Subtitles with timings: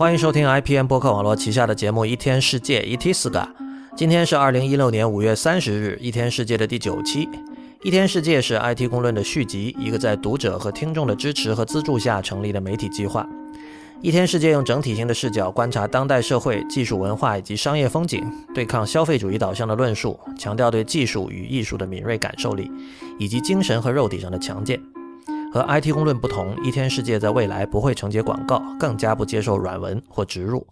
[0.00, 3.46] 欢迎收听 IPN 播客网络旗下的节目《一天世界》一 tsga
[3.94, 7.26] 今天是二零一六年五月三十日，《一天世界》的第九期。
[7.82, 13.22] 《一天世界》是 IT 公论的续集，一个在读者和听众的支持和资助下成立的媒体计划。
[14.00, 18.24] 《一天世界》用整体性的视角观察当代社会、技术文化以及商业风景，
[18.54, 22.70] 对抗消费主义导向的论述，强调对技术与艺术的敏锐感受力，
[23.18, 24.80] 以及精神和肉体上的强健。
[25.52, 30.64] 和 IT 公论不同，一天世界在未来不会承接广告，更加不接受软文或植入。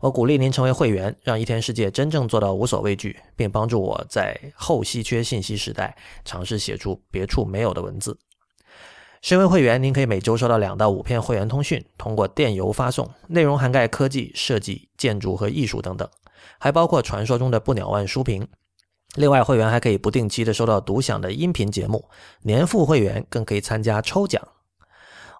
[0.00, 5.94] 我鼓励您成为会员，让一天世界真正做到无所畏惧，并帮助我在后稀缺信息时代
[6.24, 8.18] 尝试写出别处没有的文字。
[9.20, 16.08] 身为会员，您可以每周收到两到五篇会员通讯，通过电邮发送，内容涵盖科技、设计、建筑和艺术等等，
[16.58, 18.48] 还包括传说中的不鸟万书评。
[19.16, 22.08] 另外，会员还可以不定期的收到独享的音频节目，
[22.42, 24.42] 年付会员更可以参加抽奖。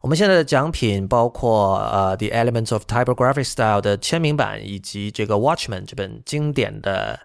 [0.03, 7.21] 我们现在的奖品包括呃《The Elements of Typographic Style》的签名版，以及这个《Watchman》这本经典的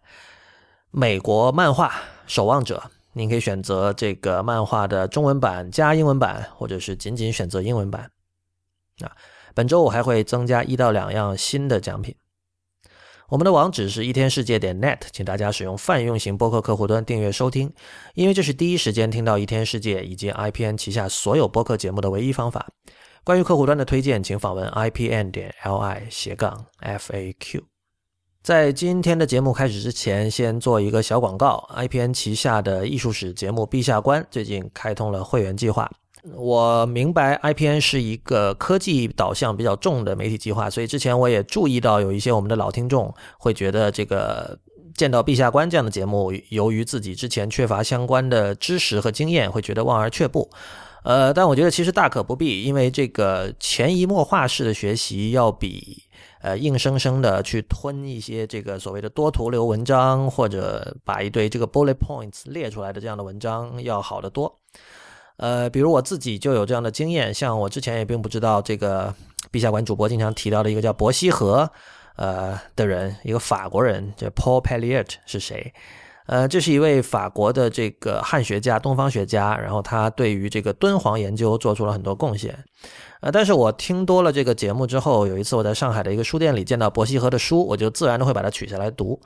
[0.91, 1.89] 美国漫画
[2.27, 2.83] 《守望者》。
[3.13, 8.11] 您可以选择这个漫画的中文版加英文版，或者是仅仅选择英文版。
[9.01, 9.11] 啊，
[9.55, 12.15] 本周我还会增加一到两样新的奖品。
[13.29, 17.69] 我们的网址是一天世界点 net，请大家使用泛用型播客客户端订阅收听，
[18.13, 22.65] 因为这是第一时间听到一天世界以及 IPN 旗下所有播客节目的唯一方法。
[23.25, 27.63] 关于客户端的推荐，请访问 IPN 点 LI 斜杠 FAQ。
[28.41, 35.91] 在今天的节目开始之前，先做一个小广告：IPN 旗下的艺术史节目《陛下观》最近开通了会员计划。
[36.35, 44.57] 我明白 IPN 是一个科技导向比较重的媒体计划，所以之前我也注意到有一些我们的老听众会觉得这个
[44.95, 50.49] 见到《陛下官》这样的节目，由于自己之前缺乏相关的知识和经验，会觉得望而却步。
[51.03, 56.03] 呃，但我觉得其实大可不必，因为这个潜移默化式的学习要比
[56.41, 64.59] 呃硬生生的去吞一些这个所谓的多图流文章，或者把一堆这个 bullet points 列出来的这样的文章要好得多。
[65.37, 69.13] 呃，比如我自己就有这样的经验，像我之前也并不知道这个
[69.51, 71.69] 陛下馆主播经常提到的一个叫伯希和，
[72.15, 75.73] 呃的人，一个法国人，叫 Paul Pelliot 是谁？
[76.25, 82.65] 呃，这是一位法国的这个汉学家、东方学家，然后他对于这个敦煌研究做出了很多贡献。
[83.21, 89.17] 呃，但是我听多了这个节目之后，有一次我在上海的一个书店里见到伯希和的书，我就自然的会把它取下来读。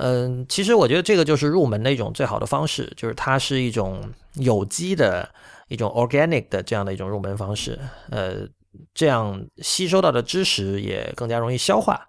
[0.00, 4.02] 嗯，其实我觉得这个就是入门的一种最好的方式，就是它是一种
[4.34, 5.28] 有机的
[5.68, 7.78] 一种 organic 的这样的一种入门方式。
[8.10, 8.48] 呃，
[8.94, 12.08] 这样吸收到的知识也更加容易消化。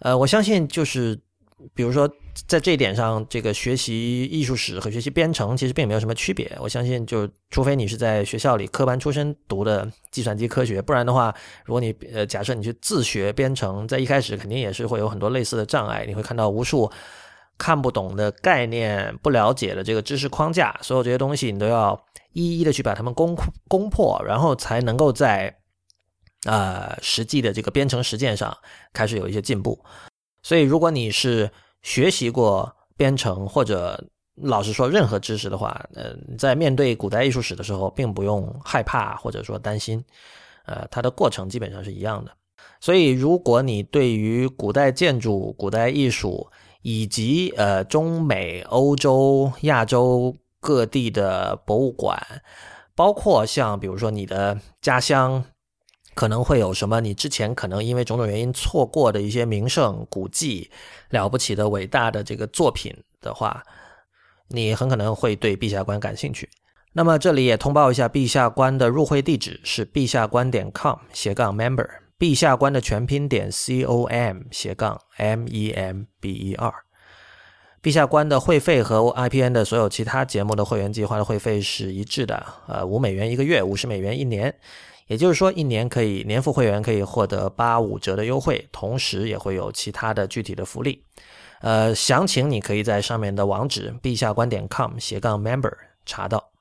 [0.00, 1.20] 呃，我相信就是。
[1.74, 2.08] 比如说，
[2.46, 6.54] 在这一点上，这个学习艺术史和学习编程其实并没有什么区别。
[6.60, 16.04] 我相信，就除非你是在学校里科班出身读的计算机科学，不然的话，如果你呃假设你去自学编程，在一开始肯定也是会有很多类似的障碍。
[16.06, 16.90] 你会看到无数
[17.56, 21.98] 看不懂的概念、不了解的这个知识框架，所有这些东西你都要
[22.32, 23.34] 一一的去把它们攻
[23.66, 25.56] 攻破，然后才能够在
[26.44, 28.54] 呃实际的这个编程实践上
[28.92, 29.82] 开始有一些进步。
[30.42, 31.50] 所以，如果你是
[31.86, 34.04] 学习过编程或者
[34.34, 40.04] 老实说任何知识的话，呃，在面对古代艺术史的时候，并不用害怕或者说担心，
[40.64, 42.32] 呃，它的过程基本上是一样的。
[42.80, 46.50] 所以，如果你对于古代建筑、古代艺术
[46.82, 52.20] 以及呃中美、欧洲、亚洲各地的博物馆，
[52.96, 55.44] 包括像比如说你的家乡。
[56.16, 56.98] 可能会有什么？
[56.98, 60.70] 你之前可能因为种种原因错过的一些名胜古迹、
[61.10, 62.90] 了不起的伟大的这个作品
[63.20, 63.62] 的话，
[64.48, 66.48] 你很可能会对陛下观感兴趣。
[66.94, 71.86] 那么这里也通报一下，陛下观的入会地址是陛下观点 com 斜杠 member，
[72.18, 76.72] 陛下观的全拼点 c o m 斜杠 m e m b e r。
[77.82, 84.52] 陛下观的会费和 IPN 的所有其他节目的会员计划的会费是一致的，呃，五美元一个月，五十美元一年。
[85.06, 91.04] 也就是说，一年可以年付会员可以获得八五折的优惠，同时也会有其他的具体的福利。
[91.60, 95.72] 呃，详情你可以在上面的网址陛下观点 com 斜杠 member
[96.04, 96.52] 查到。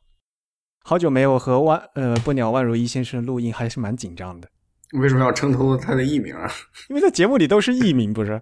[0.83, 4.47] 好久没有和万呃不鸟万如一先生录音，还是蛮紧张的。
[4.93, 6.49] 为什么要称呼他的艺名啊？
[6.89, 8.39] 因为在节目里都是艺名，不是？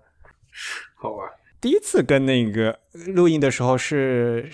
[0.95, 1.23] 好吧。
[1.61, 2.77] 第一次跟那个
[3.07, 4.51] 录音的时候是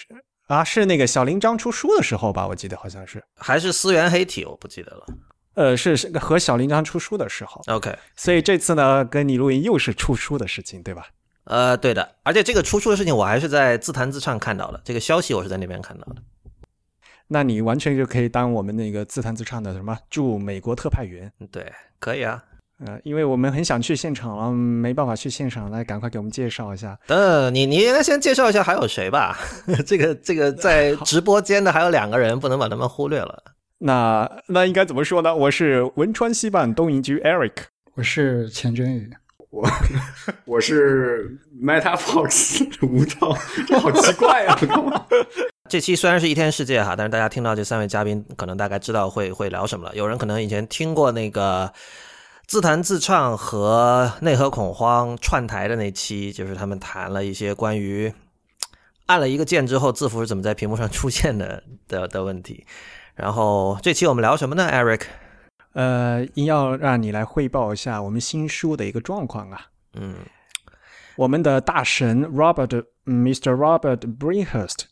[0.47, 2.47] 啊，是那个小林章出书的时候吧？
[2.47, 5.05] 我记得好像是，还是思源黑体，我不记得了。
[5.59, 11.07] 呃，是是和小林刚出书的时候，OK，所以这次呢，跟你录音又是出书的事情，对吧？
[11.44, 16.21] 呃，对的，而且这个出书的事情，我还是在自弹自唱看到的，这个消息我是在那边看到的。
[17.27, 21.69] 那你完全就可以当我们那个自弹自唱的什么驻美国特派员，对，
[22.00, 22.41] 可以啊。
[22.85, 26.97] 呃，因为我们很想去现场了，没办法去现场，来赶快给我们介绍一下。
[27.07, 29.38] 呃，你你应该先介绍一下还有谁吧？
[29.85, 33.44] 这个这个在直播间的还有两个人，不能把他们忽略了。
[33.79, 35.33] 那那应该怎么说呢？
[35.33, 37.53] 我是汶川西半东营居 Eric，
[37.95, 39.09] 我是钱真宇，
[39.51, 39.65] 我
[40.43, 43.37] 我是 Meta Fox 吴涛，
[43.67, 44.59] 这好奇怪啊！
[45.69, 49.95] 这期虽然是一天世界哈，但是大家听到这三位嘉宾，可能大概知道会会聊什么了。
[49.95, 51.71] 有人可能以前听过那个
[52.45, 58.13] 自弹自唱和内核恐慌串台的那期，就是他们谈了一些关于
[59.05, 62.65] 按了一个键之后字符是怎么在屏幕上出现的的的问题。
[63.19, 65.01] 然后这期我们聊什么呢，Eric？
[65.74, 69.68] 呃，要让你来汇报一下我们新书的一个状况啊。
[69.94, 70.16] 嗯，
[71.16, 73.54] 我们的大神 Robert Mr.
[73.54, 74.86] Robert Brinkhurst，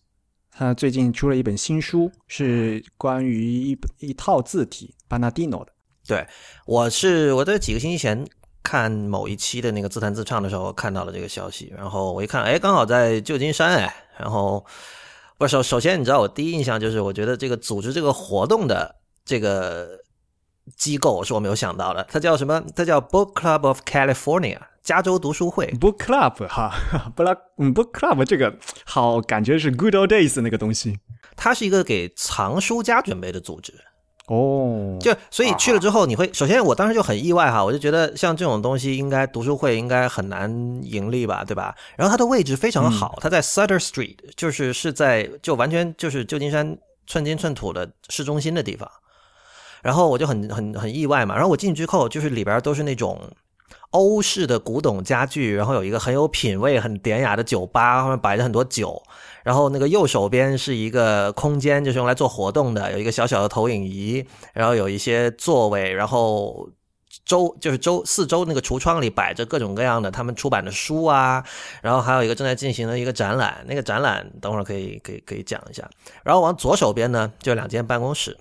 [0.52, 5.72] 他最近出了一本新书，是关于一一套字体 Banadino 的。
[6.08, 6.28] 对，
[6.66, 8.26] 我是我在几个星期前
[8.62, 14.66] 看某一期的那个自弹自唱的时候看到了这个消息，然后我一看，哎，刚好在旧金山，哎，然后
[15.38, 20.00] 不首首先你知道我第一印象就是，我觉得这个组织这个活动的这个
[20.76, 22.64] 机构是我没有想到的，它叫什么？
[22.76, 25.68] 它叫 Book Club of California，加州读书会。
[25.80, 26.74] Book Club 哈，
[27.16, 30.98] 不拉，嗯，Book Club 这个好，感觉是 Good Old Days 那个东西
[31.36, 33.74] 它是一个给藏书家准备的组织。
[34.28, 34.98] 哦。
[35.02, 40.50] 就所以去了之后，你会首先我当时就很意外哈，我就觉得像这种东西，应该读书会应该很难
[40.82, 41.76] 盈利吧，对吧？
[41.98, 48.90] 然后它的位置非常好，它在 Sutter Street，就是是在就完全就是旧金山寸金寸土的市中心的地方。
[49.84, 53.22] 然后我就很很很意外嘛，然后我进去之后，就是里边都是那种
[53.92, 59.02] 欧式的古董家具，然后有一个很有品味、很典雅的酒吧，后面摆着很多酒。
[59.44, 66.70] 然后那个右手边是一个空间，就是用来做活动的，有一个小小的投影仪，然后有一些座位，然后
[67.26, 71.42] 周就是周四周那个橱窗里摆着各种各样的他们出版的书啊，
[71.82, 75.90] 然后还有一个正在进行的一个展览，那个展览等会儿可以可以可以讲一下。
[76.24, 78.38] 然后往左手边呢，就两间办公室，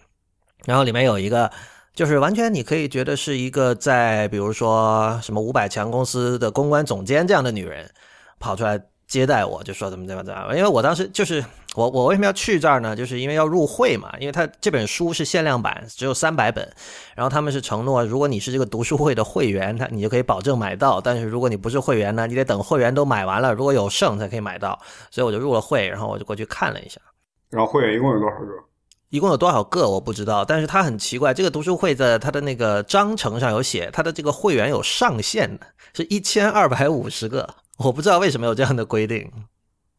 [0.64, 1.50] 然后里面有一个。
[1.96, 7.90] 就是完全你可以觉得是一个在比如说什么五百强公司的公关总监这样的女人
[8.38, 8.78] 跑出来
[9.08, 11.42] 接待我，就说怎么怎么怎么，因为我当时就是
[11.74, 12.94] 我我为什么要去这儿呢？
[12.94, 16.70] 就是因为要入会嘛，因为他这本书是限量版，只有三百本，
[17.14, 24.78] 然后他们是承诺，如果你是这个读书会的会员，他你就可以保证买到，但是如果你不是会员呢，你得等会员都买完了，如果有剩才可以买到，
[25.10, 27.00] 所以我就入了会，然后我就过去看了一下。
[27.48, 28.65] 然后会员一共有多少个？
[29.08, 37.48] 一共有多少个我不知道，但是它很奇怪，这个读书会的它的那个章程上有写，它的这个会员有上限的，是一千二百五十个，
[37.78, 39.30] 我不知道为什么有这样的规定。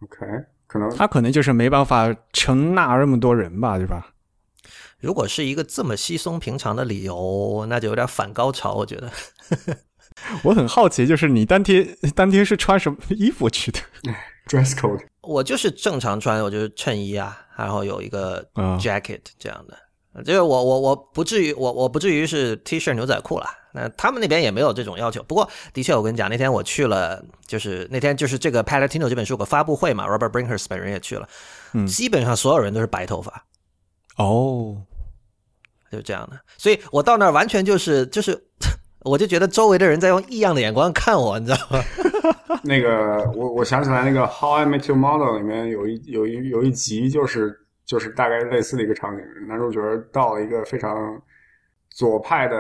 [0.04, 0.26] OK，
[0.68, 4.08] 可能他可能就是没办法承纳那么多人吧，对吧？
[5.00, 9.12] 如果是一个这么稀松平常的理由，那就有点反高潮，我觉得。
[10.44, 13.80] 我很好奇，就是你当天当天是穿什么衣服去的？
[14.50, 19.78] dress code 我就是正常穿，我就是衬衣啊，然后有一个啊 jacket 这样的。
[20.24, 23.54] 就是我我我不至于我我不至于是 T 恤牛仔裤啦。
[23.72, 25.22] 那他们那边也没有这种要求。
[25.22, 31.30] 不过的确，我跟你讲，那天我去了，就是那天就是这个 Palatino 这本书有个发布会嘛，Robert Brinkhurst 本人也去了，
[31.74, 33.46] 嗯基本上所有人都是白头发，
[34.16, 34.82] 哦，
[35.92, 36.40] 就这样的。
[36.58, 38.44] 所以我到那儿完全就是就是，
[39.02, 41.80] 我就觉得周围的人在用异样的眼光看我，你知道吗？
[42.64, 49.80] 那个，我我想起来，那个《How I Met Your Mother》里面有一有一有一集，就是就是大概类似的一个场景，男主角
[50.12, 51.22] 到了一个非常
[51.90, 52.58] 左派的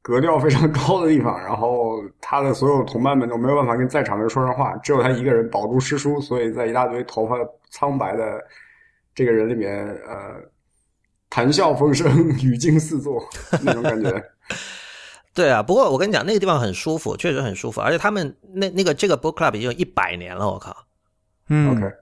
[0.00, 7.36] 格调非常高的地方，然后他的所有同伴们都没有办法跟在场的人说上话，只有他一个人饱读诗书，所以在一大堆头发
[7.70, 8.42] 苍白的
[9.14, 10.40] 这个人里面，呃，
[11.28, 13.22] 谈笑风生，语惊四座
[13.62, 14.24] 那种感觉。
[15.38, 20.76] 对啊，不过我跟你讲，那个地方很舒服，确实很舒服，而且他们那那个这个 book club 已经有一百年了，我靠，
[21.48, 21.70] 嗯。
[21.70, 21.94] OK，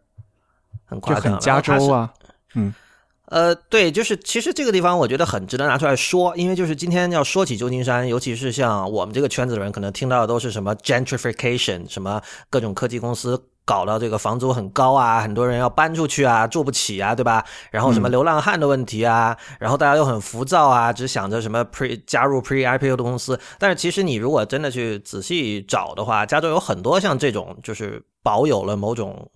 [0.87, 1.23] 很夸张。
[1.23, 2.11] 就很加州啊，
[2.55, 2.73] 嗯。
[3.27, 17.45] 呃，对，就是其实这个地方我觉得很值得拿出来说，因为就是今天要说起旧金山，尤其是像我们这个圈子的人，可能听到的都是什么 gentrification，什么各种科技公司搞到这个房租很高啊，很多人要搬出去啊，住不起啊，对吧？
[17.71, 29.29] 然后什么流浪汉的问题啊，然后大家又很浮躁啊，只想着什么 pre 加入 pre IPO 的公司，但是其实你如果真的去仔细找的话，加州有很多像这种就是保有了某种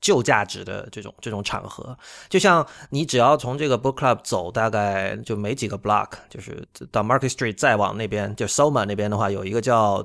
[0.00, 1.96] 旧价值的这种这种场合。
[2.28, 9.98] 就像你只要从这个 book club 走，大概就没几个 block，就是到 Market Street 再往那边，就 Soma 那边的话，有一个叫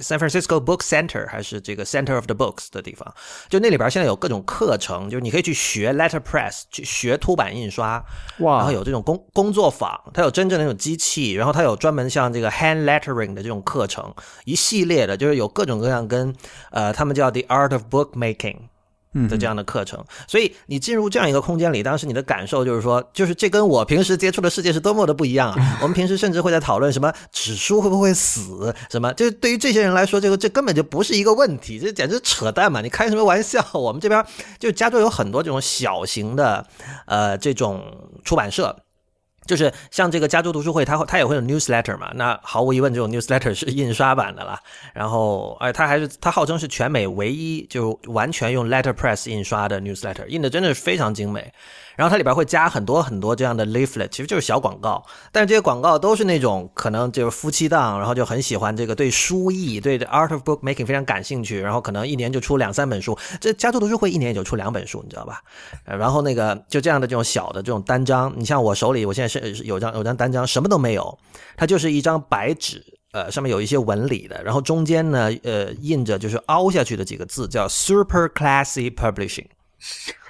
[0.00, 3.12] San Francisco Book Center 还是这个 Center of the Books 的地方，
[3.48, 8.02] 就那里边现在有各种课程，就是你可以去学 letterpress，去学凸版印刷，
[8.38, 16.34] 哇然后有这种工工作坊，它有真正的那种机器，然后它有专门像这个 hand lettering 的这种课程，一系列的，就是有各种各样跟
[16.70, 18.56] 呃，他们叫 the art of book making。
[19.28, 25.78] 的这样的课程，所以你进入这样一个空间里，当时你的感受就是说，就是这跟我平时接触的世界是多么的不一样啊！
[25.82, 32.80] 我们平时甚至会在讨论什么纸书会不会死，什么，就是对于这些人来说，这个这根本就不是一个问题，这简直扯淡嘛！
[32.80, 33.64] 你开什么玩笑？
[33.72, 34.24] 我们这边
[34.58, 36.66] 就加州有很多这种小型的，
[37.06, 37.82] 呃，这种
[38.24, 38.76] 出版社。
[39.48, 42.12] 就是像这个加州读书会，它它也会有 newsletter 嘛？
[42.14, 44.60] 那毫无疑问，这种 newsletter 是印刷版的啦。
[44.92, 51.50] 然后，哎，它还是它号称是全美唯一就完全用 letterpress 印刷的 newsletter，印的真的是非常精美。
[51.98, 63.18] 然后它里边会加很多很多这样的 leaflet，其实就是小广告，但是这些广告都是那种可能就是夫妻档，然后就很喜欢这个对书艺、对 art of book making 非常感兴趣，然后可能一年就出两三本书。
[63.40, 65.42] 这加州读书会一年也就出两本书，你知道吧？
[65.84, 71.18] 然后那个就这样的这种小的这种单张，你像我手里，我现在是有张有张单张，什么都没有，
[71.56, 72.84] 它就是一张白纸。
[73.10, 79.46] 呃，上面有一些纹理的，然后中间呢，呃，印着就是凹下去的几个字，叫 Super Classy Publishing。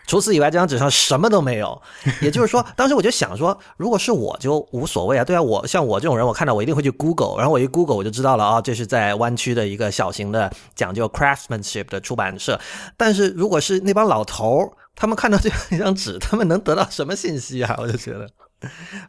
[0.09, 1.81] 除此以外，这张纸上什么都没有。
[2.23, 5.23] 也就是说，当时我就想说，如果是我就无所谓啊。
[5.23, 12.59] 对啊，我像我这种人，我看到我一定会去 Google，然后我一 Google 我就知道了啊、这是在湾区的一个小型的讲究 craftsmanship 的出版社。
[12.97, 17.77] 但是如果是那帮老头儿，他们看到这样一张纸，他们能得到什么信息啊？
[17.79, 18.27] 我就觉得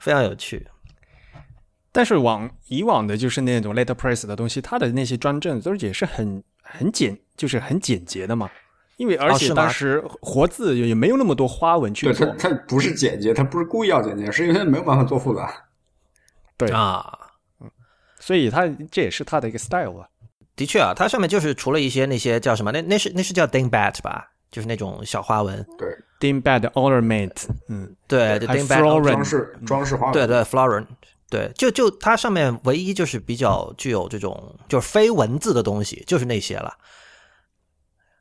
[0.01, 0.67] 非常有趣。
[1.93, 8.49] 但是往以往的就是那种 letterpress 的东西，它的那些专政都是也是很很简，就是很简洁的嘛。
[8.99, 15.49] 因为而且当时活字也没有那么多花纹去对做它，它不是简洁，它不是故意要简洁，是因为它没有办法做复杂。
[16.57, 17.17] 对啊，
[18.19, 20.05] 所以它这也是它的一个 style 啊。
[20.57, 25.65] 的确啊，它上面就是除了一些那些叫什么，那那是那是叫 dingbat 吧，就是那种小花纹。
[25.77, 25.87] 对
[26.19, 30.13] ，Dingbat ornament，嗯，对，dingbat 装饰装饰花纹。
[30.13, 30.85] 对对，florin，
[31.29, 36.73] 对，就就它上面唯一就是比较具有这种就是非文字的东西，就是那些了。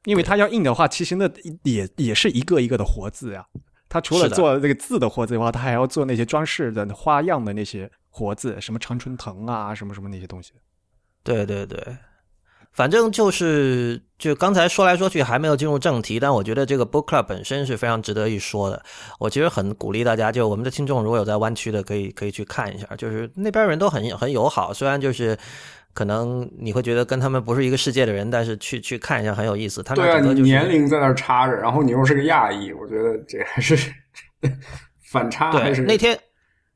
[0.09, 1.31] 因为它要印的话，其实那
[1.65, 3.45] 也也是一个一个的活字呀。
[3.91, 10.55] 它除了做这个字的活字的话，它还要做那些装饰的花样的那些活字，什么常春藤啊，什么什么那些东西。
[11.23, 11.79] 对对对，
[12.73, 18.83] 反正就是就刚才说来说去还没有进入正题，但我觉得这个 book club 本身是非常值得一说的。
[19.19, 25.37] 我其实很鼓励大家，就我们的听众如果有在湾区的，可以可以去看一下，就是那边人都很很友好，虽然就是。
[25.99, 29.83] 可能你会觉得跟他们不是一个世界的人，但是去去看一下很有意思。
[29.83, 33.77] 他那对年龄在那儿插着，然后你又是个亚裔，我觉得这还是
[35.03, 36.17] 反差还对，是那天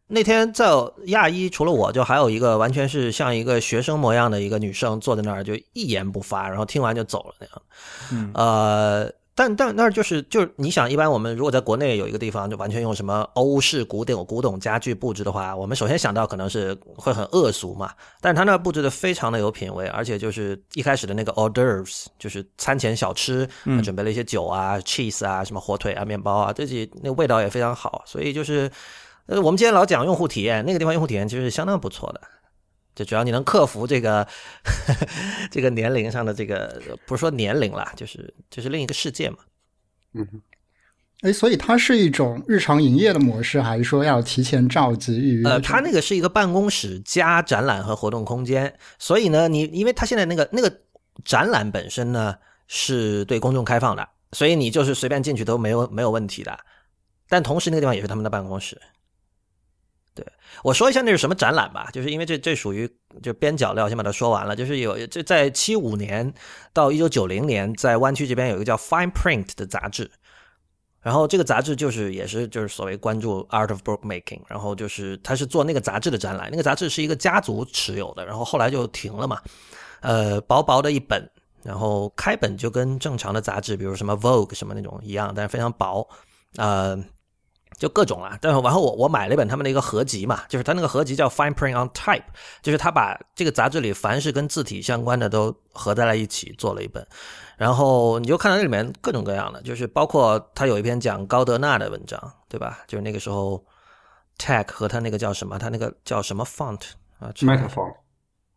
[0.09, 0.67] 那天在
[1.05, 7.63] 亚裔除了我就还有一个完全是像一个学生模样的一个女生坐在那儿就一言不发，然后听完就走了那样。
[8.11, 17.91] 嗯，呃，但但那儿就是就是你想，一般我们如果在国内有一个地方就完全用什么欧式古典古董家具布置的话，我们首先想到可能是会很恶俗嘛。
[18.21, 28.71] 但是他那儿布置的非常的有品味，而且就是一开始的那个 hors d'oeuvres，就是餐前小吃，他准备了一些酒啊、cheese 啊、什么火腿啊、面包啊，这些那味道也非常好，所以就是。
[29.27, 32.21] 呃，我们今天老讲用户体验，那个地方用户体验其实是相当不错的。
[32.95, 34.27] 就只要你能克服这个
[35.51, 39.39] 这个年龄上的这个，不是说年龄啦，就是就是另一个世界嘛。
[40.15, 40.41] 嗯哼，
[41.23, 45.49] 哎，所以它是一种日常营业的模式，还是说要提前召集预约？
[45.49, 50.81] 呃，它那个是一个办公室加展览和活动空间，所以呢，你因为它现在那个那个
[51.25, 52.35] 展览本身呢
[52.69, 56.59] 是对公众开放的，所以你就是随便进去都没有没有问题的。
[57.29, 58.79] 但同时那个地方也是他们的办公室。
[60.63, 62.89] 我说一下那是什么展览吧，就是因为这这属于
[63.21, 64.55] 就边角料，先把它说完了。
[64.55, 66.33] 就是有这在七五年
[66.73, 70.09] 到一九九零年，在湾区这边有一个叫 Fine Print 的杂志，
[71.01, 79.41] 然后这个杂志就是也是就是所谓关注 art of bookmaking，然后就是他是做那个杂志的展览，那个杂志是一个家族持有的，然后后来就停了嘛，
[80.01, 81.29] 呃，薄薄的一本，
[81.65, 86.09] 然后开本就跟正常的杂志，比如什么 Vogue 什么那种一样，但是非常薄，
[86.57, 86.97] 呃。
[87.83, 92.23] 就各种啊，但是然后我我买了一本他们的一个合集嘛，就是他那个合集叫 Fine Print on Type，
[92.63, 97.05] 就是他把这个杂志里凡是跟字体相关的都合在了一起做了一本，
[97.57, 102.79] 然后你就看到那里面各种各样的，就是包括他有一篇讲高德纳的文章，对吧？
[102.87, 103.61] 就是那个时候
[104.39, 106.83] Tech 和他那个叫什么，他那个叫什么 font
[107.19, 107.93] 啊 metaphor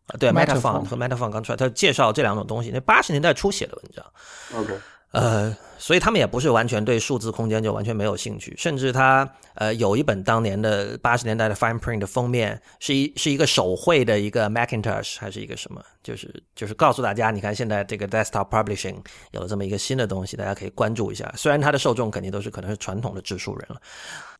[0.06, 4.06] 啊，对 Metafont Metafont 和 Metafont 刚出来，他介绍这两种东西，那八十年代初写的文章。
[4.54, 4.78] OK，
[5.12, 18.96] 呃，所以他们也不是完全对数字空间就完全没有兴趣，甚至他呃有一本当年的八十年代的 Fine Print 的封面是一是一个手绘的一个 Macintosh 还是一个什么，就是就是告诉大家，你看现在这个 Desktop Publishing
[19.30, 21.32] 有了这么一个新的东西，大家可以关注一下。
[21.34, 23.80] 虽然它的受众肯定都是可能是传统的制书人了，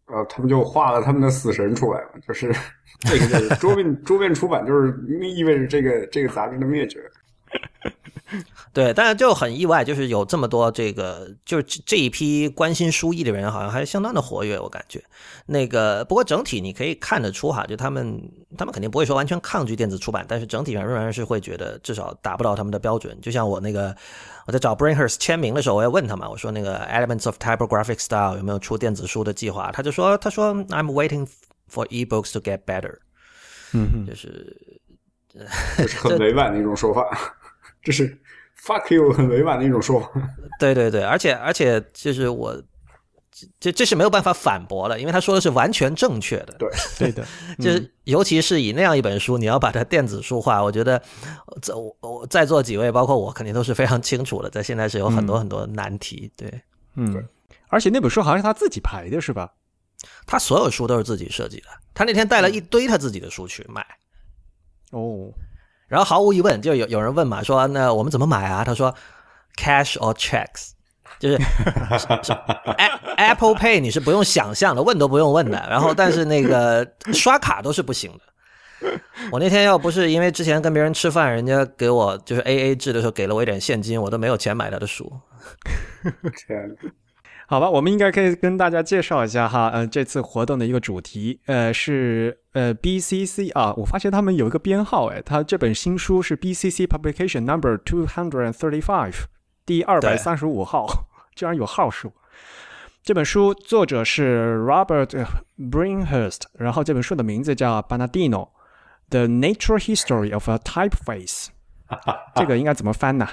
[0.08, 2.54] 呃，他们就画了他们的死神出来了，就是
[3.00, 4.92] 这个就是桌面桌面出版，就是
[5.22, 7.00] 意味着这个这个杂志的灭绝。
[8.72, 15.02] 对，但是就很意外，就是有这么多这个，就是这一批关心书艺的人，好像还是相当的活跃，我感觉。
[15.46, 18.20] 那个不过整体你可以看得出哈，就他们
[18.58, 23.16] 他们肯定不会说完全抗拒电子出版，但是整体上仍然是会觉得至少达不到他们的标准。
[23.22, 23.96] 就像我那个
[24.46, 29.70] 我在找 Bringhurst 签名的时候，我也问他嘛，我说那个 Elements of Typographic Style 有没有出电子书的计划？
[29.72, 31.28] 他就说他说 I'm waiting
[31.72, 32.96] for ebooks to get better。
[33.72, 34.56] 嗯，就是
[36.02, 37.08] 很委婉的一种说法，
[37.86, 38.18] 这是
[38.60, 40.10] fuck you 很委婉的一种说法。
[40.58, 42.60] 对对对，而且而且就是我
[43.60, 46.56] 这这是没有办法反驳的，因为他说的是完全正确的。
[46.58, 47.24] 对对的，
[47.62, 51.00] 就是尤其是以那样一本书，你要把它电子书化，我觉得
[51.62, 54.50] 在我我在座几位，包括我，肯定都是非常清楚的。
[54.50, 56.52] 在现在是有很多很多难题，对
[56.96, 57.24] 嗯，
[57.68, 59.52] 而且那本书好像是他自己排的，是吧？
[60.26, 61.68] 他所有书都是自己设计的。
[61.94, 63.84] 他那天带了一堆他自己的书去卖，
[64.92, 65.32] 哦，
[65.88, 68.64] 然后毫无疑问，就有有人问嘛，说那我们怎么买啊？
[68.64, 68.94] 他说
[69.56, 70.70] cash or checks，
[71.18, 71.36] 就是
[72.76, 75.66] A- Apple Pay 你是不用想象的，问都不用问的。
[75.70, 78.20] 然后但是那个刷卡都是不行的。
[79.32, 85.10] 我那天要不是因为之前跟别人吃饭，人家给我就是 A A 制的时候给了我一点现金，我都没有钱买他的书。
[86.46, 86.76] 天，
[87.48, 99.14] 好吧，我们应该可以跟大家介绍一下哈，呃，这次活动的一个主题，呃，是呃 BCC 啊，我发现他们有一个编号，哎，他这本新书是 BCC Publication Number Two Hundred Thirty Five，
[99.64, 102.12] 第二百三十五号，居然有号数。
[103.04, 105.26] 这本书作者是 Robert
[105.56, 108.48] Bringhurst，然后这本书的名字叫 Banadino。
[109.08, 111.46] The Natural History of a Typeface，
[112.34, 113.26] 这个应该怎么翻呢？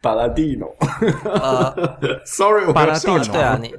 [0.00, 0.74] 巴拉蒂诺
[1.24, 3.74] 呃，， sorry，我巴拉蒂诺要笑场对啊，你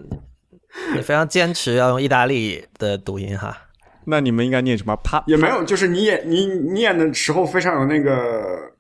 [0.96, 3.58] 你非常坚持要用意大利的读音哈。
[4.06, 4.96] 那你们应该念什么？
[5.04, 8.72] 帕也没有，就是你演你念的时候非常有那个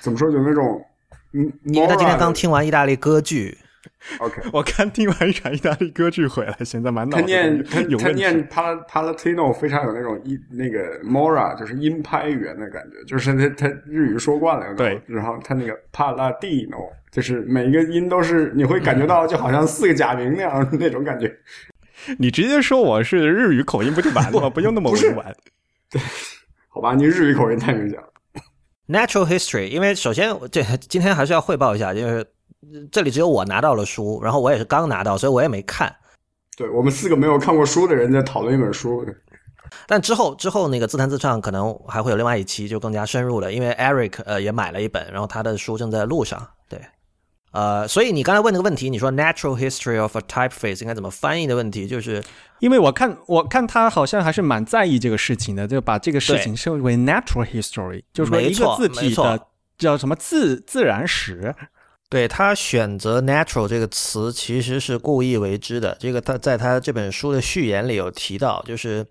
[0.00, 0.80] 怎么说，有那种
[1.34, 3.58] 嗯，因为他今天刚听完意大利歌剧，
[4.18, 7.80] OK， 我刚听完一场意大利歌剧回来，现在满脑他念他。
[8.10, 21.32] 念 Pal Palatino 非常有那种音那个 Mora 就是音拍语言的感觉，就是他他日语说惯了，对然后他那个 palatino 就是每一个音都是你会感觉到就好像四个假名那样那种感觉。
[22.18, 24.50] 你直接说我是日语口音不就完了吗？
[24.50, 25.34] 不用那么委婉。
[26.68, 28.08] 好吧，你日语口音太明显了。
[28.88, 32.26] Natural History，因为首先我这今天还是要汇报一下，就是
[32.90, 35.94] 这里只有我拿到了书，然后我也是刚拿到，所以我也没看。
[36.56, 39.04] 对我们四个没有看过书的人在讨论一本书，
[39.86, 46.46] 但之后之后那个自弹自唱可能还会有另外一期，就更加深入了，因为 Eric 呃也买了一本，然后他的书正在路上。
[46.68, 46.78] 对，
[47.52, 52.22] 呃，所以你刚才问那个问题，你说 Natural History of a Typeface 应该怎么翻译的问题，就是
[52.60, 59.46] 因为我看我看他好像还是蛮在意这个事情的，就把这个事情称为 natural history，就是说一个字体的
[59.78, 61.54] 叫什么自自然史。
[62.12, 65.96] 对他选择 natural 这个词其实是故意为之的。
[65.98, 69.06] 这个他在他这本书的序言里有提到，就是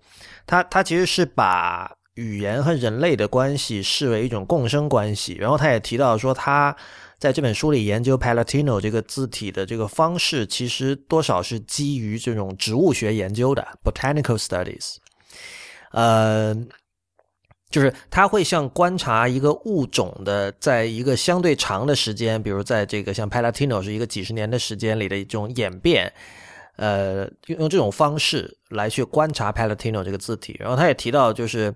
[0.46, 5.34] 他他其实是把语言和人类的关系视为一种共生关系。
[5.34, 6.76] 然后他也提到说，他
[7.18, 14.98] 在这本书里研究 Palatino 这个字体的这个方式，其实多少是基于这种植物学研究的 botanical studies。
[15.90, 16.54] 呃，
[17.72, 26.12] 就是他会像观察一个物种的，在一个相对长的时间，比如在这个像 Palatino 是一个几十年的时间里的一种演变，
[26.76, 30.54] 呃，用用这种方式来去观察 Palatino 这个字体。
[30.60, 31.74] 然后他也提到，就是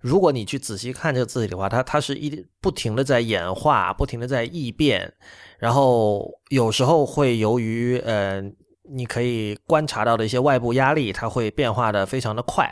[0.00, 5.12] 如果你去仔细看这个字体的话，它它是一不停的在演化，不停的在异变，
[5.58, 8.42] 然后有时候会由于呃
[8.92, 12.66] 你可以观察到的一些外部压力，它会变化的非常的快。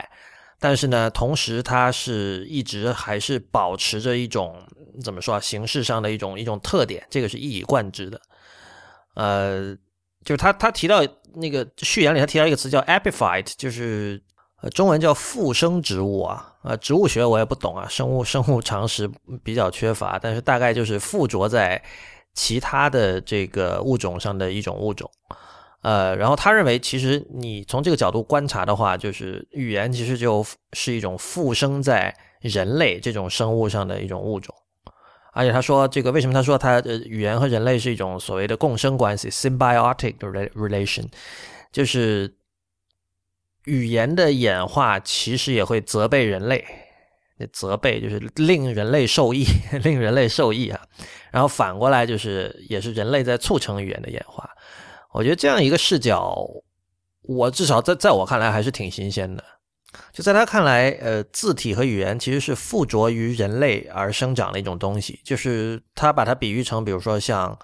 [0.60, 4.56] 但是呢，同时它是一直还是保持着一种
[5.02, 8.20] 怎么说啊，形式上的一种一种特点，这个是一以贯之的。
[9.14, 9.74] 呃，
[10.24, 11.00] 就是他他提到
[11.34, 14.20] 那个序言里，他提到一个词叫 epiphyte，就是
[14.74, 19.08] 中文叫附生植物啊，呃植物学我也不懂啊，生物生物常识
[19.44, 21.80] 比较缺乏，但是大概就是附着在
[22.34, 25.08] 其他的这个物种上的一种物种。
[25.88, 34.54] 呃，然后他认为，其实你从这个角度观察的话，就是语言其实就是一种附生在人类这种生物上的一种物种，
[35.32, 41.06] 而且他说这个为什么他说他呃语言和人类是一种所谓的共生关系 （symbiotic relation），
[41.72, 42.36] 就是
[43.64, 46.62] 语言的演化其实也会责备人类，
[47.50, 49.46] 责备就是令人类受益，
[49.82, 50.78] 令人类受益啊。
[51.30, 54.50] 然后反过来就是也是人类在促成语言的演化。
[55.12, 56.46] 我觉得这样一个视角，
[57.22, 59.42] 我至少在在我看来还是挺新鲜的。
[60.12, 65.18] 就在他看来，呃，字体和语言其实是附着于人类而生长的一种东西。
[65.24, 67.58] 就是他把它比喻成，比如说像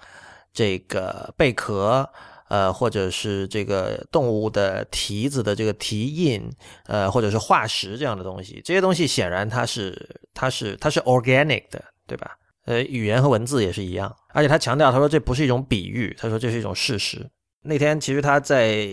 [0.51, 2.09] 这个贝壳，
[2.49, 6.49] 呃，或者是这个动物的蹄子的这个蹄印，
[6.87, 8.59] 呃，或者是化石这样的东西。
[8.65, 12.31] 这些东西显然它是它是它是 organic 的，对吧？
[12.65, 14.13] 呃，语言和文字也是一样。
[14.29, 17.29] 而且他强调，他说这不是一种比喻，他说这是一种事实。
[17.65, 18.87] 那天其实他在。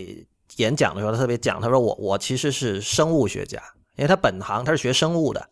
[0.59, 3.59] 演讲的时候，他特别讲，他说我我其实是生物学家，
[3.97, 5.49] 因为他本行他是学生物的。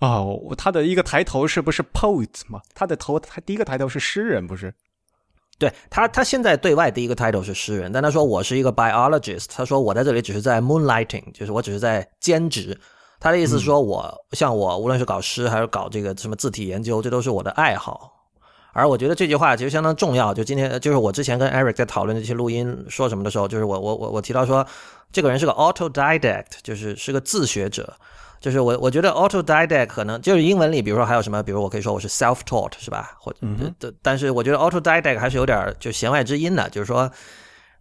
[0.00, 2.60] 哦，他的一个抬头是不是 poet 嘛？
[2.74, 4.70] 他的头他第一个抬头是诗人，不是？
[5.58, 12.78] 对他，他现在对外第一个 title 是诗人，但他说我是一个 biologist，他说我在这里只是在 moonlighting，就是我只是在兼职。
[13.18, 18.12] 他的意思是说我像我无论是搞诗还是搞这个什么字体研究，这都是我的爱好。
[18.76, 20.34] 而我觉得这句话其实相当重要。
[20.34, 24.66] 就今天，就是我之前跟 Eric 在讨论这些录音说什么的时候，就是我我我我提到说，
[25.10, 27.96] 这个人是个 autodidact，就是是个自学者。
[28.38, 33.16] 就是我我觉得 autodidact 可能就是英文里，比如说还有什么，比如我可以说我是 self-taught，是吧？
[33.18, 37.10] 或者，但是我觉得 autodidact 还是有点就弦外之音的，就是说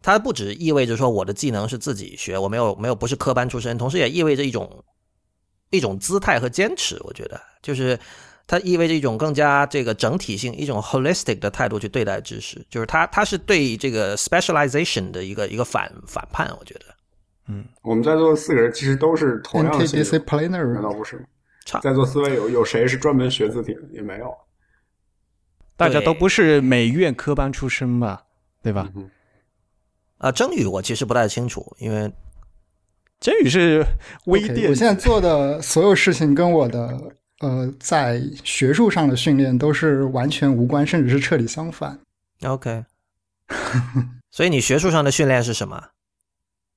[0.01, 4.81] 它不只意味着说我的技能是自己学，我没有没有不是科班出身，同时也意味着一种
[5.71, 6.97] 一种姿态和坚持。
[7.03, 7.99] 我觉得就是。
[8.47, 16.47] 它意味着一种更加这个整体性、一种 holistic 的态度去对待知识，就是它它是对这个 specialization 的一个一个反反叛。
[16.60, 16.86] 我觉得，
[17.47, 21.25] 嗯，我们在座的四个人其实都是同样的难道不是吗？
[21.81, 23.81] 在座四位有有谁是专门学字体的？
[23.91, 24.31] 也没有，
[25.75, 28.25] 大家都不是美院科班出身吧？
[28.62, 28.88] 对吧？
[30.19, 32.13] 啊，真宇我其实不太清楚，因为
[33.19, 33.84] 真宇是
[34.25, 37.15] 微电，我现在做的所有事情跟我的。
[37.45, 41.99] 呃，在学术上的训练都是完全无关，甚至是彻底相反。
[42.41, 42.84] OK，
[44.31, 45.89] 所以你学术上的训练是什么？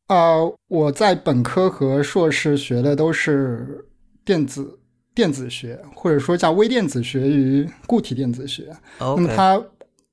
[0.09, 3.87] 呃，我在本科和硕士学的都是
[4.27, 4.79] 电子
[5.15, 8.77] 电子学，或者说叫微电子学与固体电子学。
[8.99, 9.63] 那么它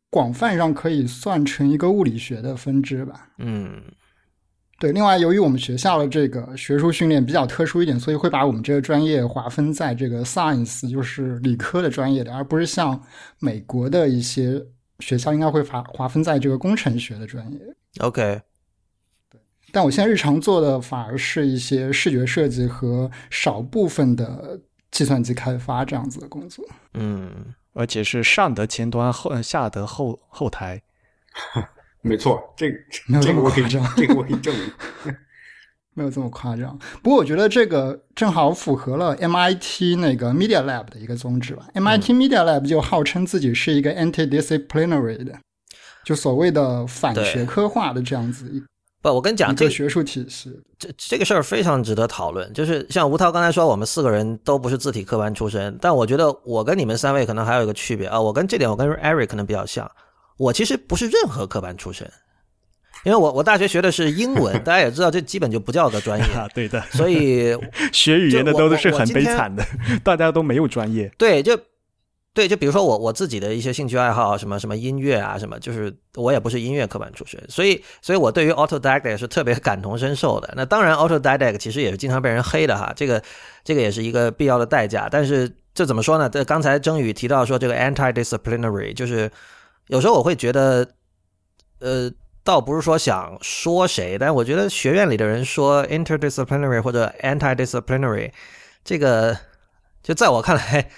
[0.10, 3.28] 广泛上可以算成一个物理学的分支吧？
[3.40, 3.84] 嗯。
[4.78, 13.02] 对，另外，由于我们学校的这个学术训练比较特殊一点，所以会把我们这个专业划分在这个 science，就是理科的专业的，而不是像
[13.40, 14.62] 美国的一些
[15.00, 17.60] 学校应该会划划分在这个工程学的专业。
[18.00, 18.42] OK，
[19.30, 19.40] 对，
[19.72, 24.60] 但我现在日常做的反而是一些视觉设计和少部分的
[24.92, 26.66] 计算机开发这样子的工作。
[26.96, 27.32] 嗯，
[27.72, 30.82] 而且是上得前端后下得后后台。
[32.08, 34.72] 没错，这个没有这么夸张，这个我可以证明，
[35.96, 36.78] 没有这么夸张。
[37.02, 41.66] 不过我觉得这个正好符合了 MIT 那个 Media Lab 的一个宗旨吧。
[41.74, 45.34] MIT Media Lab 就号称自己是一个 anti-disciplinary 的，
[46.06, 48.64] 就所谓的反学科化的这样子。
[49.02, 52.52] 不，我跟你讲，这个学术体系，这这个事儿非常值得讨论。
[52.54, 58.20] 就是像吴涛刚才说，我们四个人都不是字体科班出身，但我觉得我跟你们三位可能还有一个区别啊。
[58.20, 59.90] 我跟这点，我跟 Eric 可能比较像。
[60.38, 62.12] 我其实不是任何科班出身，
[63.06, 66.26] 因为我我大学学的是英文， 大家也知道这基本就不叫个专业。
[66.54, 67.58] 对的，所以
[67.94, 69.66] 学语言的都是很悲惨的，
[70.04, 71.10] 大家都没有专业。
[71.18, 71.58] 对，就
[72.34, 80.54] 对，就比如说我我自己的一些兴趣爱好，什么什么音乐啊，什么就是我也不是音乐科班出身，所以所以我对于 autodidact 是特别感同身受的。
[80.58, 83.24] 那当然，autodidact 其实也是经常被人黑的哈，这个
[83.64, 85.08] 这个也是一个必要的代价。
[85.10, 86.30] 但是这怎么说呢？
[86.30, 89.32] 这刚才曾宇提到说这个 anti-disciplinary 就是。
[89.88, 90.94] 有时候我会觉得，
[91.80, 92.12] 呃，
[92.44, 98.32] 倒不是说想说谁，但我觉得学院里的人说 interdisciplinary 或者 antidisciplinary，
[98.84, 99.38] 这个
[100.02, 100.90] 就在我看来，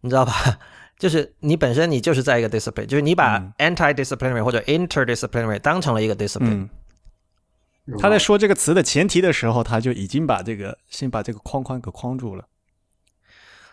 [0.00, 0.32] 你知道吧？
[0.98, 6.68] 就是你本身你就是在一个 discipline，就是你把 antidisciplinary 或者 interdisciplinary 当成了一个 discipline。
[7.98, 12.44] 他在说这个词的前提的时候，他就已经把这个先把这个框框给框住了。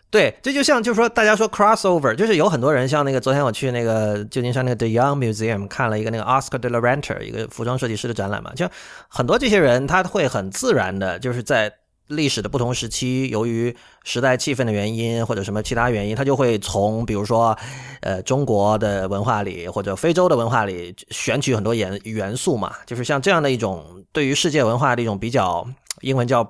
[0.09, 8.69] 对，这就像就是说，大家说 crossover，就是有很多人像那个昨天我去那个旧金山那个 The Young Museum 看了一个那个 Oscar de la Renta 一个服装设计师的展览嘛，就
[9.09, 11.73] 很多这些人他会很自然的，就是在
[12.07, 17.57] 历史的不同时期，由于时代气氛的原因或者什么其他原因，他就会从比如说
[17.99, 25.67] 呃中国的文化里或者非洲的文化里选取很多元元素嘛，就是像这样的一种对于世界文化的一种比较，
[25.99, 26.49] 英文叫。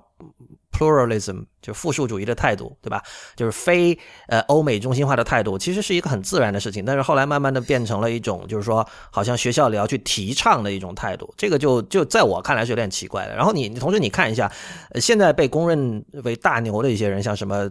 [0.78, 3.02] pluralism，就复数主义的态度，对吧？
[3.36, 6.86] 就是非呃欧美中心化的态度，其实是一个很自然的事情。
[6.86, 13.36] 但是后来慢慢的变成了一种，就是说好像学校里要去提倡的一种态度，这个就就在我看来是有点奇怪的。
[13.36, 14.52] 然后你你同时你看一下，
[14.96, 17.68] 现在被公认为大牛的一些人，像什么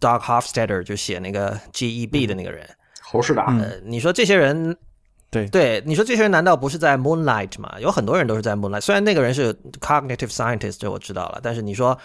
[0.00, 2.66] Doug Hofstadter 就写那个 GEB 的那个人，
[3.02, 4.76] 侯世达，呃，你说这些人。
[5.30, 7.74] 对对，你说这些人难道不是在 Moonlight 吗？
[7.80, 11.98] 有很多人都是在 Moonlight，虽然那个人是 cognitive scientist，这我知道了，但是你说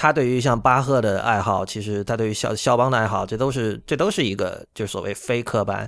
[0.00, 5.86] 他对于像巴赫的爱好，其实他对于肖肖邦的爱好，这都是这都是一个就是所谓非科班。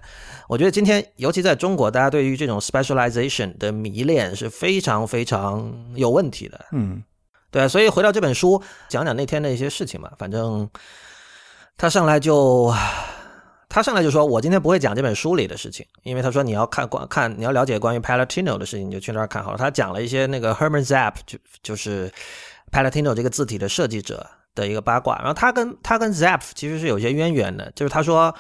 [0.51, 6.63] 我觉得今天尤其在中国，大家对于这种 specialization 的迷恋是非常非常有问题的。
[6.73, 7.03] 嗯，
[7.51, 10.13] 对，所以回到这本书，讲讲那天的一些事情吧。
[10.19, 10.69] 反正
[11.79, 12.71] 他上来就。
[13.75, 22.13] 他上来就说：“我今天不会讲这本书里的事情，因为他说你要看关看你要了解关于 Palatino 的事情，你就去那儿看好了。”他讲了一些那个 Herman Zapp 就就是
[22.73, 25.19] Palatino 这个字体的设计者的一个八卦。
[25.19, 28.35] 然后他跟他跟 Zapp 其实是有些渊源的，就是他说。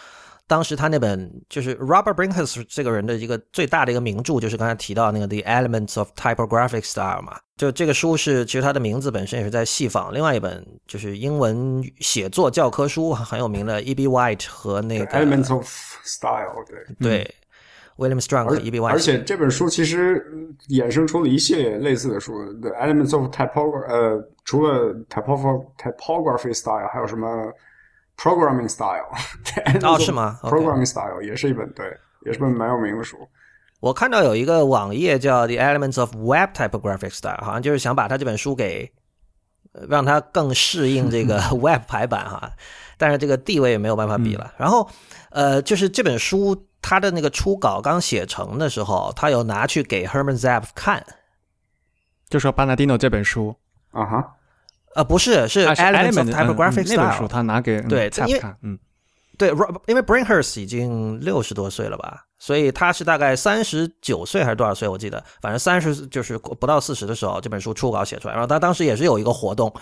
[0.49, 7.39] 当时他那本就是 Robert Brinkhus 这个人的一个最大的一个名著，就是刚才提到那个 The Elements of Typographic Style 嘛。
[7.57, 14.07] 就这个书是其实它的名字本身也是在戏仿另外一本就是英文写作教科书很有名的 E.B.
[14.09, 15.67] White 和那个 Elements of
[16.05, 17.35] Style 对对
[17.97, 18.81] William Strunk 和 E.B.
[18.81, 18.91] White。
[18.91, 20.25] 而且这本书其实
[20.69, 27.53] 衍生出了一系列类似的书，The Elements of Typography 呃，除了 Typography Typography Style 还有什么
[28.17, 29.09] ？Programming Style，
[29.83, 31.87] 哦，是吗？Programming Style 也是一本对，
[32.25, 33.17] 也是本蛮有名的书。
[33.81, 38.93] 我看到有一个网页叫 The Elements of Web Typographic Style，好像就是想把他这本书给
[39.89, 42.53] 让它更适应这个 Web 排版哈，
[42.97, 44.53] 但是这个地位也没有办法比了。
[44.57, 44.89] 然后，
[45.31, 51.03] 呃，就是这本书它的那个初稿刚写成的时候，他有拿去给 Herman Zapp 看，
[52.29, 53.55] 就说巴纳蒂诺这本书
[53.93, 54.35] 啊哈。
[54.95, 56.97] 呃，不是，是 Elements of Typographic Style。
[56.97, 58.79] 那本书他拿给对，因为嗯，
[59.39, 59.49] 对，
[59.87, 64.87] 因为 Brinkhurst 已经六十多岁了吧，所以他是大概三十九岁还是多少岁？
[64.87, 68.35] 我记得，反正三十就是不到四十的时候，这本书初稿写出来。
[68.35, 69.73] 然后他当时也是有一个活动，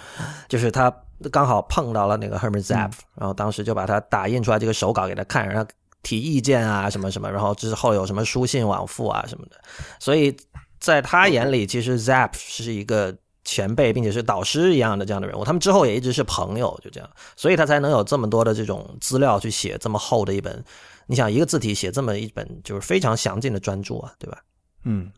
[0.48, 0.94] 就是他
[1.32, 5.68] 刚好碰到了那个 Herman Zapp，然后当时就把他打印出来这个手稿给他看，然后
[6.02, 9.60] 提意见啊什么什么，然后之后有什么书信往复啊什么的。
[9.98, 10.36] 所以
[10.78, 13.16] 在他眼里，其实 Zapp 是一个。
[13.42, 20.62] 前辈，并且是导师一样的这样的人物，他们之后也一直是朋友，就这样，所以他才能有这么多的这种资料去写这么厚的一本。
[21.06, 24.38] 你想一个字体写这么一本，就是非常详尽的专著啊，对吧？
[24.84, 25.10] 嗯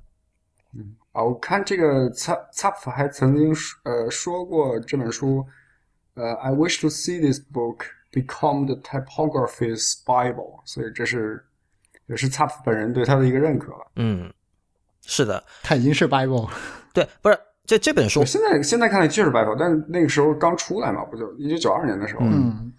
[0.72, 5.44] 嗯啊，我看这个 Zap 还曾经呃说过这本书，
[6.14, 11.44] 呃，I wish to see this book become the typography's Bible，所以这是
[12.06, 13.86] 也是擦普本人对他的一个认可了。
[13.96, 14.32] 嗯，
[15.06, 16.48] 是的，他已经是 Bible，
[16.92, 17.38] 对，不是。
[17.64, 22.22] 这这本书现在现在看来就是 Bible，，但是那个时候刚出来嘛，不就一九九二年的时候？
[22.24, 22.72] 嗯，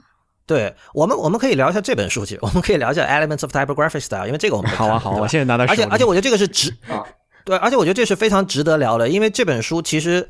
[0.45, 7.01] 对我们我们可以聊一下这本书，其实我们可以聊一下 Elements of Typographic Style，因为这个我们好啊好啊，我现在拿到而且而且我觉得这个是值啊，
[7.45, 10.29] 对，而且我觉得这是非常值得聊的，因为这本书其实，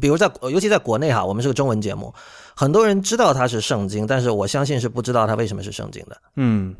[0.00, 2.14] 比如在尤其在国内哈，我们是个中文节目，
[2.58, 6.20] 很多人知道它是圣经，但是我相信是不知道它为什么是圣经的。
[6.34, 6.74] 嗯。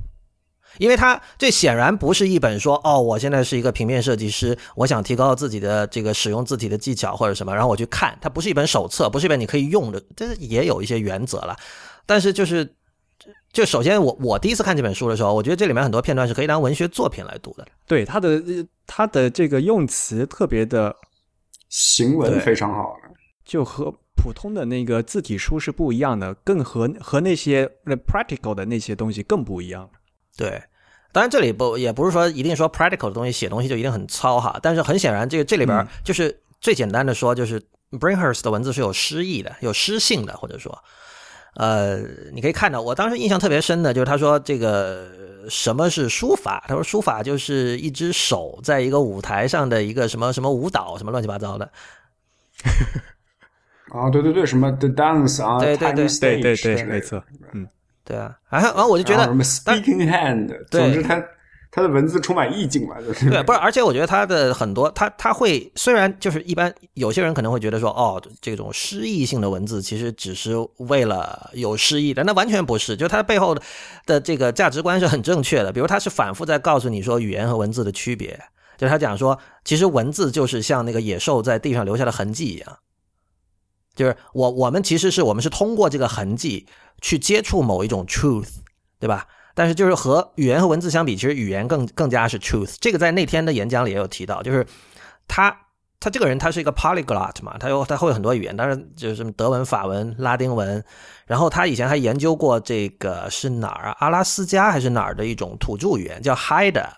[0.79, 11.57] 因为它这显然不是一本说哦，我现在是一个平面设计师，我想提高自己的这个使用字体的技巧或者什么，然后我去看，它不是一本手册，不是一本你可以用的，这也有一些原则了。
[12.07, 12.69] 但是就是，
[13.53, 17.67] 就首先我我第一次看这本书的时候，我觉得这里面很多片段是可以当文学作品来读的。
[17.87, 18.43] 对它的
[18.87, 20.95] 它的这个用词特别的
[21.71, 22.95] 行文非常好，
[23.45, 27.71] 就和普通的那个字体书是不一样的，更和和那些
[28.07, 29.89] practical 的那些东西更不一样。
[30.37, 30.63] 对，
[31.13, 40.79] 当然这里不也不是说一定说 practical 的东西写东西就一定很糙哈，但是很显然这个这里边就是最简单的说，就是 Brinkhurst 的文字是有诗意的，有诗性的，或者说，
[41.55, 41.99] 呃，
[42.33, 45.09] 你可以看到，我当时印象特别深的就是他说这个
[45.49, 51.71] 什么是书法，他说书法就是一只手在一个舞台上的一个什么什么舞蹈，什么乱七八糟的。
[53.91, 57.23] 啊，对对对，什么 the dance 啊，对对对对对对，没错，
[57.53, 57.67] 嗯。
[58.05, 61.23] 对啊，然后然后我就觉得什么 speaking hand，总之他
[61.71, 73.61] 他的文字充满意境嘛，就是对，不是，而且我觉得他的很多，他他会虽然就是一般有些人可能会觉得说，哦，这种诗意性的文字其实只是为了有诗意的，那完全不是，就他背后的
[74.07, 75.71] 的这个价值观是很正确的。
[75.71, 78.41] 比如他是反复在告诉你说语言和文字的区别，
[78.79, 82.79] 就是他讲说，其实文字就是像那个野兽在地上留下的痕迹一样，
[83.99, 86.67] 就是我我们其实是我们是通过这个痕迹。
[87.01, 88.49] 去接触某一种 truth，
[88.99, 89.25] 对吧？
[89.55, 92.75] 但是就是和语言和文字相比，其实语言更更加是 truth。
[92.81, 94.67] 这个在那天的演讲里也有提到，就是
[95.29, 95.57] 他
[96.01, 100.85] 他这个人他是一个 polyglot 嘛，他有他会很多语言，当然就是德文、法文、拉丁文。
[101.25, 103.97] 然后他以前还研究过这个是哪儿啊？
[104.01, 106.89] 阿拉斯加还是哪儿的一种土著语言叫 Haida。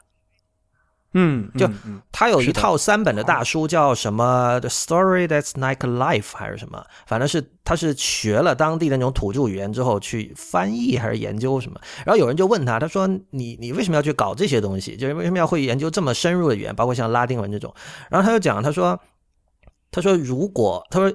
[1.13, 1.69] 嗯，就
[2.13, 11.81] 他有一套三本的大书，叫什么《The Story That's Like Life》还是什么，反正是他是学了当地的那种土著语言之后去翻译还是研究什么。
[12.07, 14.97] 然后有人就问他，他说你你为什么要去搞这些东西？
[14.97, 17.75] 就是为什么要会研究这么深入的语言，包括像拉丁文这种？
[18.09, 19.01] 然后他就讲，他说
[19.91, 21.13] 他说如果他说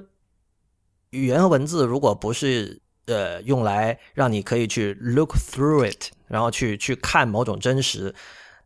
[1.08, 8.14] 语言和文字如果不是呃用来让你可以去 look through it，然后去去看某种真实，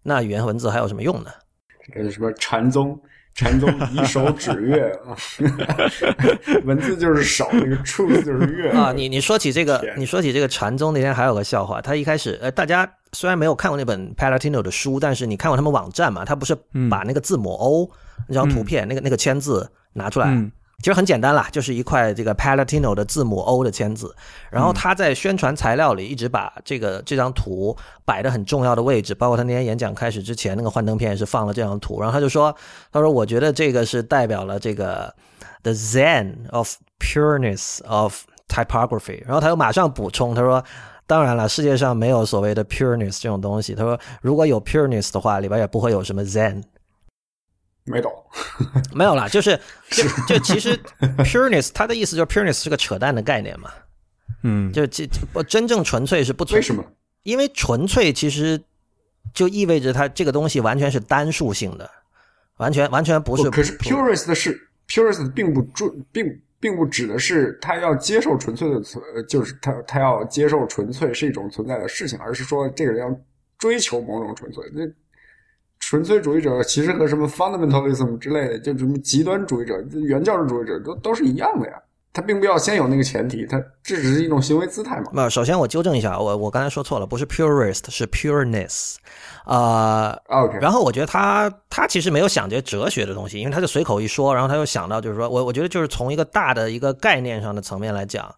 [0.03, 1.31] 那语言文字还有什么用呢？
[1.95, 2.99] 这个什么禅宗，
[3.35, 5.17] 禅宗以手指月啊，
[6.65, 16.25] 文字就是手，那个 truth 就是月啊，你你说起这个，你说起这个禅宗那天还有个笑话，他一开始呃，大家虽然没有看过那本 Palatino 的书，但是你看过他们网站嘛？
[16.25, 16.55] 他不是
[16.89, 17.91] 把那个字母 O
[18.29, 20.51] 那张图片、那个那个签字拿出来，嗯
[20.83, 24.15] 其实很简单啦，就是一块这个 Palatino 的字母 O 的签字，
[24.51, 32.55] 然后他在宣传材料里一直把这个这张图摆的很重要的位置，包括他那天演讲开始之前那个幻灯片也是放了这张图，然后他就说，
[32.91, 35.15] 他说我觉得这个是代表了这个
[35.63, 40.63] the Zen of pureness of typography，然后他又马上补充，他说。
[41.07, 43.75] 当然了，世界上没有所谓的 pureness 这种东西。
[43.75, 46.63] 他说，如果有 pureness 的话，里边也不会有什么 Zen。
[47.85, 48.13] 没懂，
[48.95, 49.59] 没有啦，就是
[49.91, 50.79] 就 就其实
[51.19, 53.71] pureness 它的意思就是 pureness 是个扯淡的概念嘛，
[54.43, 56.85] 嗯，就这不真正纯粹是不存为什么？
[57.23, 58.61] 因为纯粹其实
[59.35, 61.91] 就意味着它这个东西完全是单数性的，
[62.57, 63.51] 完全完全不是。
[63.51, 73.21] 可是 purist 是 purist 并不注并并不指的是他要接受纯粹的存，呃就是他他要接受纯粹是一种存在的事情，而是说这个人要
[73.59, 74.63] 追求某种纯粹。
[74.73, 74.83] 那
[75.91, 81.75] 纯粹主义者其实和什么 fundamentalism 之类的，就什么极端主义者、原教旨主义者都都是一样的呀。
[82.13, 85.07] 他并不要先有那个前提，他这只是一种行为姿态嘛。
[85.13, 88.99] 没有，首先我纠正一下，我我刚才说错了，不是 purist，是 pureness，
[89.47, 98.33] 呃，OK，然后我觉得他他其实没有想这些哲学的东西，因为他就随口一说，然后他又想到就是说我我觉得就是从一个大的一个概念上的层面来讲，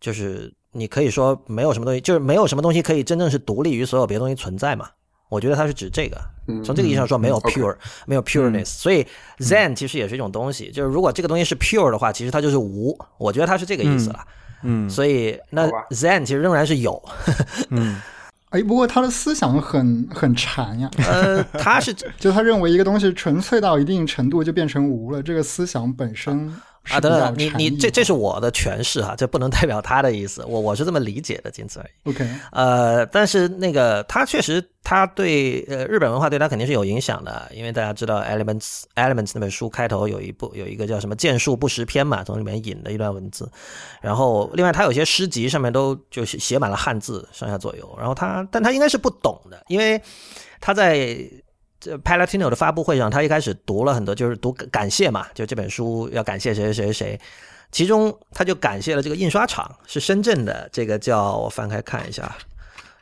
[0.00, 4.88] 就是你可以说没有什么东西，就是没有什么东西可以真正是独立于所有别的东西存在嘛。
[5.34, 6.16] 我觉得他是指这个，
[6.46, 7.74] 嗯从这个意义上说没有 pure，、
[8.06, 9.06] 没有 pureness，、所以
[9.38, 14.20] Zen 其实也是一种东西，就是如果这个东西是 pure 的话，其实它就是无，我觉得它是这个意思了。
[14.62, 17.02] 嗯所以那 Zen 其实仍然是有，
[17.70, 18.00] 嗯。
[18.54, 26.54] 哎，不过他的思想很很禅呀，呃，他是 就他认为一个东西纯粹到一定程度就变成无了，这个思想本身是
[26.90, 32.10] 啊，等等，你你这这是我的诠释哈，这不能代表他的意思，我我是这么理解的，仅此而已。
[32.10, 38.60] OK，呃，但是那个他确实，他对呃日本文化对他肯定是有影响的，因为大家知道《Elements》
[38.94, 43.50] 《Elements》那本书开头有一部有一个叫什么“剑术不识篇”嘛，从里面引的一段文字。
[44.02, 47.94] 然后另外他有些诗集上面都就是写满了汉字，上下左右。
[47.98, 50.00] 然后他，但他应该是不懂的，因为
[50.60, 51.18] 他在
[51.84, 57.20] 这 Palatino 的发布会上，他一开始读了很多，就是读感谢嘛，就这本书要感谢谁谁谁谁。
[57.70, 62.34] 其中他就感谢了这个印刷厂，是深圳的，这个叫我翻开看一下，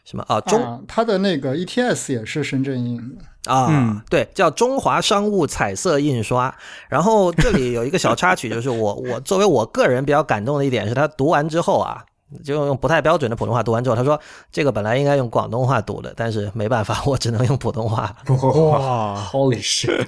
[0.05, 6.53] 什么啊中啊，他的那个 ETS 也是深圳印的，啊，嗯对，叫中华商务彩色印刷。
[6.89, 12.03] 然后这里有一个小插曲，就是我我作为我个人比较感动的一点是，他读完之后啊，
[12.45, 18.15] 就用不太标准的普通话读完之后，他说这个本来应该用广东话读的，但是没办法，我只能用普通话。
[18.29, 20.07] 哇，，Holy shit！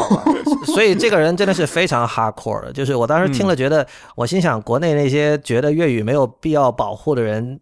[0.66, 7.60] 所以这个人真的是非常 hardcore 的，就是我当时听了，觉得、我心想，国内那些觉得粤语没有必要保护的人，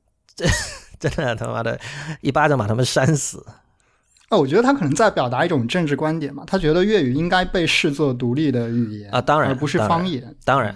[0.98, 1.78] 这真的他妈的
[2.20, 3.44] 一巴掌把他们扇死。
[4.28, 10.36] 啊，我觉得他可能在表达一种政治观点嘛，他觉得粤语应该被视作独立的语言啊当然而不是方言。
[10.44, 10.74] 当然，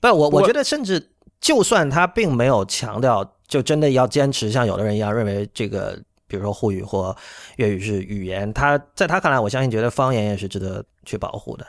[0.00, 1.02] 不，我我我觉得甚至
[1.40, 7.16] 就算他并没有强调，就真的要坚持像有的人一样认为这个，比如说沪语或
[7.56, 11.66] 粤语是语言，他在他看来，我相信觉得方言也是值得去保护的。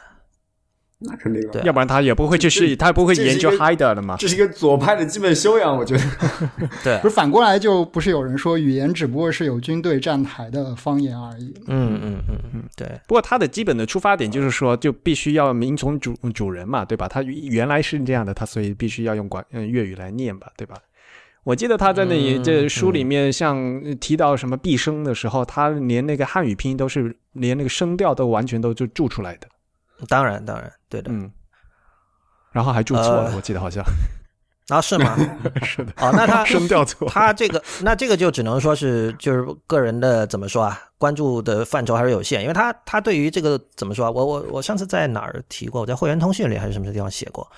[1.01, 4.15] 那肯定的，对要不然他也不会去试，他不会研究这是一个 Hider 了嘛。
[4.19, 6.03] 这是一个左派的基本修养，我觉得。
[6.83, 11.53] 对不，是反过来，就不是有人说语言只不过是有军队站台的方言而已。
[11.67, 12.87] 嗯嗯嗯嗯，对。
[13.07, 17.07] 不过他的基本的出发点就是说，就必须要民从主主人嘛，对吧？
[17.07, 20.75] 他原来是这样的，他所以必须要用广嗯粤语来念吧，对吧？
[21.43, 29.47] 我记得他在那里嗯这书里面，像提到什么毕生的时候，他连那个汉语拼音都是连那个声调都完全都就注出来的，
[30.07, 31.09] 当然，当然，对的。
[31.11, 31.31] 嗯，
[32.51, 33.83] 然后还注错了，呃我记得好像。
[34.67, 35.17] 啊，是吗？
[35.63, 37.09] 是的，哦，那他 声调错。
[37.09, 47.49] 他这个，那这个就只能说是就是个人的怎么说啊，关注的范畴还是有限，因为他他对于这个怎么说啊，我我我上次在哪儿提过，我在会员通讯里还是什么地方写过，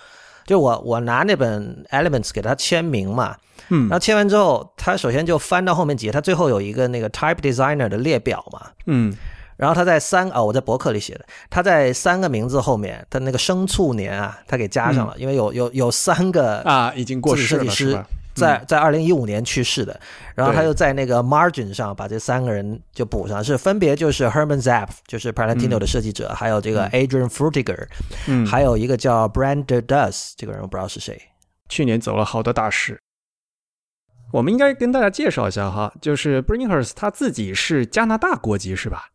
[0.48, 3.36] 就我我拿那本 Elements 给他签名嘛，
[3.70, 9.14] 嗯然后签完之后，他首先就翻到后面几页，他最后有一个那个 Type Designer 的列表嘛，嗯
[9.58, 18.06] 然后他在三啊、我在博客里写的，他在三个名字后面，他那个生卒年啊，他给加上了，因为有有有三个啊，已经过世了设计师？
[18.36, 20.00] 在在二零一五年去世的，
[20.34, 27.86] 然后他对又在那个 margin 上把这三个人就补上，是分别就是 Herman Zapp，就是 Palantino 的设计者，还有这个 Adrian Frutiger，、
[28.26, 31.22] 嗯，还有一个叫 Brander Dus，这个人我不知道是谁。
[31.70, 33.00] 去年走了好多大师。
[34.32, 39.10] 我们应该跟大家介绍一下哈，就是 Bringhurst 他自己是加拿大国籍是吧？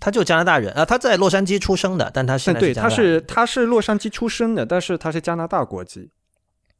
[0.00, 6.10] 他就加拿大人啊，他在洛杉矶出生的，但他现在对，他是他是洛杉矶出生的，但是他是加拿大国籍。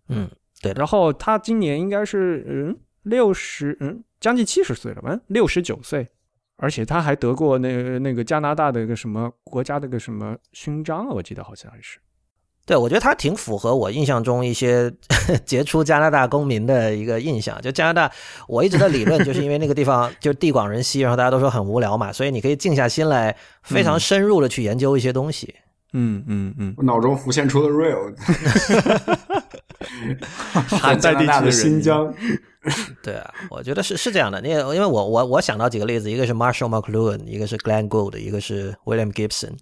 [0.09, 0.31] 嗯，
[0.61, 6.09] 对，然后他今年应该是嗯六十嗯将近七十岁了吧，六十九岁，
[6.57, 11.99] 而且他还得过那个那个加拿大的一个什么国家的一个什么勋章啊，我记得好像还是。
[12.67, 14.93] 对，我觉得他挺符合我印象中一些
[15.47, 17.57] 杰出加拿大公民的一个印象。
[17.63, 18.11] 就加拿大，
[18.49, 25.55] 我一直的理论就是因为那个地方 就是地广人稀，然后大家都说很无聊嘛，所以你可以静下心来，非常深入的去研究一些东西。
[25.93, 28.13] 嗯嗯嗯，我脑中浮现出了 real，
[30.69, 32.13] 喊 在地加拿大的新疆，
[33.01, 34.41] 对啊，我觉得是是这样的。
[34.43, 39.53] 因为因为我我我想到几个例子，一个是 Marshall McLuhan，一个是 Glenn Gould，一个是 William Gibson，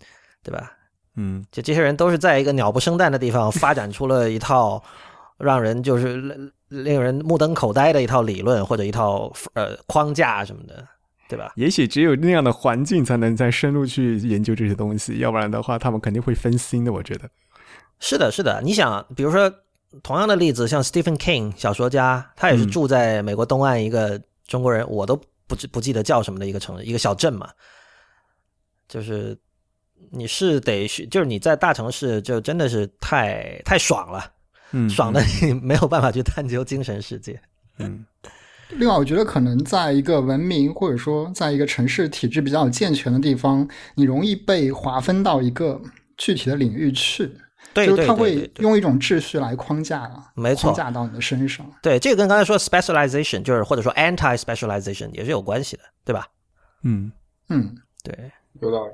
[0.42, 0.72] 对吧？
[1.16, 4.82] 嗯就这些人都是在一个鸟不生蛋的地方发展出了一套
[5.38, 10.86] 让人就是令令人目瞪口呆的一套理论或者一套呃框架什么的，
[11.28, 11.52] 对吧？
[11.56, 16.92] 也许只有那样的环境才能再深入去研究这些东西，要不然的话，他们肯定会分心的。
[16.92, 17.28] 我觉得，
[18.00, 18.60] 是的，是的。
[18.62, 19.52] 你想，比如说
[20.02, 27.48] 同样的例子，像 Stephen King 小说家，他也是嗯住在美国东岸一个中国人，我都不记不记得叫什么的一个城市，一个小镇嘛。
[28.86, 29.36] 就是
[30.14, 34.32] 你是得去，就是你在大城市就真的是太太爽了，
[34.72, 37.40] 嗯，爽的你没有办法去探究精神世界。
[37.78, 38.04] 嗯，
[38.70, 45.80] 另外，我觉得可能在一个文明或者说在一个城市体制比较健全的地方，你容易被划分到一个
[46.16, 47.26] 具体的领域去，
[47.72, 51.68] 对对就是它会用一种秩序来框架，没错框架到你的身上。
[51.82, 56.28] 对这个跟刚才说 specialization 就是或者说 anti specialization 也是有关系的，对吧？
[56.84, 57.10] 嗯。
[57.50, 58.92] 嗯，对，有道理。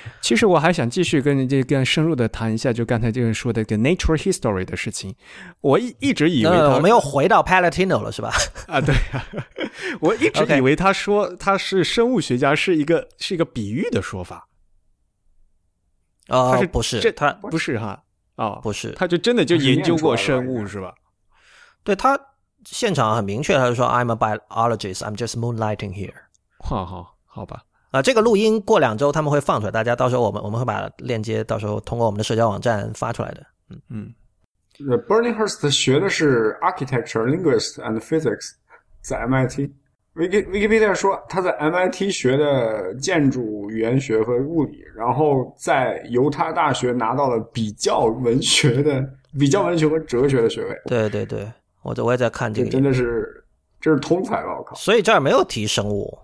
[0.20, 5.14] 其实我还想继续跟这更深入的谈一下，就刚才这个说的个 nature history 的事情。
[5.60, 8.32] 我一一直以为我们又回到 Palatino 了，是吧？
[8.68, 9.24] 啊，对啊，
[10.00, 14.48] 我一直以为他说他是生物学家是一个是一个比喻的说法，
[16.28, 18.02] 哦他是，不是这他不是哈
[18.36, 20.94] 哦，不是，他就真的就研究过生物是吧？
[21.84, 22.18] 对他
[22.64, 26.12] 现场很明确，他就说 I'm a biologist, I'm just moonlighting here。
[26.60, 33.46] 好好好吧，啊、这个录音过两周他们会放出来，大家到时候我们我们会把链接到时候通过我们的社交网站发出来的。
[33.88, 34.12] 嗯
[34.88, 38.52] 呃 Burnhurst 学的是 architecture, linguist and physics，
[39.02, 39.70] 在 MIT。
[40.14, 49.04] Wiki Wikipedia 说他在 MIT 学的建筑语言学和物理，然后在犹他大学拿到了比较文学的
[49.38, 50.76] 比较文学和哲学的学位。
[50.86, 51.46] 对对对，
[51.82, 53.44] 我这我也在看这个，真的是
[53.80, 54.58] 这是通才吧？
[54.58, 54.74] 我靠！
[54.74, 56.18] 所以这儿没有提生物，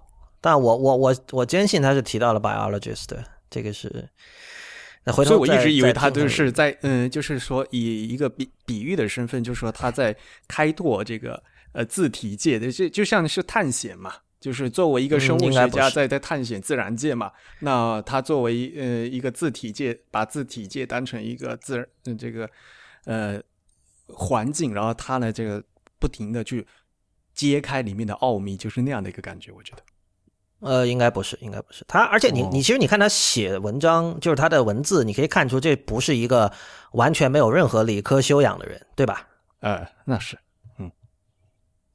[0.44, 4.06] 但我我我我坚信他是提到了 biologist，的这个是。
[5.04, 10.14] 那回头所以我一直以为他就是在嗯，就是说以一个比比喻的身份，就是说他在
[10.46, 11.42] 开拓这个
[11.72, 14.12] 呃字体界的，这就像是探险嘛。
[14.38, 22.50] 就是作为一个生嗯物学家，在在探险自然界嘛，那他作为呃一个字体界，把字体界当成一个自然、呃、这个
[23.06, 23.40] 呃
[24.08, 25.64] 环境，然后他呢这个
[25.98, 26.66] 不停的去
[27.32, 29.82] 揭开里面的奥秘，就是那样的一个感觉，我觉得。
[30.64, 32.00] 呃，应该不是，应该不是他。
[32.04, 36.50] 而且你哦你其实你看他写文章，就是他的文字，你可以看出这不是一个
[36.92, 39.26] 完全没有任何理科修养的人，对吧？
[39.60, 40.36] 呃，那是，
[40.78, 40.90] 嗯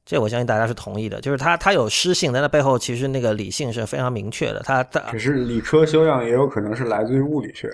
[0.04, 1.20] 这我相信大家是同意的。
[1.20, 4.60] 就是他他有诗性，但他背后其实那个理性是非常明确的。
[4.60, 7.68] 他他可是理科修养也有可能是来自于物理学。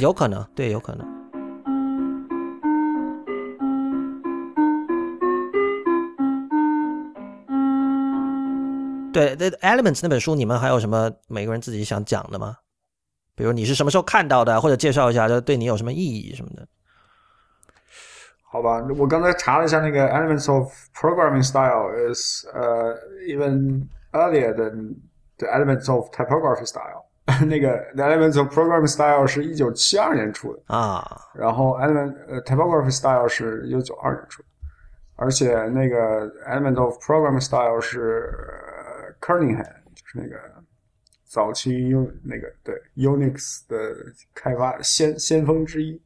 [0.00, 1.06] 有可能，对，有可能。
[9.12, 12.56] 对，《The Elements》那本书，你们还有什么每个人自己想讲的吗？
[13.34, 16.66] 比如你是什么时候看到的，或者介绍一下，这对你有什么意义什么的？
[18.50, 22.94] 好吧，我刚才查了一下，那个 Elements of Programming Style is 呃、
[23.26, 24.96] even earlier than
[25.38, 27.04] the Elements of Typography Style。
[27.46, 34.48] 那个 The Elements of Programming Style 是一九七二年出的，啊，然后 Element 呃 Typography Style 是一九九二年出的，
[35.16, 38.67] 而且那个 Element of Programming Style 是呃
[39.20, 39.64] Kernighan，
[39.94, 40.36] 就是那个
[41.26, 43.76] 早期 U 那个对 Unix 的
[44.34, 46.00] 开发先先锋之一。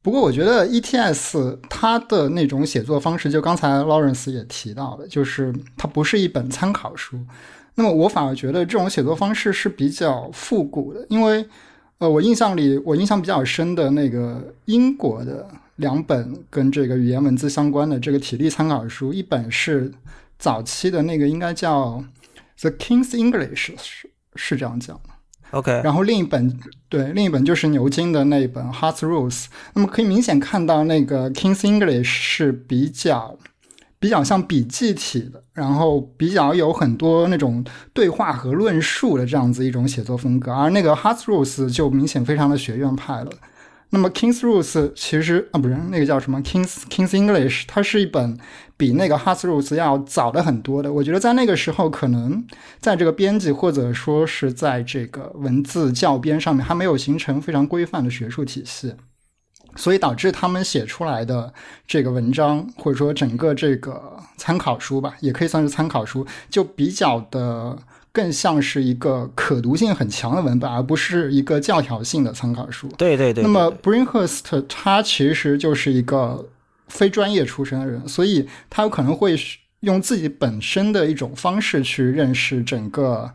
[0.00, 7.18] 不过我觉得 ETS 它的那种写作方式，就刚才 Lawrence 也提到的，就是它不是一本参考书。
[7.74, 11.46] 那么我反而觉得这种写作方式是比较复古的，因为
[11.98, 19.92] 呃，我印象里我印象比较深的那个英国的两本跟这个语言文字相关的这个体力参考书，一本是
[20.38, 22.02] 早期的那个应该叫
[22.60, 25.10] The King's English，是是这样讲的。
[25.50, 29.44] OK，然后另一本对另一本就是牛津的那一本《Hearts Rules》，
[29.74, 33.38] 那么可以明显看到那个 King's English 是比较
[33.98, 43.30] 比较像笔记体的，然后比较有很多那种对话和论述的这样子一种写作风格，而那个 Hearts Rules 就明显非常的学院派了。
[43.90, 48.38] 那么 King's Rules 其实啊不是那个叫什么 King's King's English，它是一本
[48.76, 50.92] 比那个 Harts' Rules 要早的很多的。
[50.92, 52.46] 我觉得在那个时候，可能
[52.80, 58.94] 在这个编辑或者说是在这个文字校编上面还没有形成非常规范的学术体系，
[59.74, 61.54] 所以导致他们写出来的
[61.86, 67.78] 这个文章或者说整个这个参考书吧，也可以算是参考书，就比较的。
[68.12, 72.88] 更像是一个可读性很强的文本，而不是一个教条性的参考书。
[72.96, 73.42] 对对对。
[73.44, 76.48] 那么 Brinkhurst 他其实就是一个
[76.88, 79.36] 非专业出身的人，所以他有可能会
[79.80, 83.30] 用自己本身的一种方式去认识整个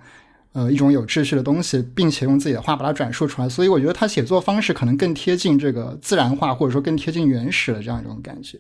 [0.52, 3.48] 呃一种有秩序的东西，并且用自己的话把它转述出来。
[3.48, 8.60] 所以我觉得他写作方式可能更贴近这个自然化，或者说更贴近原始的这样一种感觉。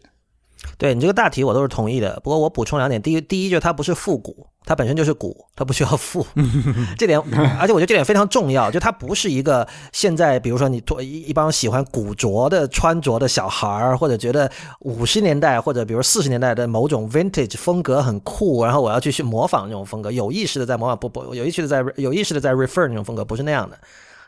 [0.78, 3.01] 对你这个大体我都是同意的，不过我补充两点。
[3.01, 6.26] 第一，第一就是它不是复古，它本身就是古，它不需要复，
[6.97, 7.20] 这点，
[7.59, 23.78] 而且我觉得这点非常重要，就它不是一个现在比如说你一一帮喜欢古着的穿着的小孩儿，或者觉得五十年代或者比如四十年代的某种 vintage 风格很酷，然后我要去去模仿那种风格，有意识的在模仿，不不有意识的在有意识的在 refer 那种风格，不是那样的。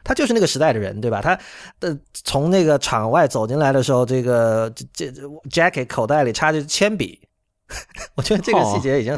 [0.06, 1.22] 他就是那个时代的人，对吧？
[1.22, 1.38] 他
[1.82, 5.08] 的从那个场外走进来的时候，这个这
[5.50, 7.20] jacket 口袋里插着铅笔，
[8.16, 9.18] 我觉得这个细节已经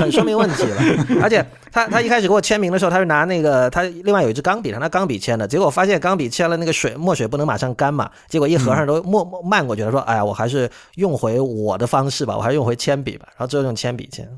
[0.00, 0.80] 很说明问题了。
[1.20, 5.46] 而且他他一开始给我签名的时候，他是拿那个他另外有一支钢笔，他拿钢笔签的。
[5.48, 9.90] 结果我发现钢笔签了那个水墨水不能马上干嘛，结果一合上都默默漫过去了。
[9.90, 13.26] 说哎呀，我还是用回我的方式吧，我还是用回铅笔吧。
[13.30, 14.28] 然后最后用铅笔签。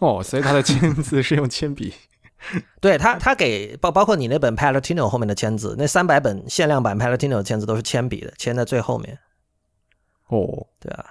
[0.00, 1.92] 哦，所以他的签字是用铅笔。
[2.80, 9.18] 对他，他给包包括你那本 Palatino 后面的签字，那三百本限量版 Palatino 的签字都是铅笔的，签在最后面。
[10.28, 11.04] 哦，对啊，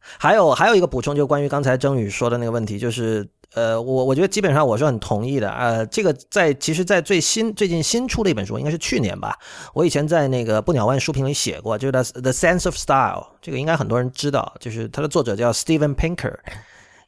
[0.00, 5.50] 还有还有一个补充，就关于刚才曾宇说的那个问题，就是呃，我我觉得基本上我是很同意的。
[5.50, 9.36] 呃，这个在其实，在最新最近新出的一本书，应该是去年吧，
[9.74, 16.34] 我以前在那个不鸟万书评里写过，就是 The Sense of Style，这个应该很多人知道，就是它的作者叫 Steven Pinker。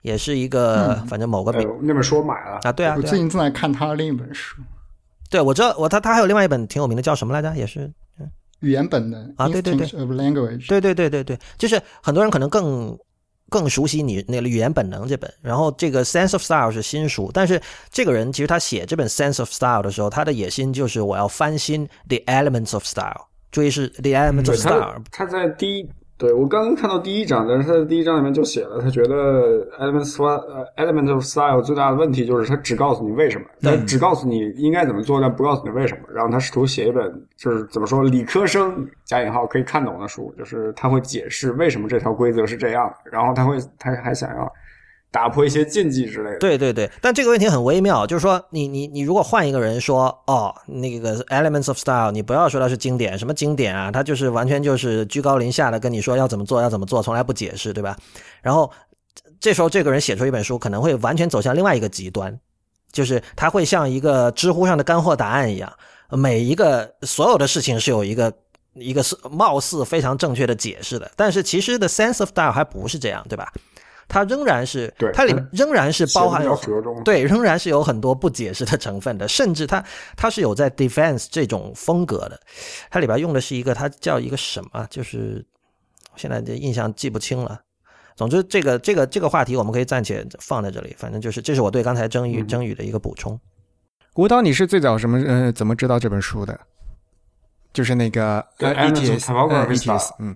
[0.03, 2.59] 也是一个，反正某个、呃、那本书我买了。
[2.63, 4.57] 啊，对啊，我最近正在看他的另一本书。
[5.29, 7.55] 对，我知道，我他他还有另外一本挺有名的，叫什么来着？
[7.55, 7.93] 也是
[8.61, 12.99] 语言本能啊，对对对，of language，对对对对对，就是很多人可能更
[13.49, 24.57] 更熟悉你那个语言本能这本，然后这个 Sense of Style 是新书，但是这个人其实他写这本 Sense of Style 的时候，他的野心就是我要翻新 The Elements of Style，注意是 The Elements of
[24.57, 25.89] Style，、嗯、他在第一。
[26.21, 36.03] 对我刚刚看到第一章，但是他的第一章里面就写了，他觉得 element 呃 element of style 最大的问题就是他只告诉你为什么，他只告诉你应该怎么做，但不告诉你为什么。
[36.13, 44.53] 然后他试图写一本就是怎么说理科生加引号可以看懂的书，就是他会解释为什么这条规则是这样的，然后他会他还想要。
[45.11, 46.39] 打破一些禁忌之类的。
[46.39, 57.97] 对对对，但这个问题很微妙，就是说你你你如果换一个人说哦，那个 Elements of Style，你不要说它是经典，什么经典啊，他就是完全就是居高临下的跟你说要怎么做要怎么做，从来不解释，对吧？
[58.43, 58.71] 然后
[59.41, 62.39] 这时候这个人写出一本书，可能会完全走向另外一个极端，
[62.93, 65.73] 就是他会像一个知乎上的干货答案一样，
[66.11, 68.33] 每一个所有的事情是有一个。
[68.75, 73.53] 一个是貌似非常正确的解释的，但是其实的 sense of style 还不是这样，对吧？
[74.11, 76.59] 它仍然是，对它里面仍然是包含有，
[77.05, 79.83] 对，仍然是有很多不解释的成分的，甚至它
[80.17, 82.41] 它是有在 defense 这种风格的，
[82.91, 85.47] 它里边用的是一个它叫一个什么，就是
[86.17, 87.61] 现在的印象记不清了。
[88.17, 93.39] 总之，这个这个这个话题我们可以暂且放在这里，反正就是这是我对刚才争宇争宇的一个补充。
[94.17, 96.59] 吴导，你是最早什么呃怎么知道这本书的？
[97.73, 100.35] 就是那个 ETS 嗯。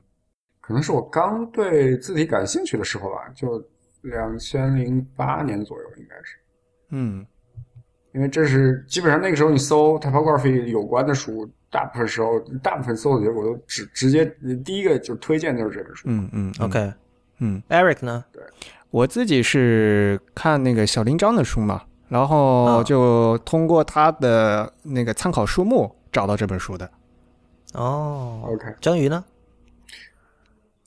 [0.66, 3.62] 可能是我刚对字体感兴趣的时候吧，就
[4.00, 6.36] 两千零八年左右，应该是。
[6.88, 7.26] 嗯，
[8.12, 14.24] 因为这是基本上那个时候你搜 typography 有关的书，大部分时候大部分搜的结果都直直接
[14.64, 16.08] 第一个就推荐就是这本书。
[16.08, 16.92] 嗯嗯嗯 OK，
[17.40, 18.24] 嗯，Eric 呢？
[18.32, 18.42] 对
[18.90, 26.88] 我自己是看那个小林章的书嘛，然后啊就通过他的那个参考书目找到这本书的。
[27.74, 29.24] 哦 OK，章鱼呢？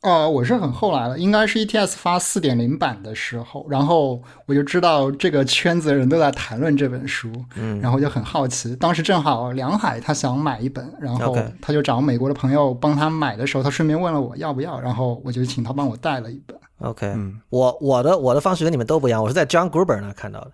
[0.07, 8.73] 呃，我是很后来了，应该是 ETS 发四点零版的时候，然后我就知道这个圈子的人都在谈论这本书，嗯然后就很好奇。
[8.77, 16.57] 当时正好梁海他想买一本，然后他就找美国的朋友帮他买的时候，他顺便问了我要不要，然后我就请他帮我带了一本。
[16.79, 20.51] OK，、嗯我我的我的方式跟你们都不一样，我是在 John Gruber 那看到的。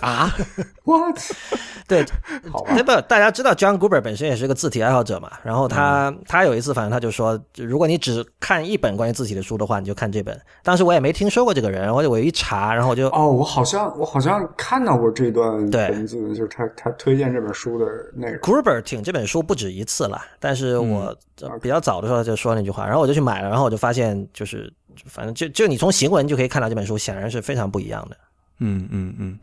[0.00, 0.32] 啊，
[0.84, 1.18] What？
[1.86, 2.02] 对，
[2.50, 10.40] 好吧那，不大家知道 John Gruber 本身也是个字体爱好者嘛，然后他、嗯他有一次反正他就说，如果你只看一本关于字体的书的话，你就看这本。
[10.62, 18.38] 当时我也没听说过这个人，我就我一查，然后我就哦，我好像我好像看到过这段对文字，就是他他推荐这本书的内容。
[18.40, 24.72] Gruber 挺这本书不止一次了，但是我呃比较早的时候就说那句话，然后我就去买了，然后我就发现就是
[25.04, 28.16] 反正就就你从行文就可以看到这本书显然是非常不一样的。
[28.60, 29.38] 嗯嗯嗯。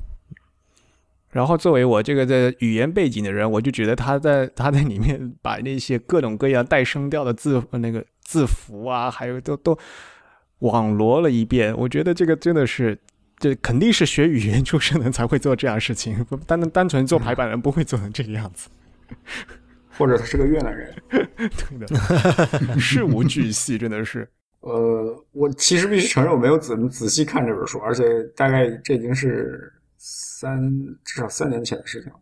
[1.29, 9.77] 然后作为我这个在语言背景的人，我就觉得他在他在里面把那些各种各样带声调的字那个字符啊，还有都都
[10.59, 11.75] 网罗了一遍。
[11.75, 12.95] 我觉得这个真的是，
[13.39, 18.69] 这肯定是学语言出身的才会做这样事情，不单单纯做排版人不会做成这个样子。
[19.97, 20.95] 或者他是个越南人。
[21.09, 24.29] 对的， 事无巨细，真的是。
[24.63, 30.71] 呃，我其实必须承认我没有仔仔细看这本书，而且大概这已经是三
[31.03, 32.19] 至少三年前的事情了。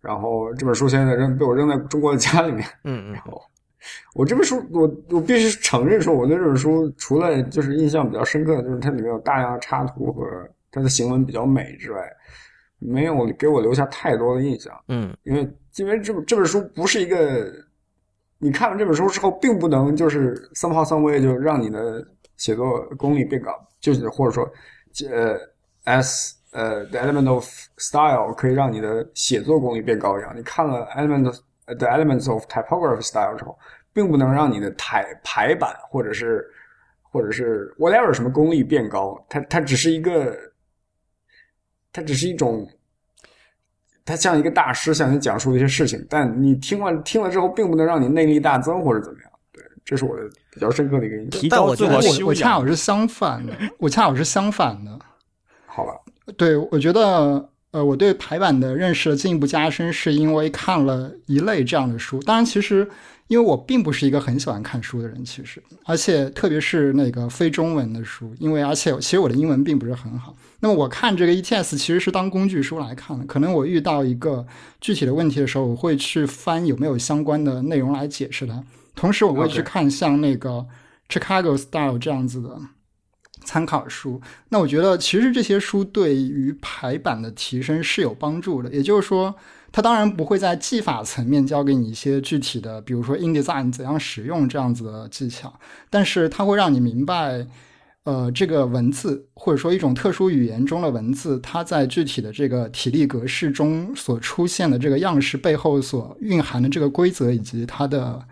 [0.00, 2.66] 然后这本书现在扔被我扔在中国的家里面。
[2.82, 3.40] 嗯嗯然后
[4.14, 10.24] 我这本书，我我必须承认说，我对这本书除了就是印象比较深刻的，就是它里面有大量的插图和
[10.72, 12.00] 它的行文比较美之外，
[12.80, 14.76] 没有给我留下太多的印象。
[14.88, 17.48] 嗯因为因为这本这本书不是一个，
[18.38, 22.06] 你看完这本书之后，并不能就是 somehow some way 就让你的
[22.36, 24.44] 写作功力变高，就是或者说，
[25.10, 25.38] 呃
[25.86, 30.36] ，as 呃 the element of style 可以让你的写作功力变高一样。
[30.36, 31.36] 你看了 element of,
[31.78, 33.58] the elements of typography style 之后，
[33.92, 36.46] 并不能让你的台排版或者是
[37.02, 40.36] 或者是 whatever 什么功力变高，它它只是一个，
[41.92, 42.68] 它只是一种。
[44.06, 49.30] 他像一个大师向你讲述一些事情，但你听完听了之后，并不能让你内力大增或者怎么样。
[49.52, 51.30] 对，这是我的比较深刻的一个印象。
[51.40, 52.66] 提高自但我觉得我恰好。
[52.66, 54.98] 是相反的，我恰好是相反的。
[55.66, 55.92] 好吧，
[56.38, 62.22] 对，我觉得，呃，我对排版的认识的进一步加深，是因为看了一类这样的书。
[62.22, 62.88] 当然，其实
[63.28, 70.34] 因为我并不是一个很喜欢看书的人，其实，而且特别是那个非中文的书，因为而且其实我的英文并不是很好。
[70.60, 73.24] 那么我看这个 ETS 其实是当工具书来看的。
[73.26, 74.46] 可能我遇到一个
[74.80, 78.62] 具体的问题的时候，我会去翻有没有相关的内容来解释它。
[78.94, 80.66] 同时，我会去看像那个
[81.08, 82.58] Chicago Style 这样子的
[83.44, 84.20] 参考书。
[84.48, 88.70] 那我觉得其实这些书对于排版的提升是有帮助的。
[88.72, 89.34] 也就是说，
[89.72, 95.52] 它当然不会在技法层面教给你一些具体的，比如说 InDesign 怎样使用这样子的技巧，
[95.90, 97.46] 但是它会让你明白。
[98.06, 108.24] 呃，这个文字或者说一种特殊语言中的文字，它在具体的这个体力格式中所出现的这个样式背后所蕴含的这个规则以及它的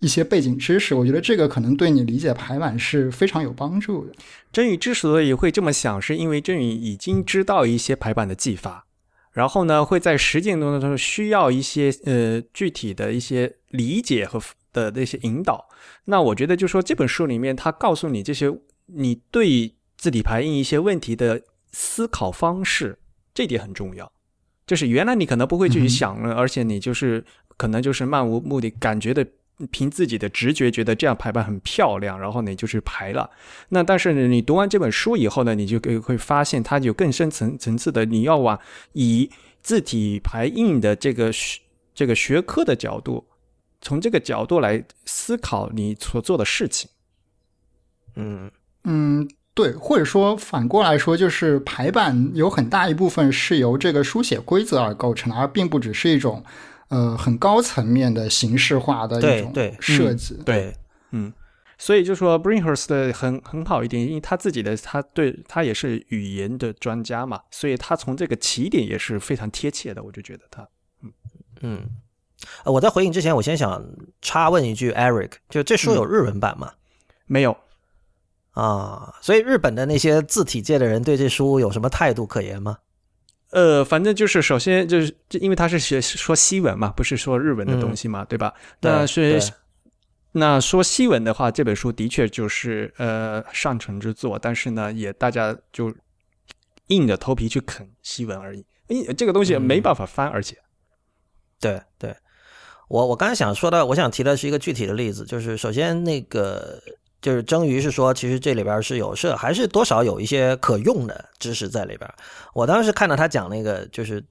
[0.00, 4.12] 一些背景知识，我觉得这个可能对你理解排版是非常有帮助的。
[4.50, 8.83] 真宇之所以会这么想，是因为真宇已经知道一些排版的技法，
[9.34, 14.40] 然后呢，会在实践中中需要一些呃具体的一些理解和
[14.72, 15.68] 的那些引导。
[16.06, 18.50] 那我觉得，就说这本书里面，它告诉你这些
[18.86, 22.98] 你对字体排印一些问题的思考方式，
[23.34, 24.10] 这点很重要。
[24.66, 27.24] 就是原来你可能不会去想了，而且你就是
[27.56, 29.26] 可能就是漫无目的，感觉的
[29.70, 33.30] 凭自己的直觉觉得这样排版很漂亮，然后你就去排了。
[33.68, 38.58] 那但是呢，你读完这本书以后呢，你就会会发现它有更深层层次的，你要往
[38.92, 39.30] 以
[39.62, 41.30] 字体排印的这个
[41.94, 43.24] 这个学科的角度，
[43.80, 46.90] 从这个角度来思考你所做的事情。
[48.16, 48.50] 嗯
[48.82, 56.44] 嗯，对，或者说反过来说，就是排版有很大一部分是由这个书写规则而构成，而并不只是一种
[56.88, 60.34] 呃很高层面的形式化的一种对对设计。
[60.44, 60.74] 对，
[61.12, 61.32] 嗯，
[61.78, 70.68] 所以就说 Brinkhurst 的很很好一点，因为他自己的他对他也是语言的专家嘛，所以他从这个起点也是非常贴切的，我就觉得他，
[71.60, 71.86] 嗯。
[72.64, 73.82] 呃，我在回应之前，我先想
[74.20, 76.72] 插问一句，Eric，就这书有日文版吗？
[77.24, 77.56] 没有，
[78.50, 82.76] 啊，所以日本的那些字体界的人对这书有什么态度可言吗？
[83.54, 88.52] 呃，反正就是首先就是，就因为他是学说西文嘛，不是说日文的东西嘛，对吧？
[88.80, 89.40] 对那是
[90.32, 95.94] 那说西文的话，这本书的确就是呃上乘之作，但是呢，也大家就
[96.88, 98.66] 硬着头皮去啃西文而已。
[98.88, 100.58] 因这个东西没办法翻，而且
[101.60, 102.12] 对对，
[102.88, 106.82] 我我刚才想说的，我想提的是一个具体的例子，就是首先那个
[107.24, 112.06] 就是蒸鱼是说，其实这里边是有是还是多少有一些可用的知识在里边。
[112.52, 114.22] 我当时看到他讲那个就是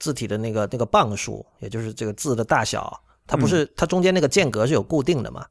[0.00, 5.46] 字体的那个那个磅数，也就是这个字的大小，它不是、它中间那个间隔是有固定的嘛？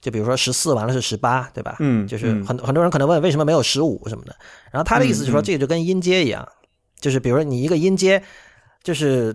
[0.00, 1.74] 就比如说十四完了是十八，对吧？
[1.80, 4.36] 嗯就是嗯很很多人可能问为什么没有十五什么的，
[4.70, 6.48] 然后他的意思就是说，这个就跟音阶一样，
[7.00, 8.22] 就是比如说你一个音阶，
[8.84, 9.34] 就是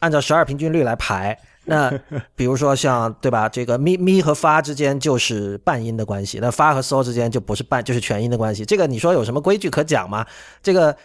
[0.00, 1.38] 按照十二平均律来排。
[1.68, 1.92] 那
[2.34, 8.64] 比如说像对吧，这个咪咪和发之间就是半音的关系，那发和嗦之间就不是半，就是全音的关系。
[8.64, 10.26] 这个你说有什么规矩可讲吗？
[10.62, 10.96] 这个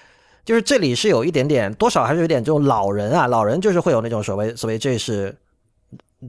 [0.46, 5.36] 就是这里是有一点点，多少还是有点这种老人啊，老人就是会有那种所谓所谓这是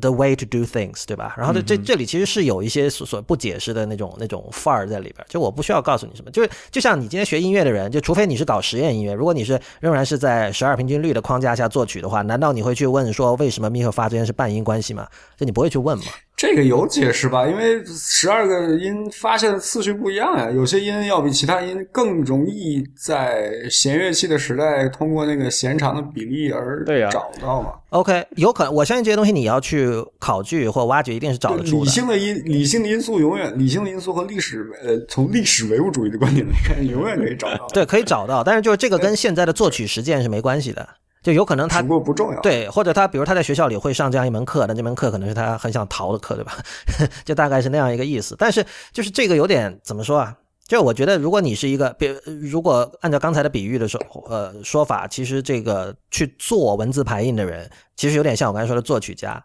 [0.00, 1.34] the way to do things，对吧？
[1.36, 15.06] 然后这这这里其实是有一些所所不解释的那种那种范儿在里边，就我不需要告诉你什么，就是就像你今天学音乐的人，就除非你是搞实验音乐，如果你是仍然是在十二平均律的框架下作曲的话，难道你会去问说为什么咪和发之间是半音关系吗？
[15.36, 16.04] 就你不会去问吗？
[16.36, 17.46] 这个有解释吧？
[17.46, 27.72] 因为十二个音发现的次序不一样呀，有些音要比其他音更容易在弦乐器的时代通过那个弦长的比例而对呀找到嘛。
[27.90, 31.88] OK，有可能，我相信这些东西你要去考据或挖掘，一定是找得出理。
[31.88, 37.66] 性的因理性的因素永远理性的因素和历史呃从历史唯物主义的观点来看，永远可以找到。
[37.68, 40.86] 对，可以找到，但是就是这个跟现在的作曲实践是没关系的，
[41.24, 46.52] 就有可能他不过不重要。，对，或者他比如他在学校里会上这样一门课，但这门课可能是他很想逃的课，对吧？
[47.24, 48.36] 就大概是那样一个意思。
[48.38, 50.36] 但是就是这个有点怎么说啊？
[50.68, 52.06] 就我觉得，如果你是一个，比
[52.42, 59.42] 如果按照刚才的比喻的说，呃，说法，其实这个去做文字排印的人，其实有点像我刚才说的作曲家。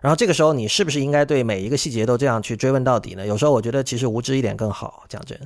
[0.00, 3.26] 然后这个时候，你是不是应该对每一个细节都这样去追问到底呢？
[3.26, 5.04] 有时候我觉得其实无知一点更好。
[5.08, 5.38] 讲真，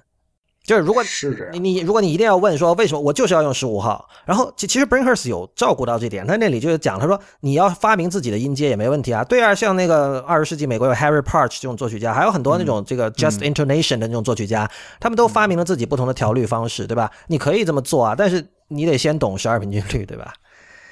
[0.64, 1.58] 就是如果是你。
[1.58, 17.10] 你如果你一定要问说为什么我就是要用十五号，然后其其实 Brinkhurst 有照顾到这点，他那里就是讲他说你要发明自己的音阶也没问题啊，对啊，像那个二十世纪美国有 Harry Partch 这种作曲家，还有很多那种这个 just intonation 的那种作曲家，他们都发明了自己不同的调律方式，对吧？
[17.28, 20.34] 你可以这么做啊，但是你得先懂十二平均律，对吧？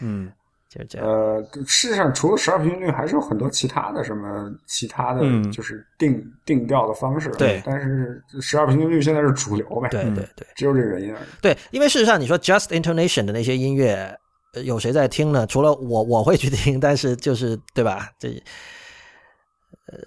[0.00, 0.30] 嗯，
[0.70, 1.06] 就是这样。
[1.06, 7.28] 呃，世界上除了十二平均律，还是有很多其他的什么其他的嗯就是定、定调的方式。
[7.30, 9.88] 对但是十二平均律现在是主流呗。
[9.88, 11.24] 对对对只有这个原因而已。
[11.42, 14.16] 对，因为事实上你说 just intonation 的那些音乐，
[14.54, 15.44] 呃有谁在听呢？
[15.46, 18.08] 除了我，我会去听，但是就是对吧？
[18.20, 18.40] 这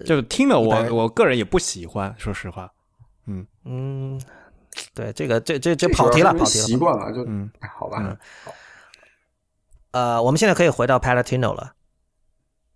[0.06, 2.70] 就听了我我个人也不喜欢，说实话。
[3.26, 4.18] 嗯嗯，
[4.94, 6.64] 对，这个这这这跑题了，跑题了。
[6.64, 7.98] 习惯了，就嗯好吧。
[8.00, 8.16] 嗯
[9.94, 11.72] 呃，我们现在可以回到 Palatino 了。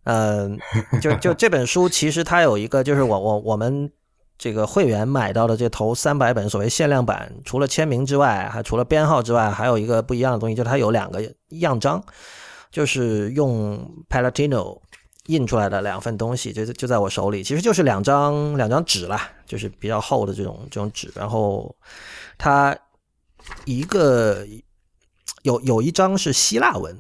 [0.04, 0.56] 嗯、
[1.02, 3.90] 就就这本书，其实它有一个，就是我我我们
[4.38, 12.02] 这个会员买到的这头三百本所谓限量版，除了签名之外，还除了编号之外，还有一个不一样的东西，就是它有两个样章，
[12.70, 14.80] 就是用 Palatino
[15.26, 21.74] 印出来的两份东西，就就在我手里，其实就是两张两张纸啦，就是比较厚的这种这种纸，然后
[22.38, 22.74] 它
[23.66, 24.46] 一个
[25.42, 26.96] 有有一张是希腊文，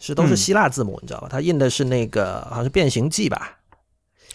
[0.00, 1.28] 是都是嗯希腊字母，你知道吧？
[1.30, 3.58] 它印的是那个好像是《变形记》吧，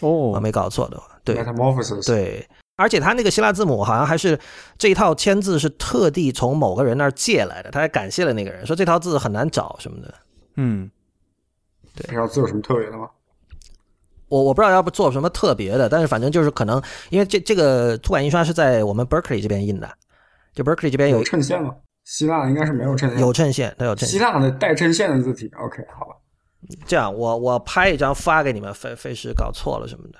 [0.00, 2.48] 我哦，没搞错的话，对 Metamorphosis，对。
[2.76, 4.36] 而且他那个希腊字母好像还是
[4.76, 10.12] 这一套签字是特地从某个人那儿借来的，他还感谢了那个人，说这套字很难找什么的。
[10.56, 10.90] 嗯，
[11.94, 13.08] 对这套字有什么特别的吗？
[14.26, 19.88] 我我不知道要不做什么特别的，但是反正就是可能因为这这个凸版印刷是在我们 Berkeley 这边印的，
[20.52, 21.76] 就 Berkeley 这边有有衬线吗？
[22.04, 23.18] 希腊应该是没有衬线。
[23.18, 24.18] 有衬线，它有衬线。
[24.18, 25.50] 希腊的带衬线的字体。
[25.56, 26.14] OK，好吧。
[26.86, 30.18] 这样，我我拍一张发给你们，费费事搞错了什么的。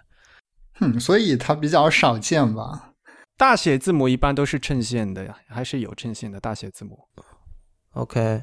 [0.80, 2.92] 嗯，所以它比较少见吧。
[3.36, 6.98] 大写字母一般都是衬线的呀，还是有衬线的大写字母。
[7.92, 8.42] OK，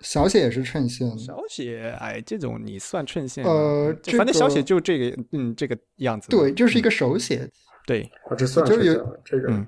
[0.00, 3.50] 小写也是衬线，小写，哎，这种你算衬线吗？
[3.50, 6.28] 呃就反正小写就这个，嗯，这个样子。
[6.28, 7.48] 对，就是一嗯个手写，
[7.86, 9.52] 对，啊，这算就是有这个。
[9.52, 9.66] 嗯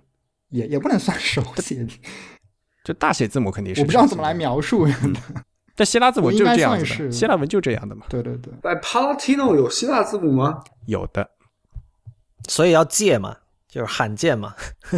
[0.50, 1.84] 也也不能算手写，
[2.85, 3.80] 就大写字母肯定是。
[3.80, 4.32] 我不知道怎么来。
[4.32, 4.87] 描述。
[5.76, 8.07] 但希腊字母就是这样子的，希腊文就这样的嘛。
[8.09, 10.62] 对对对，在 Palatino 有希腊字母吗？
[10.87, 11.30] 有的，
[12.49, 14.55] 所以要借嘛，就是罕见嘛。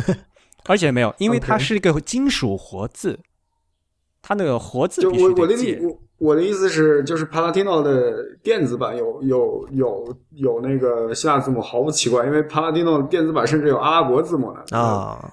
[0.68, 3.18] 而且没有，因为它是一个金属活字，
[4.20, 5.80] 它那个活字就必须我我的意得借。
[5.80, 14.62] 我我的意思是，就是 Palatino 的电子版有有有有那个希腊字母，毫不奇怪，因为 Palatino 电子版甚至有阿拉伯字母呢。
[14.76, 15.32] 啊、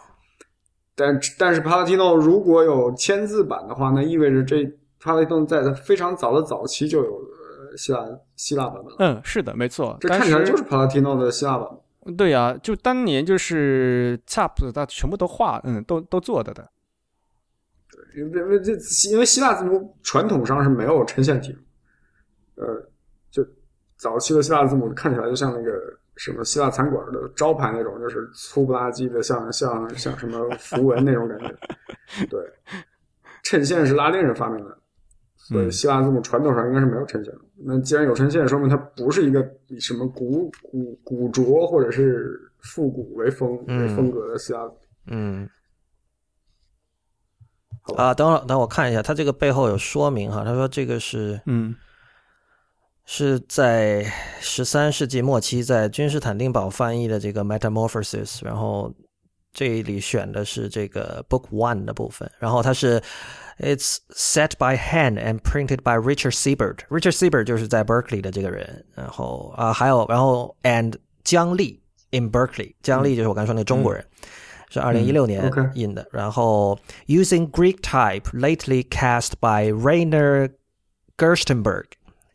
[0.96, 4.58] 但但是 Palatino 如果有签字版的话，那意味着这
[5.02, 8.96] Palatino 在非常早的早期就有呃希腊希腊版本了。
[9.00, 9.98] 嗯，是的，没错。
[10.00, 11.68] 这看起来就是 Palatino 的希腊版。
[12.18, 16.70] 对呀、就当年就是 Chap 它全部都画，嗯，都都做的的。
[18.16, 18.74] 因为因为这
[19.10, 21.58] 因为希腊字母传统上是没有衬线体，
[22.56, 22.66] 呃，
[23.32, 23.44] 就
[23.96, 25.72] 早期的希腊字母看起来就像那个
[26.16, 31.56] 什么希腊餐馆的招牌那种，就是粗不拉几的，像像像什么符文那种感觉。
[32.30, 32.40] 对，
[33.44, 34.78] 衬线是拉丁人发明的，
[35.36, 37.40] 所以希腊字母传统上应该是没有衬线的。
[37.66, 44.76] 那既然有衬线，说明它不是一个以什么古古古拙或者是复古为风为风格的希腊字。
[45.08, 45.50] 嗯
[47.98, 51.76] 啊，等会儿等我看一下，他这个背后有说明哈，他说这个是嗯
[53.05, 54.05] 是在
[54.41, 58.93] 十三世纪末期在君士坦丁堡翻译的这个 Metamorphosis，然后
[59.53, 63.03] 这里选的是这个 Book One 的部分，然后它是
[63.59, 71.81] It's set by hand and printed by Richard Siebert。Richard Siebert 就是在 Berkeley 的这个人，然后啊还有然后 and 姜丽
[72.11, 74.05] in Berkeley，姜丽就是我刚才说那个中国人。
[74.71, 80.51] 是二零一六年 OK 印的，然后 using Greek type lately cast by Rainer
[81.17, 81.85] Gerstenberg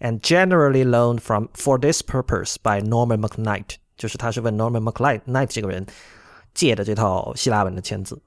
[0.00, 5.86] and generally loaned from for this purpose by Norman McKnight，就是他是问 Norman McKnight Knight 这个人
[6.54, 8.20] 借的这套希腊文的签字。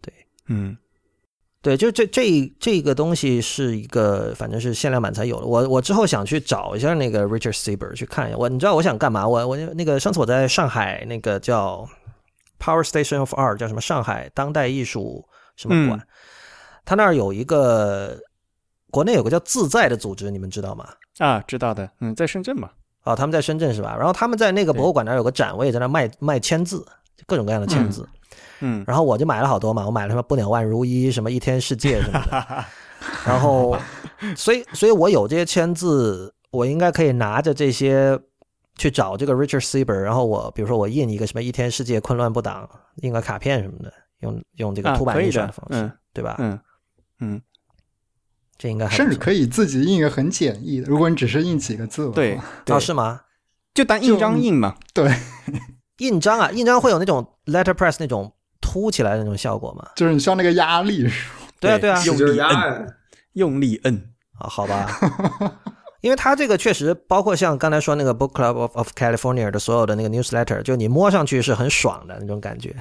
[0.00, 0.12] 对
[0.48, 0.76] 嗯
[1.62, 5.46] 对，就这这这个东西是一个，反正是限量版才有的。
[5.46, 8.38] 我我之后想去找一下那个 Richard Sieber 去看一下。
[8.38, 9.28] 我你知道我想干嘛？
[9.28, 11.86] 我我那个上次我在上海那个叫
[12.58, 16.00] Power Station of Art 叫什么上海当代艺术什么馆，
[16.86, 18.18] 他那儿有一个
[18.90, 20.88] 国内有个叫自在的组织，你们知道吗？
[21.18, 22.70] 啊，知道的，嗯，在深圳嘛。
[23.04, 23.96] 哦，他们在深圳是吧？
[23.96, 26.86] 然后他们在那个博物馆那儿有个展位，在那卖卖签字，
[27.26, 28.06] 各种各样的签字。
[28.60, 32.64] 嗯然后我就买了好多嘛，我买了什么不鸟万如一、什么一天世界什么的。
[33.26, 33.74] 然后，
[34.36, 38.18] 所以，所以我有这些签字，我应该可以拿着这些
[38.76, 46.36] 去找这个 Richard Sieber，然后我比如说我印一个什么一天世界混乱不挡，印个卡片什么的，用用这个啊凸版印刷的方式，嗯对吧？
[46.38, 46.60] 嗯
[47.20, 47.40] 嗯，
[48.60, 53.22] 这应该还甚至可以自己印一个很简易的，如果你只是印几个字的，对对哦，，是吗？
[53.72, 54.76] 就当印章印嘛。
[54.92, 55.10] 对，
[55.96, 58.30] 印章啊， 印章会有那种 letterpress 那种
[58.60, 59.88] 凸起来的那种效果吗？
[59.96, 62.94] 就是你需要那个压力，是吧对啊，对啊，用力压摁，
[63.32, 64.10] 用力摁。
[64.38, 64.86] 啊，好吧，
[66.02, 72.74] 因为它这个确实包括像刚才说那个 Book Club of of California 的所有的那个 newsletter，就你摸上去是很爽的那种感觉。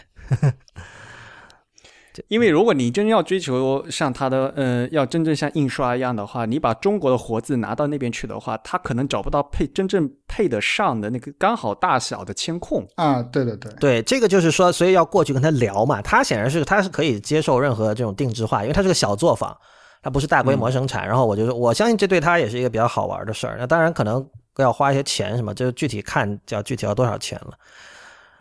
[2.28, 12.86] 因为如果你真要追求像它的，呃，要真正像印刷一样的话，你把中国的活字拿到那边去的话，它可能找不到配真正配得上的那个刚好大小的铅控。
[12.96, 16.02] 啊，对对对，对，这个就是说，所以要过去跟他聊嘛。
[16.02, 19.56] 他显然是他是可以接受任何这种定制化，因为他是个小作坊，
[20.02, 21.08] 他不是大规模生产。
[21.08, 23.58] 然后我就说，我相信这对他也是一个比较好玩的事儿。
[23.60, 24.26] 那当然可能
[24.58, 27.52] 要花一些钱什么，就具体看要具体要多少钱了。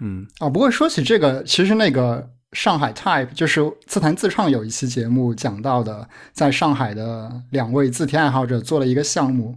[0.00, 9.54] 嗯啊，不过说起这个，其实那个上海 Type 就是自弹自唱有一期节目讲到的，在上海的两位字体爱好者做了一个项目，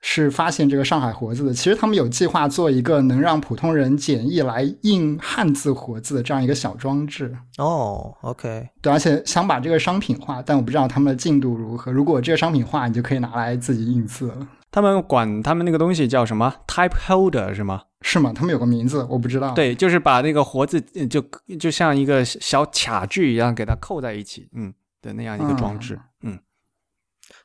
[0.00, 1.52] 是发现这个上海活字的。
[1.52, 7.36] 其实他们有计划做一个能让普通人简易来印汉字活字的这样一个小装置。
[7.58, 11.90] 哦，OK，对，而且想把这个商品化，但我不知道他们的进度如何。
[11.90, 17.82] 如果这个商品化，你就可以拿来自己印字了，他们管他们那个东西叫什么？Type Holder 是吗？
[18.02, 18.32] 是吗？
[18.34, 21.20] 他们有个名字，我不知道。，对，就是把那个活字呃就
[21.58, 24.72] 就像一个小卡具一样给它扣在一起，嗯
[25.02, 25.98] 的那样一个装置。
[26.22, 26.38] 嗯，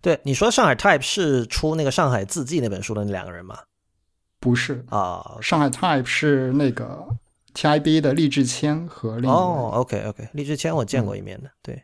[0.02, 3.58] 对，你说上海 Type 是出那个《上海字迹》那本书的那两个人吗？
[4.40, 7.08] 不是，啊，上海 Type 是那个
[7.54, 11.84] TIB 的励志谦和哦，OK OK，励志谦我见过一面的，对。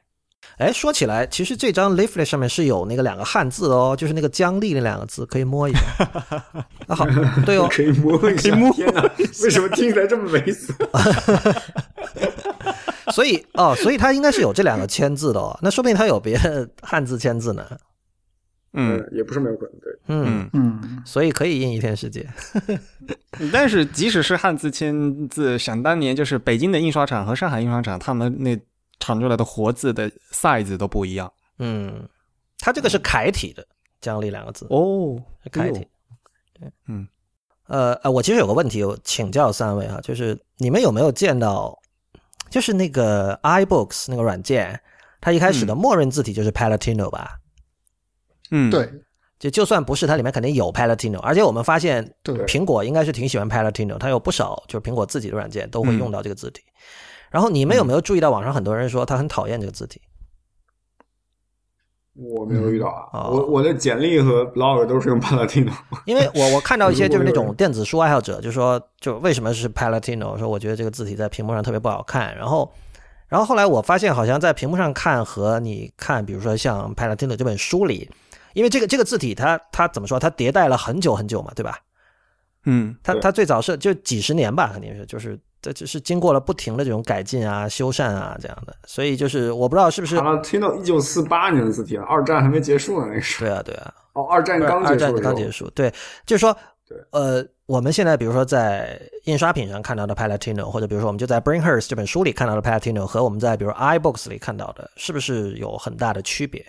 [0.58, 5.80] 哎，说起来，其实这张 leaflet 上面是有那个两个汉字的哦，就是那个姜丽那两个字，可以摸一下。
[6.88, 7.06] 啊，好，
[7.46, 8.50] 对哦， 可以摸一下。
[8.72, 9.02] 天哪，
[9.44, 10.74] 为什么听起来这么猥琐？
[13.14, 17.66] 所以哦，所以他应该是有这两个签字的哦，那说不定他有别的汉字签字呢。
[18.74, 19.80] 嗯呃，也不是没有可能。
[19.80, 22.28] 对，嗯，嗯，嗯，所以可以印一天世界。
[23.52, 28.56] 但是即使是汉字签字，想当年就是北京的印刷厂和上海印刷厂，他们那
[29.00, 31.32] 产出来的活字的 size 都不一样。
[31.58, 32.08] 嗯，
[32.60, 33.66] 它这个是楷体的
[34.02, 35.88] “姜丽”两个字，哦，是楷体。
[36.54, 37.08] 对，嗯，
[37.68, 41.78] 呃呃，我其实有个问题，我请教三位哈，就是你们有没有见到，
[42.50, 44.80] 就是那个 iBooks 那个软件，
[45.22, 47.40] 它一开始的默认字体就是 Palatino 吧？
[48.52, 48.90] 嗯，，对。
[49.40, 56.62] 就就算不是，它里面肯定有 Palatino，而且我们发现对，苹果应该是挺喜欢 Palatino，它有不少就是苹果自己的软件都会用到这个字体。
[57.32, 60.02] 然后你们有没有注意到网上很多人说他很讨厌这个字体？
[62.16, 63.30] 我没有遇到啊，哦。
[63.32, 65.72] 我我的简历和 blog 都是用 Palatino。
[66.04, 72.70] 因为我我看到一些 就是那种电子书爱好者，就说就为什么是 Palatino，说我觉得这个字体在屏幕上特别不好看，然后
[73.30, 78.10] 然后后来我发现好像在屏幕上看和你看，比如说像 Palatino 这本书里，
[78.54, 81.80] 因为这个这个字体它它怎么说，它迭代了很久很久嘛，对吧？
[82.66, 82.94] 嗯。
[83.02, 83.14] 对。
[83.14, 93.44] 它它最早是就几十年吧，肯定是就是这只是经过了不停的这种改进啊、修缮啊这样的，所以就是我不知道是不是 Palatino 一九四八年的字体了，二战还没结束呢，那个时。
[93.44, 95.94] 对啊对啊，哦，二战刚结束二战，刚结束，对，
[96.26, 96.56] 就是说
[96.88, 106.66] 对，呃，我们现在比如说在印刷品上看到的 Palatino，或者比如说我们就在 Bringhurst 这本书里看到的 Palatino，和我们在比如 iBooks 里看到的，是不是有很大的区别？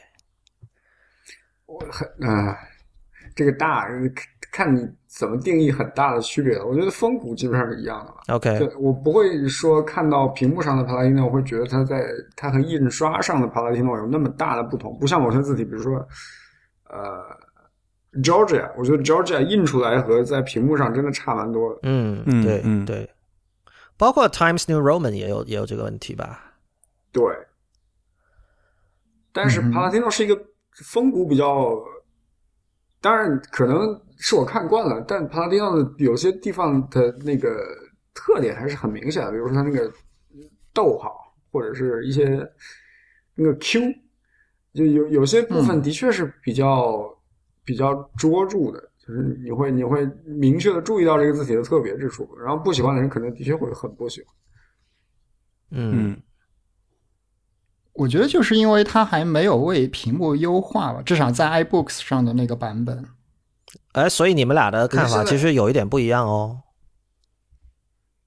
[1.67, 2.59] 我很啊、
[3.37, 3.87] 这个大
[4.51, 6.65] 看你怎么定义很大的区别了。
[6.65, 8.21] 我觉得风骨基本上是一样的吧。
[8.29, 12.07] OK，对，我不会说看到屏幕上的 Palatino，我会觉得它在
[12.37, 15.95] 它和印刷上的 Palatino 有那么大的不同，不像某些字体，比如说
[16.89, 17.27] 呃
[18.23, 21.81] Georgia，我觉得 Georgia 印出来和在屏幕上真的差蛮多的。
[21.83, 23.11] 嗯，嗯对嗯对，
[23.97, 26.55] 包括 Times New Roman 也有也有这个问题吧？
[27.11, 27.23] 对，
[29.33, 30.41] 但是 Palatino 是一个
[30.85, 31.77] 风骨比较，
[33.01, 37.65] 当然可能是我看惯了，但 Palatino 的有些地方的那个
[38.13, 39.91] 特点还是很明显的，比如说它那个
[40.73, 42.47] 逗号或者是一些
[43.35, 43.81] 那个 Q，
[44.75, 47.19] 就有有些部分的确是比较、
[47.65, 48.89] 比较捉住的。
[48.99, 54.35] 就是你会你会明确的注意到这个字体的特别之处，然后不喜欢的人可能的确会很不喜欢。
[55.71, 56.23] 嗯嗯
[57.93, 63.05] 我觉得就是因为它还没有为屏幕优化吧，至少在 iBooks 上的那个版本。
[63.93, 66.61] 哎，所以你们俩的看法其实有一点不一样哦。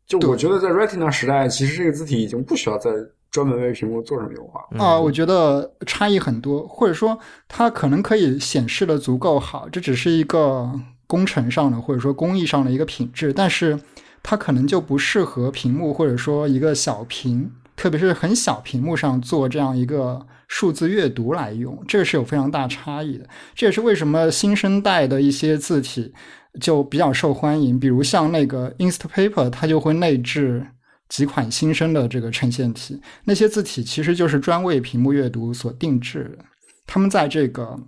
[0.05, 2.91] 就我觉得在 Retina 时代，其实这个字体已经不需要再
[3.31, 4.67] 专门为屏幕做什么优化了。
[4.73, 10.69] 嗯啊、我觉得差异很多，或者说它可能可以显示的足够好，这只是一个
[11.07, 13.79] 工程上的或者说工艺上的一个品质，但是
[14.21, 23.27] 它可能就不适合屏幕或者说一个小屏，特别是很小屏幕上做这样一个数字阅读来用，这个是有非常大差异的。
[23.55, 26.13] 这也是为什么新生代的一些字体
[26.61, 30.65] 就比较受欢迎，比如像那个 Instapaper，它就会内置
[31.09, 36.45] 几款新生的这个衬线体，那些字体其实就是专为屏幕阅读所定制的。
[36.85, 37.79] 他们在这个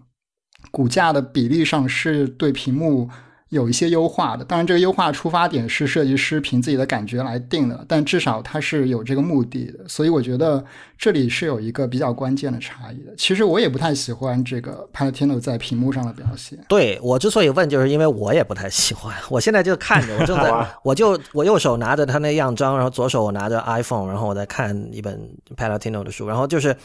[0.72, 3.10] 骨架的比例上是对屏幕
[3.56, 10.64] 有一些优化的，当然这个优化出发点是设计师凭自己的感觉来定的，但至少它是有这个目的的，所以我觉得
[10.98, 13.16] 这里是有一个比较关键的差异的。
[13.18, 16.60] 其实我也不太喜欢这个 Palatino 在屏幕上的表现。
[16.68, 19.16] 对我之所以问，就是因为我也不太喜欢。
[19.30, 25.18] 我现在就看着，我正在， 我就我右手拿着他那样章，然后左手我拿着 iPhone，然后我在看一本
[25.56, 26.76] Palatino 的书，然后就是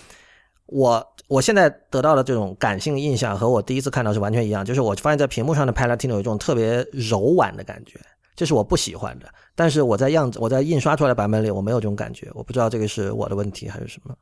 [0.71, 8.01] 我我现在得到的这种感性印象和我第一次看到是完全一样，就是我发现在屏幕上的 Palatino 有一种特别柔婉的感觉，
[8.35, 9.27] 这是我不喜欢的。
[9.55, 14.15] 但是我在样子我在印刷出来的版本里我没有这种感觉，我不知道这个是我的问题还是什么。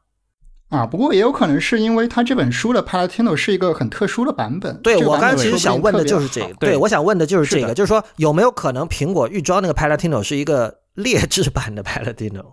[0.71, 4.79] 啊，不过也有可能是因为它这本书的 Palatino 是一个很特殊的版本。
[4.83, 12.45] 对这个我刚才其实想问的就是这个好，对我想问的就是这个，是就是说有没有可能苹果预装那个 Palatino 是一个劣质版的 Palatino？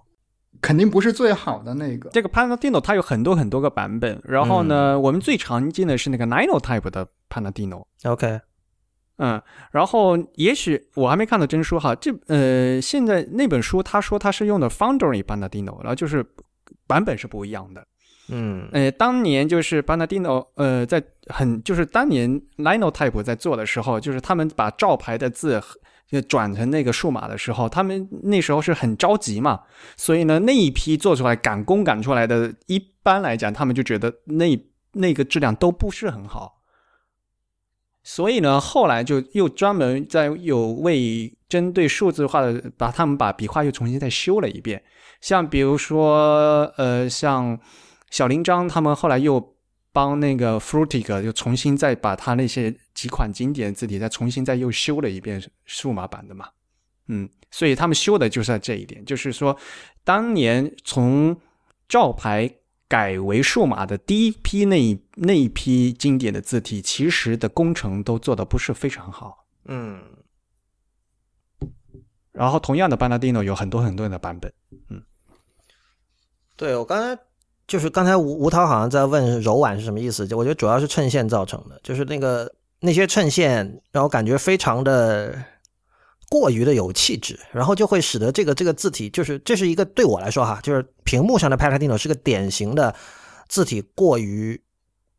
[0.66, 2.10] 肯定不是最好的那个。
[2.10, 7.86] 这个 Panadino 它有很多很多个版本，然后呢，我们最常见的是那个 Nino Type 的 Panadino。
[8.04, 8.40] OK，
[9.20, 9.40] 嗯，
[9.72, 16.26] 然后也许我还没看到真书哈，这呃，现在那本书他说他是用的 Foundry Panadino，然后就是
[16.88, 17.86] 版本是不一样的。
[18.30, 25.80] 嗯呃，当年就是 Panadino，呃，在很就是当年 Nino Type 在做的时候，就是他们把照牌的字就
[26.22, 29.62] 转成那个数码的时候，他们那时候是很着急嘛，
[29.96, 34.58] 所以呢，那一批做出来赶工赶出来的，一般来讲，他们就觉得那
[34.94, 36.62] 那个质量都不是很好。
[38.04, 44.84] 所以呢，后来就又专门在有为针对数字化的，把他们把笔画又重新再修了一遍。
[45.22, 47.60] 像比如说，呃，像
[48.12, 49.55] 小林章他们后来又
[49.96, 56.50] 帮那个 Fruitic 又重新再把他那些几款经典字体再重新再又修了一遍数码版的嘛。
[57.08, 59.58] 嗯，所以他们修的就是在这一点，就是说，
[60.04, 61.40] 当年从
[61.88, 62.54] 照牌
[62.90, 69.46] 改为数码的第一批那一那一批经典的字体，其实的工程都做的不是非常好。
[69.64, 70.04] 嗯，
[72.34, 74.52] 然后同样的 Paladino 有很多很多的版本。
[74.90, 75.02] 嗯
[76.58, 77.22] 对我刚才
[77.68, 85.36] 就是刚才吴吴涛好像在问柔婉是什么意思，就我觉得主要是衬线造成的，就是那个那些衬线让我感觉非常的
[86.30, 92.94] 过于的有气质，然后就会使得这个这个字体就是这是一个对我来说哈，就是屏幕上的 Palatino 是个典型的
[93.48, 94.62] 字体过于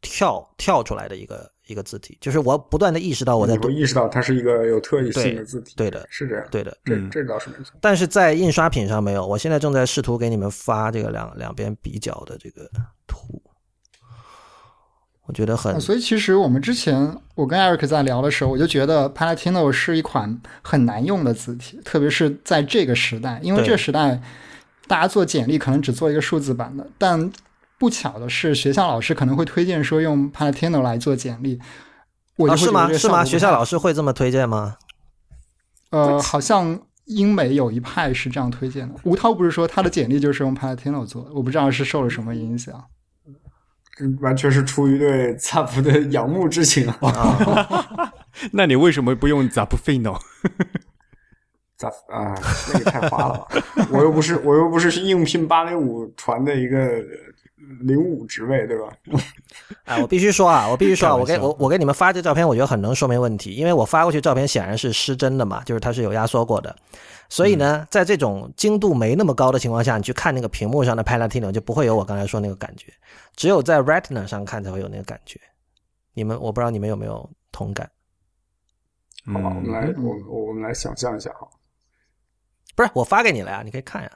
[0.01, 7.75] 跳跳出来的一个一个字体，就是我不断的意识到我在读，意识到它是一个有特异性的字体，对的是这样，对的，这嗯这倒是没错。
[7.81, 9.27] 但是在印刷品上没有。
[9.27, 12.71] 我现在正在试图给你们发这个两两边比较的这个
[13.07, 13.43] 图，
[15.25, 24.21] 我觉得很啊所以其实我们之前我跟 Eric 在聊的时候，我就觉得 Palatino 是一款很难用的字体，特别是在这个时代，因为这个时代
[24.87, 27.33] 大家做简历可能只做一个数字版的，但
[27.79, 31.61] 不巧的是，学校老师可能会推荐说用 Palatino 来做简历。
[32.37, 32.83] 我就啊是吗？
[32.83, 33.25] 会觉得是吗？
[33.25, 34.77] 学校老师会这么推荐吗？
[35.91, 38.95] 呃，好像英美有一派是这样推荐的。
[39.05, 42.75] 吴涛不是说他的简历就是用 Palatino 做的，我不知道是受了什么影响。
[43.99, 48.13] 嗯完全是出于对萨福的仰慕之情啊！
[48.53, 50.21] 那你为什么不用 Zapfino？
[51.79, 52.35] 萨福啊，
[52.75, 53.49] 那个太花了吧！
[53.91, 57.03] 我又不是我又不是应聘芭蕾舞团的一个
[57.57, 58.89] 零五职位，对吧？
[59.85, 66.77] 哎，我必须说啊，我必须说啊，我给我我给你们发这照片，我觉得很能说明问题，因为我发过去照片显然是失真的嘛，就是它是有压缩过的，
[67.31, 72.93] 所以呢，嗯在这种精度没那么高的情况下，你去看那个屏幕上的 Palatino 就不会有我刚才说那个感觉，
[73.35, 75.41] 只有在 Retina 上看才会有那个感觉。
[76.13, 77.91] 你们我不知道你们有没有同感？
[79.27, 81.49] 好吧，我们来嗯我我们来想象一下哈。
[82.75, 84.11] 不是我发给你了呀，你可以看呀。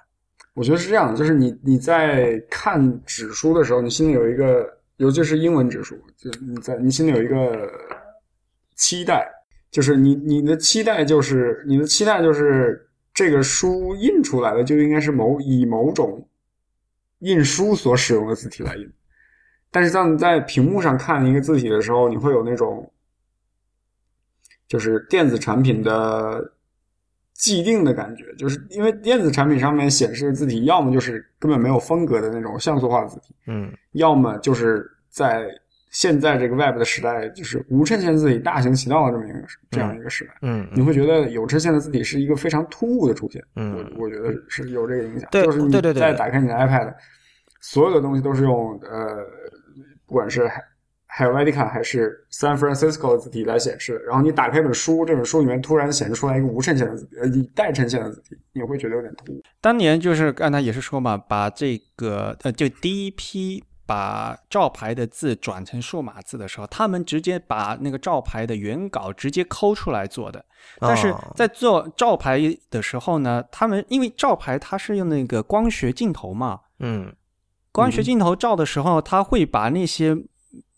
[0.54, 7.70] 我觉得是这样的，就是你你在看指书的时候，你心里有一个，尤其是英文指书，就你在你心里有一个
[8.74, 9.30] 期待，
[9.70, 16.28] 就是你你的期待就是你的期待就是这个书印出来的就应该是某以某种
[17.20, 18.92] 印书所使用的字体来印，
[19.70, 22.92] 但是当你在屏幕上看一个字体的时候，你会有那种
[24.66, 26.52] 就是电子产品的
[27.40, 35.48] 既定的感觉，就是因为电子产品上面显示的字体，要么就是根本没有风格的那种像素化的字体，嗯要么就是在
[35.90, 39.38] 现在这个 Web 的时代，就是无衬线字体大行其道的这么一个
[39.70, 43.42] 这样一个时代，嗯你会觉得有衬线的字体是一个非常突兀的出现。
[43.56, 46.94] 嗯我我觉得是有这个影响，对就是你再打开你的 iPad，
[47.62, 49.24] 所有的东西都是用呃，
[50.06, 50.46] 不管是
[51.20, 54.04] Helvetica 还是 San Francisco 的字体来显示的。
[54.04, 59.42] 然后你打开一本书，这本书里面突然显示出来一个无衬线的字体，呃，以带衬线的字体，你会觉得有点突兀。
[59.60, 70.44] 当年就是刚才也是说嘛，把这个呃，就第一批把照牌的字转成数码字的时候，他们直接把那个照牌的原稿直接抠出来做的。
[70.78, 72.38] 但是哦在做照牌
[72.70, 77.12] 的时候呢，他们因为照牌它是用那个光学镜头嘛，嗯
[77.72, 80.16] 光学镜头照的时候，它会把那些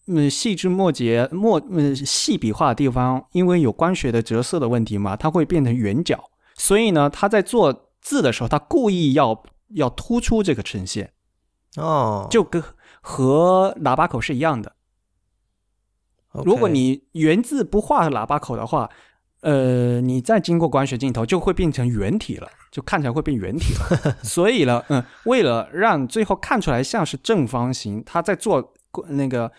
[0.06, 6.30] 嗯细枝末节、末嗯细笔画的地方，因为有光学的折射的问题嘛，它会变成圆角。
[6.54, 9.42] 所以呢，他在做字的时候，他故意要
[9.74, 11.12] 要突出这个呈现，
[11.76, 12.62] 哦，就跟
[13.00, 14.74] 和喇叭口是一样的。
[16.44, 18.88] 如果你原字不画喇叭口的话，
[19.40, 24.16] 呃，你再经过光学镜头就会变成圆体了，就看起来会变圆体了。
[24.22, 28.72] 所以呢，嗯，为了让最后看出来像是正方形，他在做
[29.08, 29.50] 那个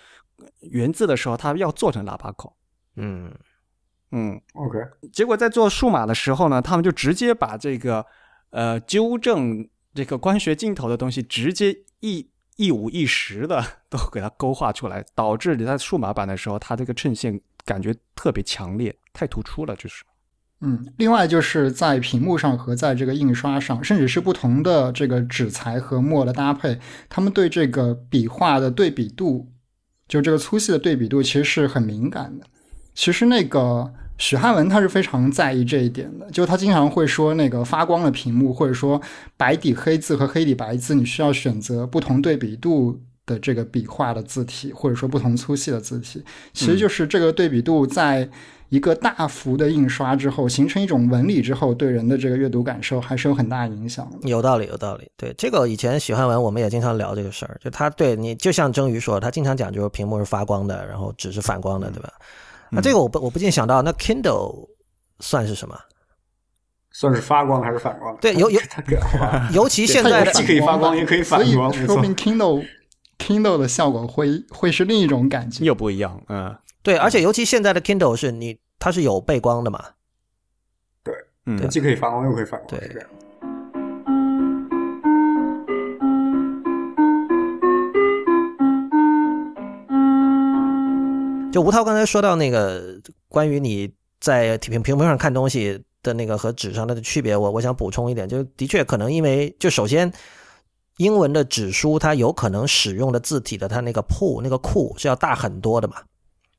[0.62, 2.56] 圆字的时候，它要做成喇叭口。
[2.96, 3.34] 嗯
[4.12, 4.78] 嗯，OK，
[5.12, 8.06] 结果在做数码的时候呢，他们就直接把这个
[8.52, 20.04] 呃纠正这个光学镜头的东西，直接一一五一十的都给它勾画出来，导致你在数码版的时候，它这个衬线感觉特别强烈，太突出了，就是。
[20.66, 26.80] 嗯，另外就是在屏幕上和在这个印刷上，甚至是不同的这个纸材和墨的搭配，
[27.10, 29.52] 他们对这个笔画的对比度，
[30.08, 32.46] 就这个粗细的对比度，其实是很敏感的。
[32.94, 39.02] 其实那个许汉文他是非常在意这一点的，就他经常会说那个发光的屏幕，或者说
[39.36, 46.24] 白底黑字和黑底白字，你需要选择不同对比度的这个笔画的字体，或者说不同粗细的字体。
[46.54, 48.30] 其实就是这个对比度在
[48.70, 54.28] 一个大幅的印刷之后，形成一种纹理之后，对人的这个阅读感受还是有很大影响的。
[54.28, 55.10] 有道理，有道理。
[55.16, 62.12] 对这个，以前许汉文我们也经常聊这个事儿，就他对你，就像蒸鱼说，他经常讲就是屏幕是发光的，然后纸是反光的，对吧？
[62.72, 64.68] 那这个我不我不禁想到，那 Kindle
[65.20, 65.78] 算是什么？
[66.96, 68.16] 算是发光还是反光？
[68.22, 69.50] 对有有它可好吧？
[69.54, 72.66] 尤其现在的既可以发光也可以反光说明 Kindle
[73.24, 75.64] Kindle 的效果会会是另一种感觉。
[75.64, 79.82] 又不一样，嗯对，而且尤其现在的 Kindle 是你它是有背光的嘛？
[81.04, 83.06] 对嗯它既可以发光又可以反光，对。
[91.54, 93.90] 就吴涛刚才说到那个关于你
[94.20, 100.12] 在屏屏幕上看东西的那个和纸上的区别，我我想补充一点，就的确可能因为就首先。
[100.98, 105.96] 英文的纸书，它有可能使用的字体的它那个铺那个库是要大很多的嘛，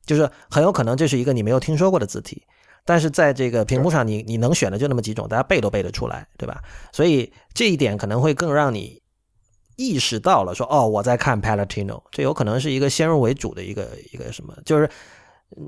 [0.05, 2.43] 就是很有可能这是一个你没有听说过的字体，
[2.83, 6.61] 但是在这个屏幕上，你你能选的就那么几种，大家背都背得出来，对吧？
[6.91, 9.01] 所以这一点可能会更让你
[9.77, 14.89] 意识到了，说哦，我在看 Palatino，这有可能是一个先入为主的一个一个什么，就是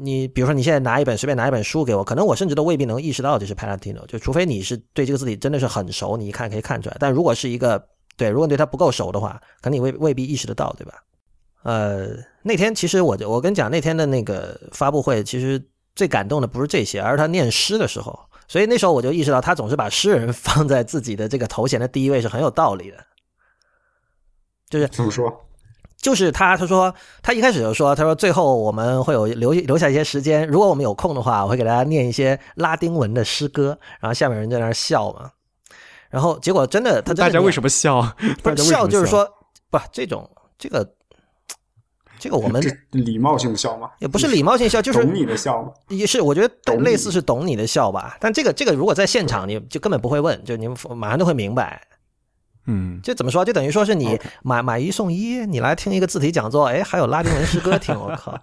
[0.02, 7.88] 你比如说你现在拿一本随便拿一本书给我，可能我甚至都未必能意识到这是 Palatino，就除非你是对这个字体真的是很熟，你一看可以看出来，但如果是一个
[8.18, 10.94] 对，如果你对他不够熟的话，可能你未未必意识得到，对吧？
[11.64, 12.08] 呃，
[12.44, 15.62] 那天其实我我跟你讲，那天的那个发布会，其实
[15.96, 18.18] 最感动的不是这些，而是他念诗的时候。
[18.48, 22.98] 所以那时候我就意识到，他总是把诗人 放在自己的这个头衔的第一位是很有道理的。
[24.70, 25.32] 就是怎么说？
[25.98, 33.78] 就是他他说他一开始就说，他说最后我们会有留留下一些时间，如果我们有空的话，我会给大家念一些拉丁文的诗歌。
[34.00, 35.32] 然后下面人在那笑嘛。
[36.10, 38.02] 然后结果真的，他大家为什么笑？
[38.42, 39.28] 不是笑，就是说
[39.70, 40.88] 不这种这个
[42.20, 42.62] 这个我们
[42.92, 43.90] 礼貌性笑吗？
[44.00, 45.72] 也不是礼貌性笑，就是懂你的笑吗？
[45.90, 48.18] 也是，我觉得类似是懂你的笑吧。
[48.20, 51.82] 但这个这个如果在现场，你就根本不会问，就你们马上都会明白。
[52.66, 53.46] 嗯，就怎么说？
[53.46, 58.38] 就等于说是你买买一送一，你来听一个字体讲座，哎，还有拉丁文诗歌听，我靠，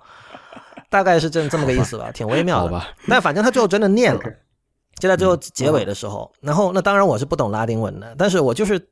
[0.88, 2.82] 大概是这这么个意思吧，挺微妙的。
[3.08, 4.20] 但反正他最后真的念了。
[4.98, 8.88] 就在最后结尾的时候，然后那当然我是不懂拉丁文的，但是我就是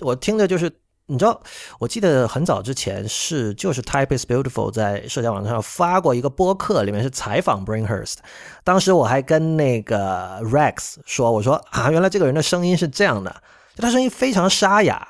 [0.00, 0.70] 我听着就是
[1.06, 1.40] 你知道，
[1.78, 8.16] 我记得很早之前是就是 Type is Beautiful 在社交网站上发过一个播客，里面是采访 Bringhurst，
[8.64, 13.30] 当时我还跟那个 Rex 说，我说啊，原来这个人的声音是这样的，
[13.74, 15.06] 就他声音非常沙哑，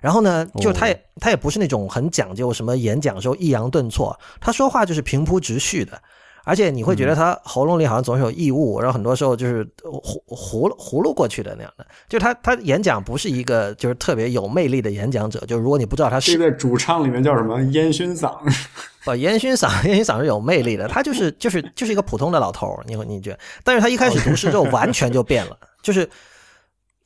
[0.00, 6.00] 然后呢，就他也他也不是那种很讲究什么演讲时候抑扬顿挫，他说话就是平铺直叙的。
[6.44, 11.86] 而且你会觉得他喉咙里好像总是有异物，然后很多时候就是糊糊葫芦过去的那样的。
[12.08, 15.38] 就他他演讲不是一个就是特别有魅力的演讲者。
[15.46, 18.36] 就如果你不知道他是在主唱里面叫什么烟熏嗓，
[19.04, 20.88] 不 烟熏嗓 烟熏嗓是有魅力的。
[20.88, 23.38] 他就是就是就是一个普通的老头儿，你你觉得？
[23.64, 26.08] 但是他一开始读诗之后完全就变了，就是。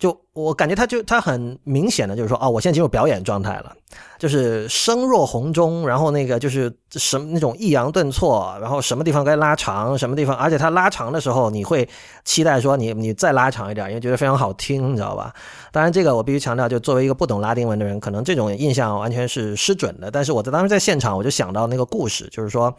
[0.04, 3.74] 就我感觉他就他很明显的就是说哦，我现在进入表演状态了，
[4.18, 11.88] 就是声若洪钟，然后那个就是什么那种抑扬顿挫，然后什么地方该拉长，什么地方，而且他拉长的时候，你会
[12.22, 15.32] 期待说你你再拉长一点，因为觉得非常好听，你知道吧？
[15.72, 20.10] 当然这个我必须强调，就作为一个不懂拉丁文的人，可能这种印象完全是失准的。
[20.10, 22.76] 但是我在当时在现场，我就想到那个故事，就是说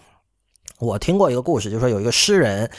[0.77, 2.69] 我听过一个故事，就是说有一个诗人，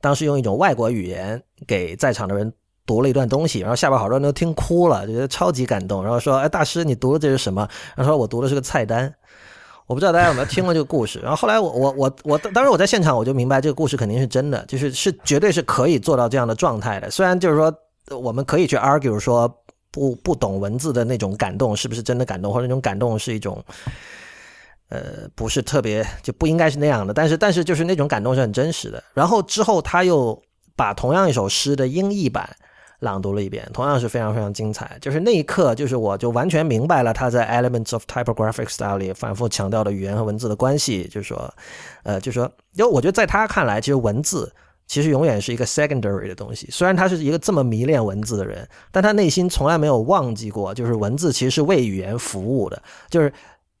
[0.00, 2.52] 当时用一种外国语言给在场的人。
[2.86, 6.02] 读了一段东西，然后下边好多人都听哭了，就觉得超级感动。
[6.02, 9.12] 然后说：“哎，大师，你读的这是什么？”然后说：“我读的是个菜单。”
[9.88, 11.20] 我不知道大家有没有听过这个故事。
[11.20, 17.08] 然后后来我我我我当时我在现场，我就明白这个故事肯定是真的，就是是绝对是可以做到这样的状态的。
[17.10, 17.72] 虽然就是说
[18.16, 19.48] 我们可以去 argue 说
[19.92, 23.64] 不不懂文字的那种感动是不是真的感动，或者那种感动是一种
[24.88, 27.14] 呃不是特别就不应该是那样的。
[27.14, 29.02] 但是但是就是那种感动是很真实的。
[29.14, 30.40] 然后之后他又
[30.74, 32.48] 把同样一首诗的英译版。
[33.00, 34.96] 朗读了一遍，同样是非常非常精彩。
[35.00, 41.06] 就是那一刻，就是我就完全明白了他在 Elements of Typographic Style 里反复强调的语言和文字的关系。
[41.08, 41.54] 就是说，
[42.04, 44.50] 呃，就是说，因为我觉得在他看来，其实文字
[44.86, 46.68] 其实永远是一个 secondary 的东西。
[46.70, 52.82] 虽然他是一个这么迷恋文字的人，但他内心从来没有忘记过，就是文字其实是为语言服务的。
[53.10, 53.32] 就是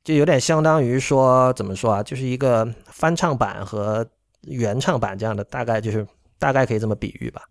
[0.04, 2.02] 就有点相当于说，怎么说啊？
[2.02, 4.06] 就是一个翻唱版和
[4.42, 6.06] 原唱版这样的，大概就是
[6.38, 7.42] 大概可以这么比喻吧。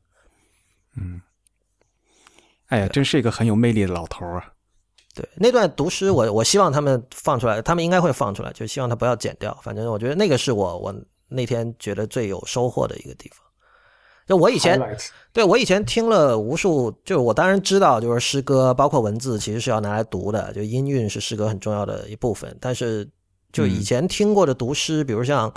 [0.98, 1.20] 嗯。
[2.68, 4.44] 哎呀，真是一个很有魅力的老头啊！
[5.14, 9.56] 对，那段读诗，我我希望他们放出来，他们应该会放出来，就希望他不要剪掉。
[9.62, 10.96] 反正我觉得那个是我我
[11.28, 13.40] 那天觉得最有收获的一个地方。
[14.28, 14.82] 就我以前
[15.32, 22.58] 对我以前听了无数，就是我当然知道，就是诗歌包括文字其实是要拿来读的，就音韵是诗歌很重要的一部分。
[22.60, 23.08] 但是
[23.54, 25.54] 就以前听过的读诗，比如像。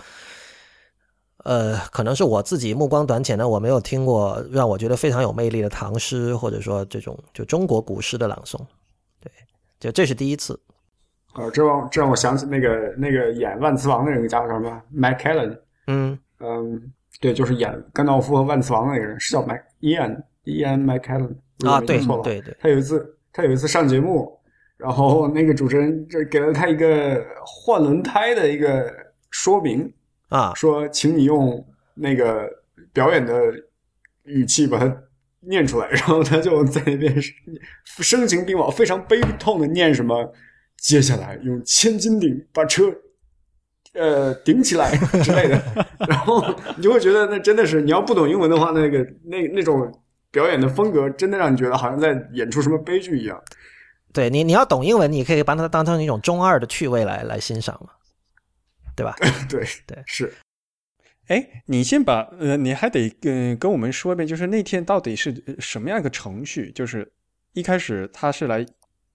[1.44, 8.58] 呃，可能是我自己目光短浅呢，我没有听过让我觉得非常有魅力的唐诗，或者说这种就中国古诗的朗诵。
[9.20, 9.30] 对，
[9.78, 10.58] 就这是第一次。
[11.34, 15.58] 哦，这让这让我想起那个那个演万磁王的人叫什么？Mike Allen。
[15.86, 21.36] 嗯嗯，对，就是演甘道夫和万磁王的那个人是叫 Mike Ian Ian Mike Allen。
[21.68, 22.56] 啊，对，对对。
[22.60, 24.36] 他有一次他有一次上节目，
[24.76, 28.92] 然后那个主持人就给了他一个换轮胎的一个
[29.30, 29.92] 说明。
[30.28, 32.48] 啊，说，请你用那个
[32.92, 33.34] 表演的
[34.24, 34.96] 语气把它
[35.40, 37.14] 念出来，然后他就在那边
[37.84, 40.32] 声情并茂，非常悲痛的念什么。
[40.76, 42.84] 接下来用千斤顶把车
[43.94, 45.60] 呃顶起来之类的，
[46.08, 46.40] 然后
[46.76, 49.92] 你就会觉得那真的是你要不懂英文的话，那个那那种
[50.30, 53.42] 表演的风格真的让你觉得好像在演出什么悲剧一样。
[54.12, 57.90] 对你，你要懂英文，你可以把它当成一种中二的趣味来来欣赏嘛，
[58.98, 59.14] 对吧？
[59.48, 60.34] 对对是。
[61.28, 66.72] 哎，你先把呃，你还得跟跟我们说一遍，就是那天到底是什么样一个程序？
[66.72, 67.10] 就是
[67.52, 68.66] 一开始他是来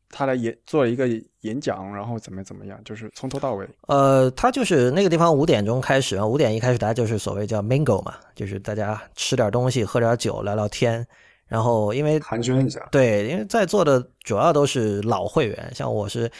[0.09, 1.07] 他来演做了一个
[1.41, 2.79] 演讲，然后怎么怎么样？
[2.85, 3.67] 就是从头到尾。
[3.87, 11.05] 呃，他就是那个地方五点钟开始，五点一开始大家就是所谓叫 mingle 嘛，就是大家吃点东西，喝点酒，聊聊天。
[11.47, 16.31] 然后因为寒暄一下，对，因为在座的主要都是老会员，像我是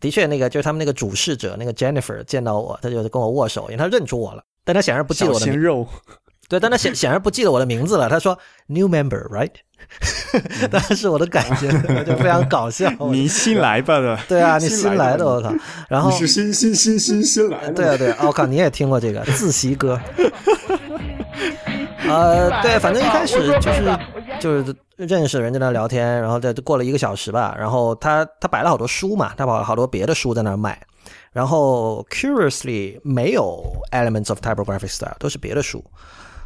[0.00, 4.42] 的确那个就是他们那个主事者那个 Jennifer 见到我，他就跟我握手，因为他认出我了。
[4.64, 5.86] 但他显然不记得我的名肉，
[6.48, 8.08] 对，但他显显然不记得我的名字了。
[8.08, 9.50] 他说 “new member, right？”
[10.70, 11.70] 当时我的感觉
[12.04, 12.92] 就非常搞笑。
[13.10, 15.54] 你新来吧的，对啊，你新来的，我靠！
[15.88, 19.98] 然后你是新新新新新来的，对啊对啊，我靠，你也听过这个自习歌？
[22.06, 23.84] 呃，对，反正一开始就是
[24.38, 30.80] 就是认识人在那聊天，然后在过了一个小时吧，然后他他摆了好多书嘛，他把好多别的书在那卖。
[31.32, 33.62] 然后，curiously 没有
[33.92, 35.84] Elements of Typographic Style，都是别的书，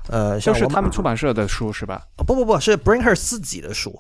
[0.09, 2.03] 呃，像是他们出版社的书是吧？
[2.17, 3.99] 不不不是 Bringhurst 自己的书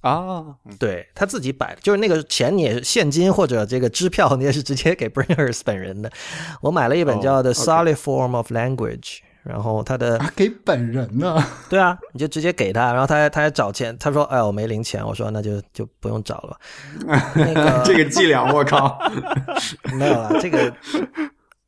[0.00, 0.44] 啊，
[0.78, 6.10] 对他自己摆，就是那个钱你也是现金或者这个支票，你也是直接给 Bringhurst 本人的。
[6.60, 9.20] 我买了一本叫 The Solid Form of Language。
[9.42, 11.36] 然后他的给本人呢？
[11.68, 16.56] 对啊，你就直接给他，然后他还他还找钱，他说：“哎，我没零钱。”我说：“那就就不用找了。”
[17.34, 18.98] 那个 这个伎俩，我靠，
[19.98, 20.38] 没有了。
[20.40, 20.72] 这个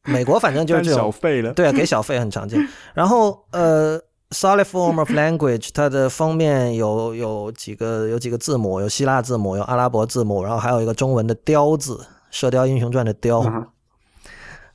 [0.05, 2.65] 美国反正就是这种小费了，对啊，给小费很常见。
[2.95, 11.97] 然后呃，Solid Form of Language，它的封面有有几个有几个字母，有希腊字母，有阿拉伯字母，然后还有一个中文的“雕”字，
[12.31, 13.45] 《射雕英雄传》的“雕”，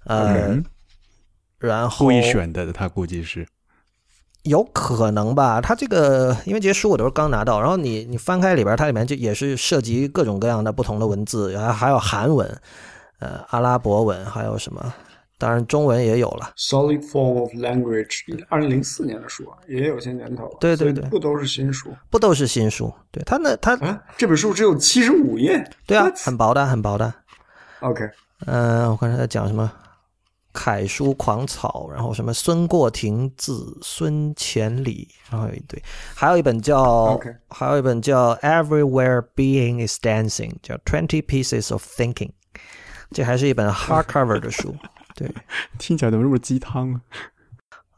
[0.04, 0.62] 呃。
[1.60, 3.46] 然后故意选的，他估计是
[4.44, 5.60] 有可能吧。
[5.60, 12.48] 他这个因为这些书我都是刚拿到，然后你你翻开里边，它里面就也是涉及各种各样的不同的文字，然后还有韩文、
[13.20, 14.94] 呃阿拉伯文，还有什么？
[15.38, 16.52] 当然中文也有了。
[16.58, 20.58] Solid Form of Language，二零零四年的书啊，也有些年头了。
[20.60, 21.96] 对对对，不都是新书？
[22.10, 22.94] 不都是新书？
[23.10, 25.66] 对他那他啊，这本书只有七十五页。
[25.86, 27.14] 对啊，很薄的，很薄的。
[27.80, 28.04] OK，
[28.48, 29.72] 嗯，我看他在讲什么。
[30.60, 35.82] 楷书狂草，然后什么孙过庭字孙乾礼，然后有一堆，
[36.14, 37.18] 还有一本叫，
[37.48, 42.32] 还有一本叫 Everywhere Being is Dancing，叫 Twenty Pieces of Thinking，
[43.12, 44.76] 这还是一本 hardcover 的书，
[45.16, 45.34] 对，
[45.78, 47.00] 听起来怎么这么鸡汤？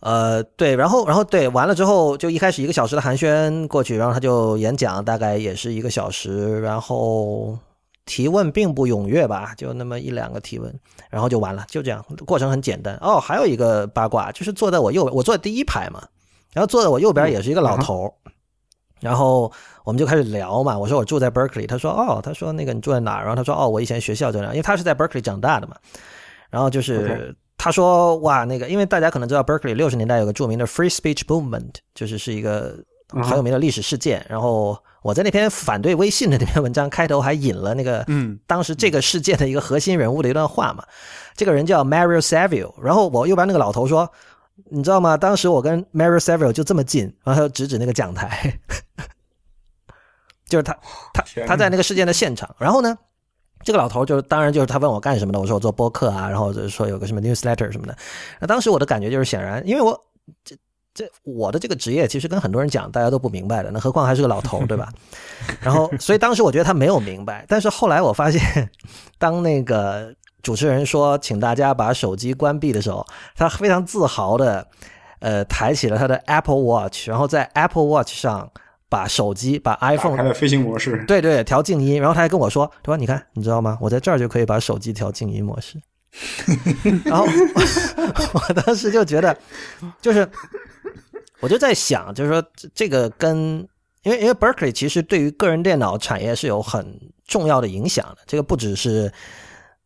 [0.02, 7.58] 呃，对，然后，然后对，完了之后就一开始一个小时的寒暄过去，然后他就演讲，大概也是一个小时，然后。
[8.06, 10.74] 提问并不踊跃吧，就那么一两个提问，
[11.10, 12.98] 然后就完了，就这样，过程很简单。
[13.00, 16.04] 哦，还有一个八卦，就是坐在我右，我坐在第一排嘛，
[16.52, 18.12] 然后坐在我右边也是一个老头，
[19.00, 19.52] 然后
[19.84, 20.78] 我们就开始聊嘛。
[20.78, 23.20] 我说我住在 Berkeley，他说哦，他说那个你住在哪？
[23.22, 25.76] 然后他说哦，我以前学校在哪，因为他是在 Berkeley 长大的嘛。
[26.50, 32.76] 然后就是他说哇，那个因为大家可能知道 Berkeley 六十年代有个著名的 Free Speech Movement，就是是一个
[33.10, 34.78] 很有名的历史事件，然后。
[35.02, 40.84] 我在那篇反对微信的那篇文章开头还引了那个，嗯，当时这个事件的一个核心人物的一段话嘛。
[41.36, 44.12] 这个人叫 Mario Savio，然后我右边那个老头说
[44.70, 45.18] ：“你知道吗？
[45.18, 48.60] 当时我跟 Mario Savio 就这么近，然后他就指指那个讲台，
[50.48, 50.78] 就是他
[51.14, 52.54] 他他在那个事件的现场。
[52.60, 52.96] 然后呢，
[53.64, 57.98] 这个老头就是当然就是他问我干什么的，我说我做播客啊，然后就是说有个什么 newsletter 什么的。
[58.40, 60.00] 那当时我的感觉就是显然，因为我
[60.44, 60.56] 这。
[60.94, 64.92] 这我的这个职业其实跟很多人讲，大家都不明白的，那何况还是个老头，对吧？
[65.62, 68.70] 然后，所以当时我觉得他没有明白，但是后来我发现，
[69.18, 70.14] 当那个
[70.44, 73.06] 主持人说请大家把手机关闭的时候，
[73.36, 74.68] 他非常自豪的，
[75.20, 78.52] 呃，抬起了他的 Apple Watch，然后在 Apple Watch 上
[78.90, 82.98] 把手机把 iPhone 开了飞行模式，对对，调静音，然后他还跟我说，对吧？
[82.98, 83.78] 你看，你知道吗？
[83.80, 85.82] 我在这儿就可以把手机调静音模式。
[87.06, 87.26] 然后
[88.34, 89.38] 我当时就觉得，
[90.02, 90.28] 就是。
[91.44, 92.44] 我就在想，就是说
[92.76, 93.68] 这个跟，
[94.04, 98.18] 因为因为 Berkeley 其实对于个人电脑产业是有很重要的影响的。
[98.28, 99.12] 这个不只是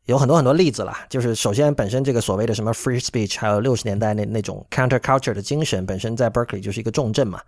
[0.04, 7.40] 有很多很多例子啦，就是首先本身这个所谓的什么 free speech，还有六十年代那那种 counter culture 的精神，本身在 Berkeley 就是一个重镇嘛。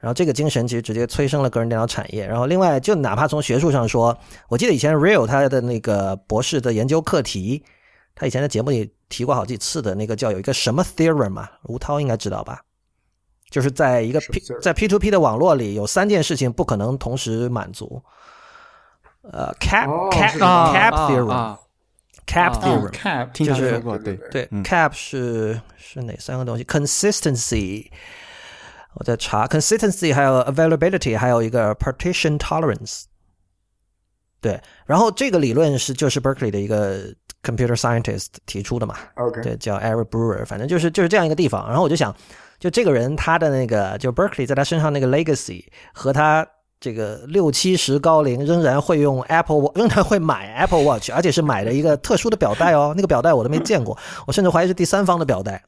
[0.00, 2.26] 然后这个精神其实直接催生了个人电脑产业。
[2.26, 4.18] 然后另外，就哪怕从学术上说，
[4.48, 7.62] 我记得以前 Real 他的那个博士的研究课题，
[8.14, 12.60] 他以前在节目里提过好几次的那个叫有一个什么 theorem 嘛，吴涛应该知道吧？
[13.50, 18.02] 就是在一个 P 在 P to P 的网络里，有三件事情不可能同时满足。
[19.22, 21.58] 呃，cap cap cap theorem，cap 啊
[22.26, 27.88] theorem，、cap 听就是他说过，对对 cap 是是哪三个东西？consistency，
[28.94, 33.04] 我在查 consistency，还有 availability，还有一个 partition tolerance。
[34.40, 41.66] 对，然后这个理论是就是 Berkeley 的一个 computer scientist 提出的嘛，OK，对，叫 Eric Brewer，反正就是就是这样一个地方。
[41.66, 42.14] 然后我就想，
[42.58, 46.46] 就这个人他的那个，就 Berkeley 在他身上那个 legacy 和他
[46.80, 53.96] 这个六七十高龄仍然会用 Apple，Wa- 仍然会买 Apple Watch，而且是买了一个特殊的表带哦，那个表带我都没见过，
[54.26, 55.62] 我甚至怀疑是第三方的表带。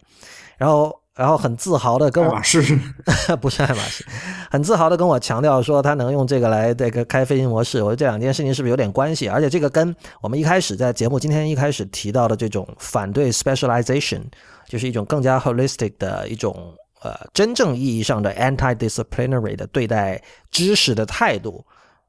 [0.57, 2.61] 然后，然后很自豪的跟我是
[3.41, 4.05] 不是爱马仕，
[4.51, 7.81] 很自豪的跟我强调说他能用这个来这个开飞行模式。
[7.81, 9.29] 我觉得这两件事情是不是有点关系？
[9.29, 14.23] 而且这个跟我们一开始在节目今天一开始提到的这种反对 specialization，
[14.67, 20.21] 就是一种更加 holistic 的一种呃真正意义上的 anti-disciplinary 的对待
[20.51, 21.65] 知识的态度，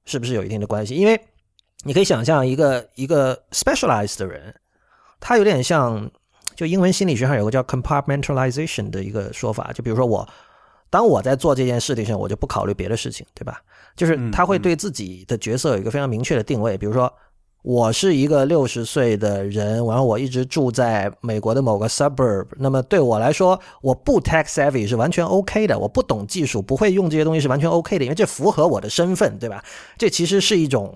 [0.05, 0.95] 是不是有一定的关系？
[0.95, 1.19] 因为
[1.83, 4.55] 你可以想象一个一个 specialized 的人，
[5.19, 6.09] 他有点像。
[6.55, 10.27] 就英文心理学上有个叫 compartmentalization 的一个说法，就比如说我，
[10.89, 13.61] 当我在做这件事情上，我就不考虑别的事情，对吧？
[13.95, 17.11] 就是他会对自己的角色有一个非常明确的定位，比如说
[17.61, 29.63] 我是一个六十岁的人，然后我一直住在美国的某个 suburb，那么对我来说，我不 tech savvy 是完全 OK 的，我不懂技术，不会用这些东西是完全 OK 的，因为这符合我的身份，对吧？
[29.97, 30.95] 这其实是一种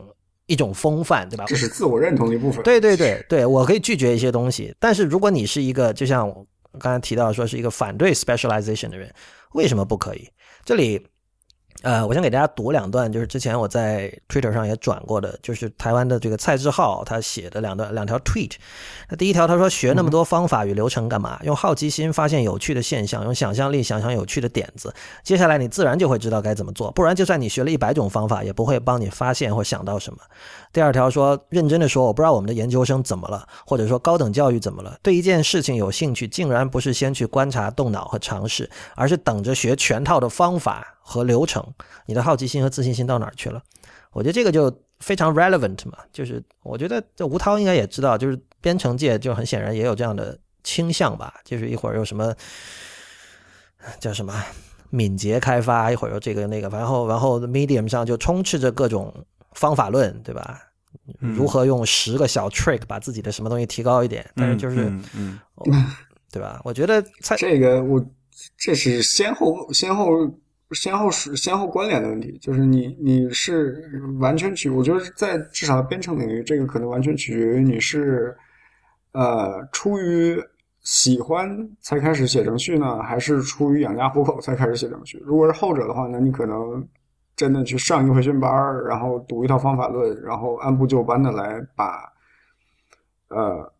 [0.50, 1.46] 一种风范，对吧？
[1.48, 2.62] 这是自我认同的一部分。
[2.64, 6.46] 对对对对，我可以拒绝一些东西，但是如果你是一个，就像我
[6.80, 9.14] 刚才提到说是一个反对 specialization 的人，
[9.54, 10.28] 为什么不可以？
[10.66, 11.08] 这里，
[11.82, 18.52] 呃，我想给大家读两段，就是之前我在 Twitter 上也转过的，就是台湾的这个蔡志浩他写的两段两条 tweet。
[19.08, 21.40] 那第一条他说学那么多方法与流程干嘛？
[21.44, 24.94] 用好奇心发现有趣的现象，用想象力想想有趣的点子，
[25.24, 26.92] 接下来你自然就会知道该怎么做。
[26.92, 30.20] 不然就算你学了一百种方法，也不会帮你发现或想到什么。
[30.74, 41.66] 第二条说，认真的说，我不知道我们的研究生怎么了，或者说高等教育怎么了，对一件事情有兴趣，竟然不是先去观察、动脑和尝试，而是等着学全套的方法和流程。
[42.06, 43.62] 你的好奇心和自信心到哪儿去了？
[44.12, 52.36] 我觉得这个就非常 relevant 嘛，就是我觉得这吴涛应该也知道，就是编程界就很显然也有这样的倾向吧，就是一会儿有什么
[54.00, 54.34] 叫什么
[54.90, 59.14] 敏捷开发，一会儿又这个那个，然后然后 Medium 上就充斥着各种
[59.54, 60.60] 方法论，对吧？
[61.20, 64.28] 如何用十个小 trick 把自己的什么东西提高一点？
[64.36, 65.40] 但是就是，嗯嗯
[66.32, 66.60] 对吧？
[66.64, 68.04] 我觉得蔡这个我
[68.58, 70.10] 这是先后先后
[70.76, 78.36] 先后是先后关联的问题，就是你你是完全取，我觉得在至少编程领域，这个可能完全取决于你是
[79.14, 80.40] 呃出于
[80.82, 85.22] 喜欢才开始写程序呢，还是出于养家糊口才开始写程序？
[85.26, 86.88] 如果是后者的话，那你可能
[87.36, 88.52] 真的去上一个培训班，
[88.86, 92.12] 然后读一套方法论，然后按部就班的来把
[93.30, 93.74] 呃。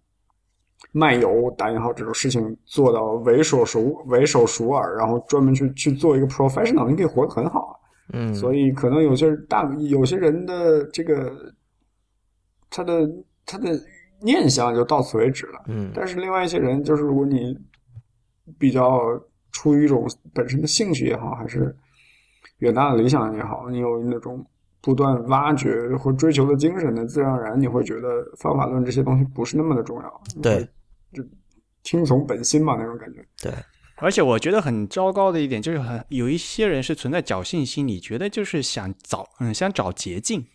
[0.92, 7.74] 漫游打引号这种事情做到为手熟为手熟耳，然后专门去去做一个 professional，你可以活得很好啊。
[8.14, 11.32] 嗯，所以可能有些大有些人的这个
[12.70, 13.08] 他的
[13.46, 13.80] 他的
[14.22, 15.62] 念想就到此为止了。
[15.68, 17.56] 嗯但是另外一些人，就是如果你
[18.58, 19.00] 比较
[19.52, 21.76] 出于一种本身的兴趣也好，还是
[22.58, 24.44] 远大的理想也好，你有那种
[24.82, 30.22] 不断挖掘和追求的精神呢，自然而然你会觉得方法论这些东西不是那么的重要。
[30.42, 30.68] 对，
[31.14, 31.24] 就
[31.84, 33.26] 听从本心嘛那种感觉。
[33.42, 33.52] 对，
[33.98, 40.46] 而且我觉得很糟糕的一点就是很有一些人是存在侥幸心理，觉得就是想找嗯想找捷径，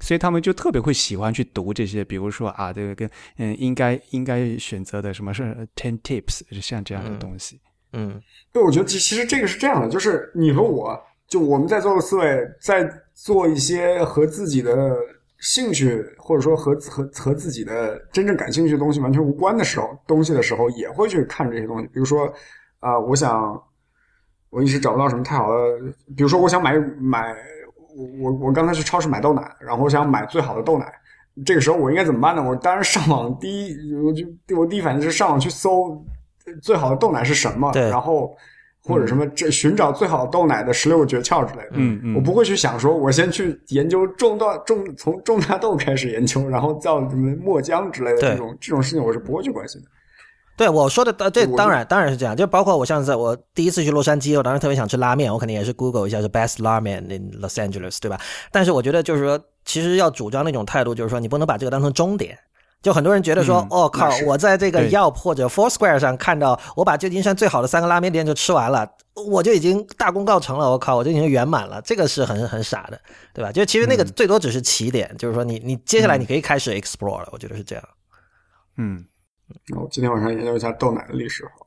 [0.00, 3.08] 所以他们就特别会喜欢去读这些，比如说啊这个跟
[3.38, 7.60] 嗯应该应该选择的什么是 ten tips 像这样的东西。
[7.92, 8.20] 嗯
[8.52, 14.96] 对，我觉得其其实这个是这样的，就是你和我，就我们在座的四位，在做一些和自己的
[15.44, 21.86] 兴趣，或者说和和和自己的真正感兴趣的东西完全无关的时候，东西的时候，也会去看这些东西。
[21.88, 22.32] 比如说，
[22.80, 23.62] 啊、我想
[24.48, 25.56] 我一时找不到什么太好的，
[26.16, 27.34] 比如说我想买买，
[27.94, 30.90] 我我我刚才去超市买豆奶，然后我想买最好的豆奶。
[31.44, 32.42] 这个时候我应该怎么办呢？
[32.42, 34.24] 我当然上网，第一我就
[34.56, 36.02] 我第一反应是上网去搜
[36.62, 38.34] 最好的豆奶是什么，然后
[38.84, 41.70] 或者什么这寻找最好豆奶的十六个诀窍之类的。
[41.72, 49.88] 嗯嗯我不会去想说，我先去研究种大种从种大豆开始研究，然后造什么墨浆之类的对这种这种事情，我是不会去关心的。
[50.56, 58.20] 对我说的，呃这当然当然是这样，就包括我上次我第一次去洛杉矶，我当时特别想吃拉面，我肯定也是 Google 一下是 best ramen in Los Angeles，对吧？
[58.52, 62.38] 但是我觉得就是说，其实要主张那种态度，就是说你不能把这个当成终点。
[62.84, 73.00] 就很多人觉得说，嗯哦靠我在这个 Yelp 或者 Foursquare 上看到，我把旧金山最好的三个拉面店就吃完了，我就已经大功告成了，我靠，我就已经圆满了，这个是很很傻的，
[73.32, 73.50] 对吧？
[73.50, 77.82] 就其实那个最多只是起点，就是说你你接下来你可以开始 explore 了，我觉得是这样。
[78.76, 79.02] 嗯，
[79.68, 81.48] 那我今天晚上研究一下豆奶的历史。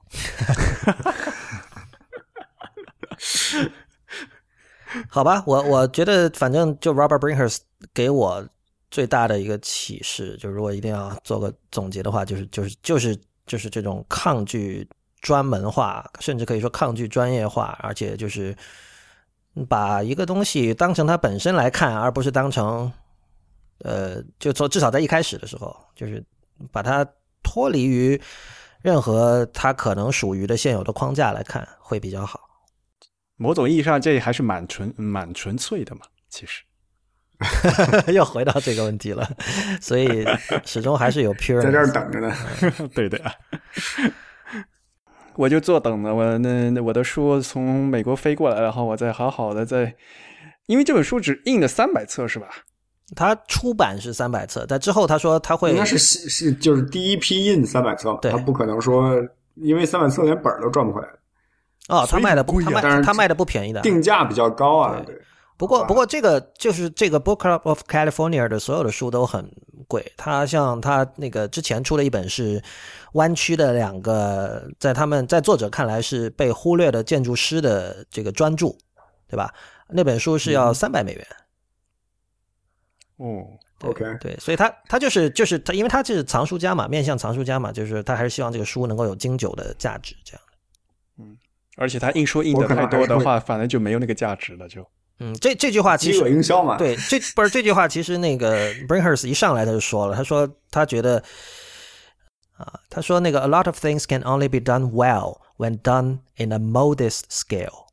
[5.10, 7.57] 好吧，我我觉得反正就 Robert Brinkhurst
[7.94, 8.48] 给我
[8.90, 14.88] 最大的一个启示，就如果一定要做个总结的话，就是就是就是就是这种抗拒
[15.22, 18.56] 专门化，甚至可以说抗拒专业化，而且就是
[19.68, 22.92] 把一个东西当成它本身来看，而不是当成
[23.80, 26.24] 呃，就从至少在一开始的时候，就是
[26.72, 27.06] 把它
[27.44, 28.20] 脱离于
[28.82, 32.42] 任何它可能属于的现有的框架来看，会比较好。
[33.36, 36.02] 某种意义上，这还是蛮纯蛮纯粹的嘛。
[36.30, 36.64] 其实，
[38.14, 39.30] 又回到这个问题了，
[39.80, 40.26] 所以
[40.66, 42.34] 始终还是有 pure 在这儿等着呢。
[42.96, 43.20] 对的，
[45.36, 49.96] 我就坐等着我那我的书从美国飞过来，然后我再好好的再，
[50.66, 52.48] 因为这本书只印了三百册是吧？
[53.16, 59.14] 他出版是三百册，在之后他说他会应该是是就是第一批印三百册，他不可能说
[59.56, 61.08] 因为三百册连本儿都赚不回来。
[61.88, 63.80] 哦，他卖的不，所以他当然卖他卖的不便宜的。
[63.82, 65.16] 定价比较高啊，对。
[65.58, 69.52] 不过，不过这个就是这个 Book Club of California 的所有的书都很
[69.88, 70.12] 贵。
[70.16, 72.64] 他像他那个之前出了一本是
[73.14, 78.68] 弯曲的两个，在他们在作者看来是被忽略的建筑师的这个专著，
[79.28, 79.54] 对吧？
[79.90, 81.28] 那本书是要三百美元。
[83.18, 83.48] 哦，
[83.80, 90.54] 对 OK 对，所以他他就是就是他，因为他就是藏书家嘛，面向藏书家嘛，就是他还是希望这个书能够有经久的价值，这样的。
[91.78, 94.86] 而且他印书印的太多的话，反正就没有那个价值了，就
[95.19, 101.18] 嗯，这这句话其实营销嘛，对这不是这句话，其实那个 Brinkhurst 一上来他就说了，他说他觉得
[102.57, 107.85] 啊，他说那个 a lot of things can only be done well when done in a modest scale，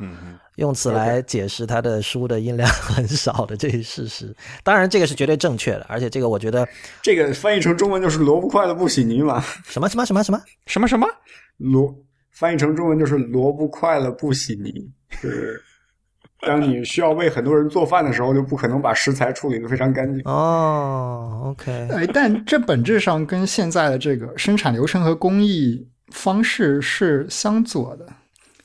[0.00, 4.34] 嗯嗯，用此来解释他的书的音量很少的这一事实。
[4.64, 6.68] 当然，这个是绝对正确的，而且这个我觉得
[7.00, 11.06] 这个翻译成中文就是萝卜快乐不洗泥嘛，什么什么什么什么什么什么？
[11.58, 11.94] 萝
[12.32, 14.72] 翻译成中文就是萝卜快了不洗泥，
[15.10, 15.62] 是
[16.46, 20.22] 当你需要为很多人做饭的时候，就不可能把食材处理的非常干净。
[20.24, 28.06] 哦，OK，哎，但这本质上跟现在的这个生产流程和工艺方式是相左的。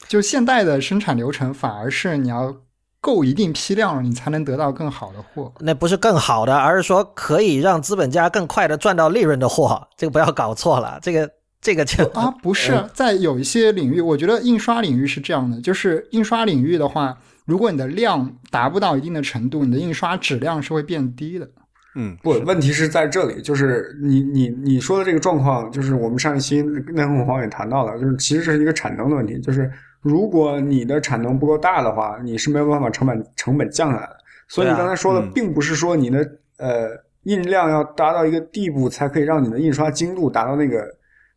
[0.08, 2.56] 就现代的生产流程，反而是你要
[3.00, 5.54] 够一定批量了，你才能得到更好的货。
[5.60, 11.30] 那不是更好的，而是说可以让资本家更快的赚到利润的货，这个不要搞错了，这个
[11.62, 17.16] 这个就啊，不是，在有一些领域，我觉得印刷领域是这样的，就是印刷领域的话，
[17.50, 21.50] 如果你的量达不到一定的程度，你的印刷质量是会变低的。
[21.96, 29.70] 嗯，不，问题是在这里，就是你你你说的这个状况，就是我们上一期内控黄也谈到了，就是其实这是一个产能的问题，就是
[30.00, 34.18] 如果你的产能不够大的话，你是没有办法成本成本降下来的。
[34.48, 36.20] 所以你刚才说的嗯并不是说你的
[36.58, 36.90] 呃
[37.24, 40.88] 印量要达到一个地步才可以让你的印刷精度达到那个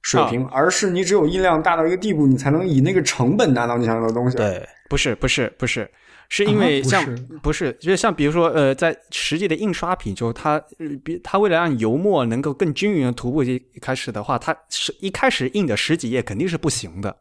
[0.03, 5.89] 水平，而是你只有印量大到一个地步，你才能以那个成本拿到你想要的东西。，对，不是不是不是，
[6.29, 17.17] 是因为啊不像、是不是，就是像比如说呃，在实际的印刷品中，它呃比它为了让油墨能够更均匀的涂布一开始的话，它是一开始印的十几页肯定是不行的。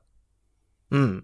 [0.90, 1.22] 嗯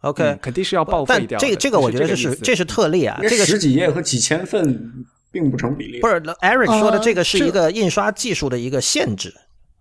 [0.00, 1.46] ，OK，嗯肯定是要报废掉的。
[1.46, 4.92] 这个这个我觉得就是这是特例啊，这个十几页和几千份
[5.30, 6.00] 并不成比例。
[6.00, 9.32] 不是 Eric 说的呃这个是一个印刷技术的一个限制，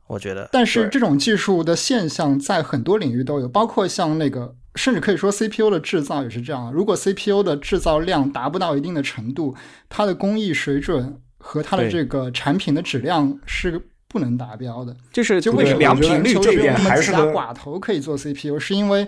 [0.07, 0.49] 我觉得。
[0.51, 6.71] 但是这种技术的现象在很多领域都有，包括像那个，甚至可以说 CPU 的制造也是这样。
[6.71, 9.55] 如果 CPU 的制造量达不到一定的程度，
[9.89, 14.95] 它的工艺水准和它的这个产品的质量是不能达标的。
[15.11, 19.07] 就是就为什么良品率这这点就只有那么几家还是寡头可以做 CPU，是因为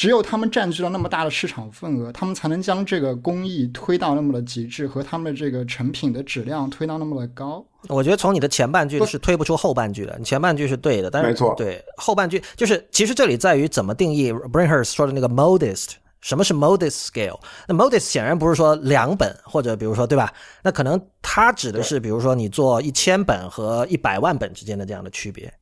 [0.00, 7.62] 只有他们占据了那么大的市场份额，他们才能将这个工艺推到那么的极致，和他们的这个成品的质量推到那么的高。
[7.86, 15.90] 我觉得从你的前半句是推不出后半句的，你前半句是对的，但是没错对后半句就是其实这里在于怎么定义 Brinkhurst 说的那个 modest。
[16.22, 17.38] 什么是 modest scale？
[17.68, 20.32] 那 modest 显然不是说两本或者比如说对吧？
[20.62, 25.52] 那可能它指的是比如说你做一千本和一百万本之间的这样的区别。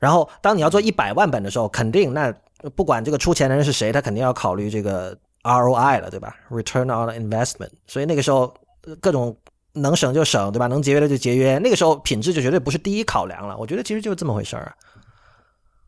[0.00, 2.34] 然后当你要做一百万本的时候，肯定那
[2.70, 7.70] 不管这个出钱的人是谁，他肯定要考虑这个 ROI 了，对吧？Return on investment。
[7.86, 9.36] 所以那个时候呃各种
[9.72, 10.66] 能省就省，对吧？
[10.66, 11.58] 能节约的就节约。
[11.58, 13.56] 那个时候品质就绝对不是第一考量了。
[13.58, 14.74] 我觉得其实就是这么回事儿啊。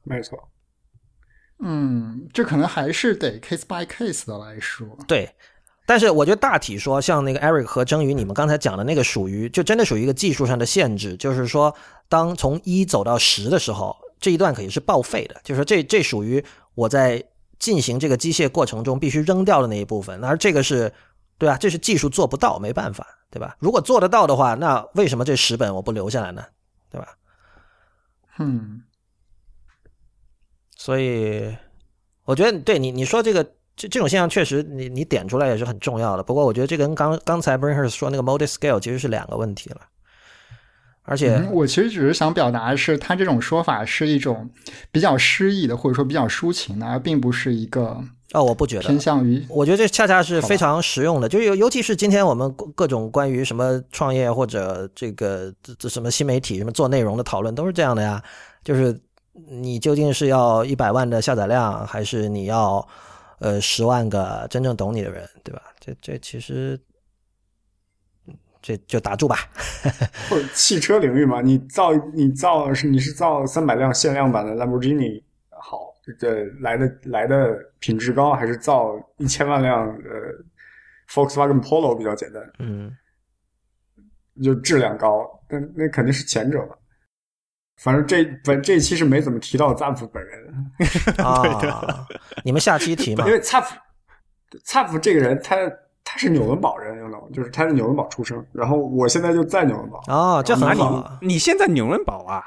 [0.03, 0.39] 没错。
[1.59, 4.87] 嗯，这可能还是得 case by case 的来说。
[5.09, 5.35] 对，
[5.87, 11.75] 但是我觉得大体说，像那个 Eric 和蒸鱼，你们刚才讲的那个属于，就真的属于一个技术上的限制，就是说，
[12.11, 16.45] 当从一走到十的时候，这一段可以是报废的，就是说这这属于
[16.77, 17.25] 我在
[17.59, 20.93] 进行这个机械过程中必须扔掉的那一部分，而这个是，
[21.37, 23.05] 对吧，这是技术做不到，没办法。
[23.29, 23.57] 对吧？
[23.59, 26.43] 如果做得到的话，那为什么这十本我不留下来呢？
[26.89, 27.09] 对吧？
[28.39, 28.83] 嗯，
[30.77, 31.55] 所以
[32.25, 33.45] 我觉得对你你说这个
[33.75, 36.23] 这这种现象确实你你点出来也是很重要的。
[36.23, 39.81] 不过我觉得这跟刚刚才 Brinker 说那个 Model Scale 其实是两个问题了。
[41.07, 44.51] 而且、嗯我其实只是想表达的是，他这种说法是一种
[44.91, 47.99] 比较诗意的，或者说比较抒情的，而并不是一个
[48.33, 58.21] 哦，我不觉得偏向于我觉得这恰恰是非常实用的，就尤尤其是今天我们各各种关于什么创业或者这个这这什么新媒体什么做内容的讨论都是这样的呀，
[58.65, 59.01] 就是
[59.49, 62.87] 你究竟是要一百万的下载量，还是你要
[63.39, 65.63] 呃十万个真正懂你的人，对吧？
[65.79, 66.79] 这这其实
[68.67, 69.37] 这就打住吧。
[70.29, 80.45] 或者汽车领域嘛，你造你造是你是造三百辆限量版的兰博基尼好，这来的来的品质高，还是造一千万辆呃
[81.09, 82.91] Volkswagen Polo 比较简单，嗯，
[84.43, 86.77] 就质量高，那那肯定是前者吧。
[87.77, 90.73] 反正这本这一期是没怎么提到 Zapf 本人，
[91.25, 92.05] 啊，
[92.43, 93.33] 你们下期提嘛因？
[93.33, 93.69] 为 Zapf
[94.65, 95.57] Zapf 这个人他
[96.09, 101.19] 他是纽伦堡人，you know，就是他是纽伦堡出生，然后我现在就在纽伦堡，哦，这很啊好啊。
[101.21, 102.45] 你现在纽伦堡啊？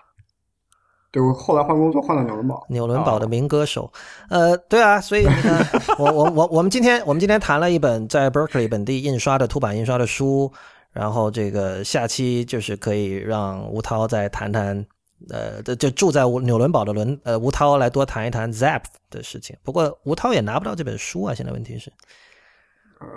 [1.12, 3.92] 对我后来换工作换到纽伦堡，纽伦堡的民歌手，
[4.30, 5.60] 呃，对啊，所以你看，
[6.00, 10.52] 我我我我们今天我们今天谈了一本在 Berkeley 本地印刷的凸版印刷的书，
[10.94, 14.86] 然后这个下期就是可以让吴涛再谈谈，
[15.32, 19.58] 呃，就就住在吴纽伦堡的伦呃吴涛来多谈一谈 Zap 的事情。
[19.64, 21.92] 不过吴涛也拿不到这本书啊，现在问题是，
[23.00, 23.08] 呃，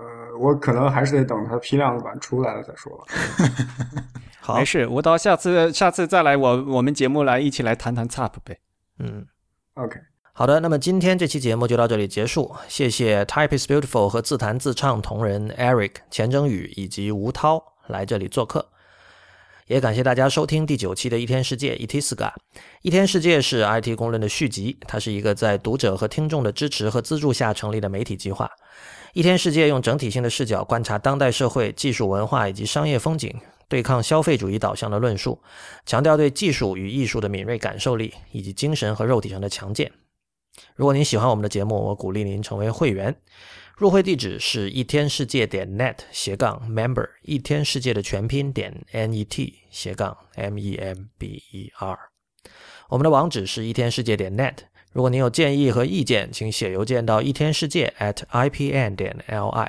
[0.40, 3.04] 我可能还是得等它批量版出来了再说吧。
[4.40, 8.58] 好没，事，我到下次下次再来我我们节目来一起来谈谈 TAP 呗。
[8.98, 9.26] 嗯。
[9.74, 9.98] OK，
[10.34, 18.68] 好的，那么今天这期节目就到这里结束，谢谢 Type is Beautiful 和自弹自唱同人 Eric 钱征宇以及吴涛来这里做客，
[19.66, 22.32] 也感谢大家收听第九期的一天世界 Itiska。
[22.82, 28.50] 一天世界是 IT 公论的续集，它是一个在读者和听众的支持和资助下成立的媒体计划。
[29.12, 35.42] 一天世界用整体性的视角观察当代社会、技术文化以及商业风景，对抗消费主义导向的论述，
[35.84, 39.92] 强调对技术与艺术的敏锐感受力以及精神和肉体上的强健。
[40.74, 43.14] 如果您喜欢我们的节目，我鼓励您成为会员。
[43.76, 51.98] 入会地址是一天世界点 net 斜杠 member，一天世界的全拼点 net 斜杠 m e m b e r。
[52.88, 54.54] 我们的网址是一天世界点 net。
[54.92, 59.66] 如果您有建议和意见，请写邮件到一天世界 at ipn 点 li。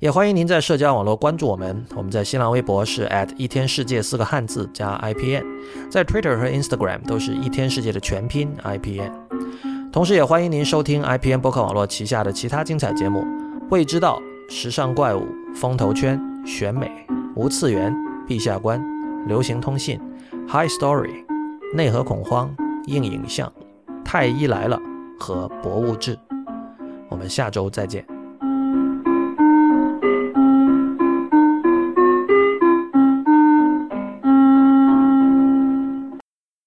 [0.00, 1.84] 也欢迎您在社交网络关注我们。
[1.94, 5.44] 我们在新浪微博是 at 一天世界四个汉字加 ipn，
[5.90, 9.12] 在 Twitter 和 Instagram 都是一天世界的全拼 ipn。
[9.92, 13.20] 同时，也欢迎您收听 IPN 博客网络旗下的其他精彩节目：
[13.68, 14.22] 《未知道》、
[14.54, 15.20] 《时尚怪物》、
[15.54, 16.18] 《风头圈》、
[16.50, 16.86] 《选美》、
[17.36, 17.92] 《无次元》、
[18.26, 18.80] 《陛下观》、
[19.28, 20.00] 《流行通信》、
[20.50, 21.08] 《High Story》、
[21.74, 22.54] 《内核恐慌》、
[22.86, 23.46] 《硬影像》、
[24.04, 24.76] 《太医来了》
[25.20, 26.16] 和《博物志》。
[27.08, 28.11] 我们下周再见。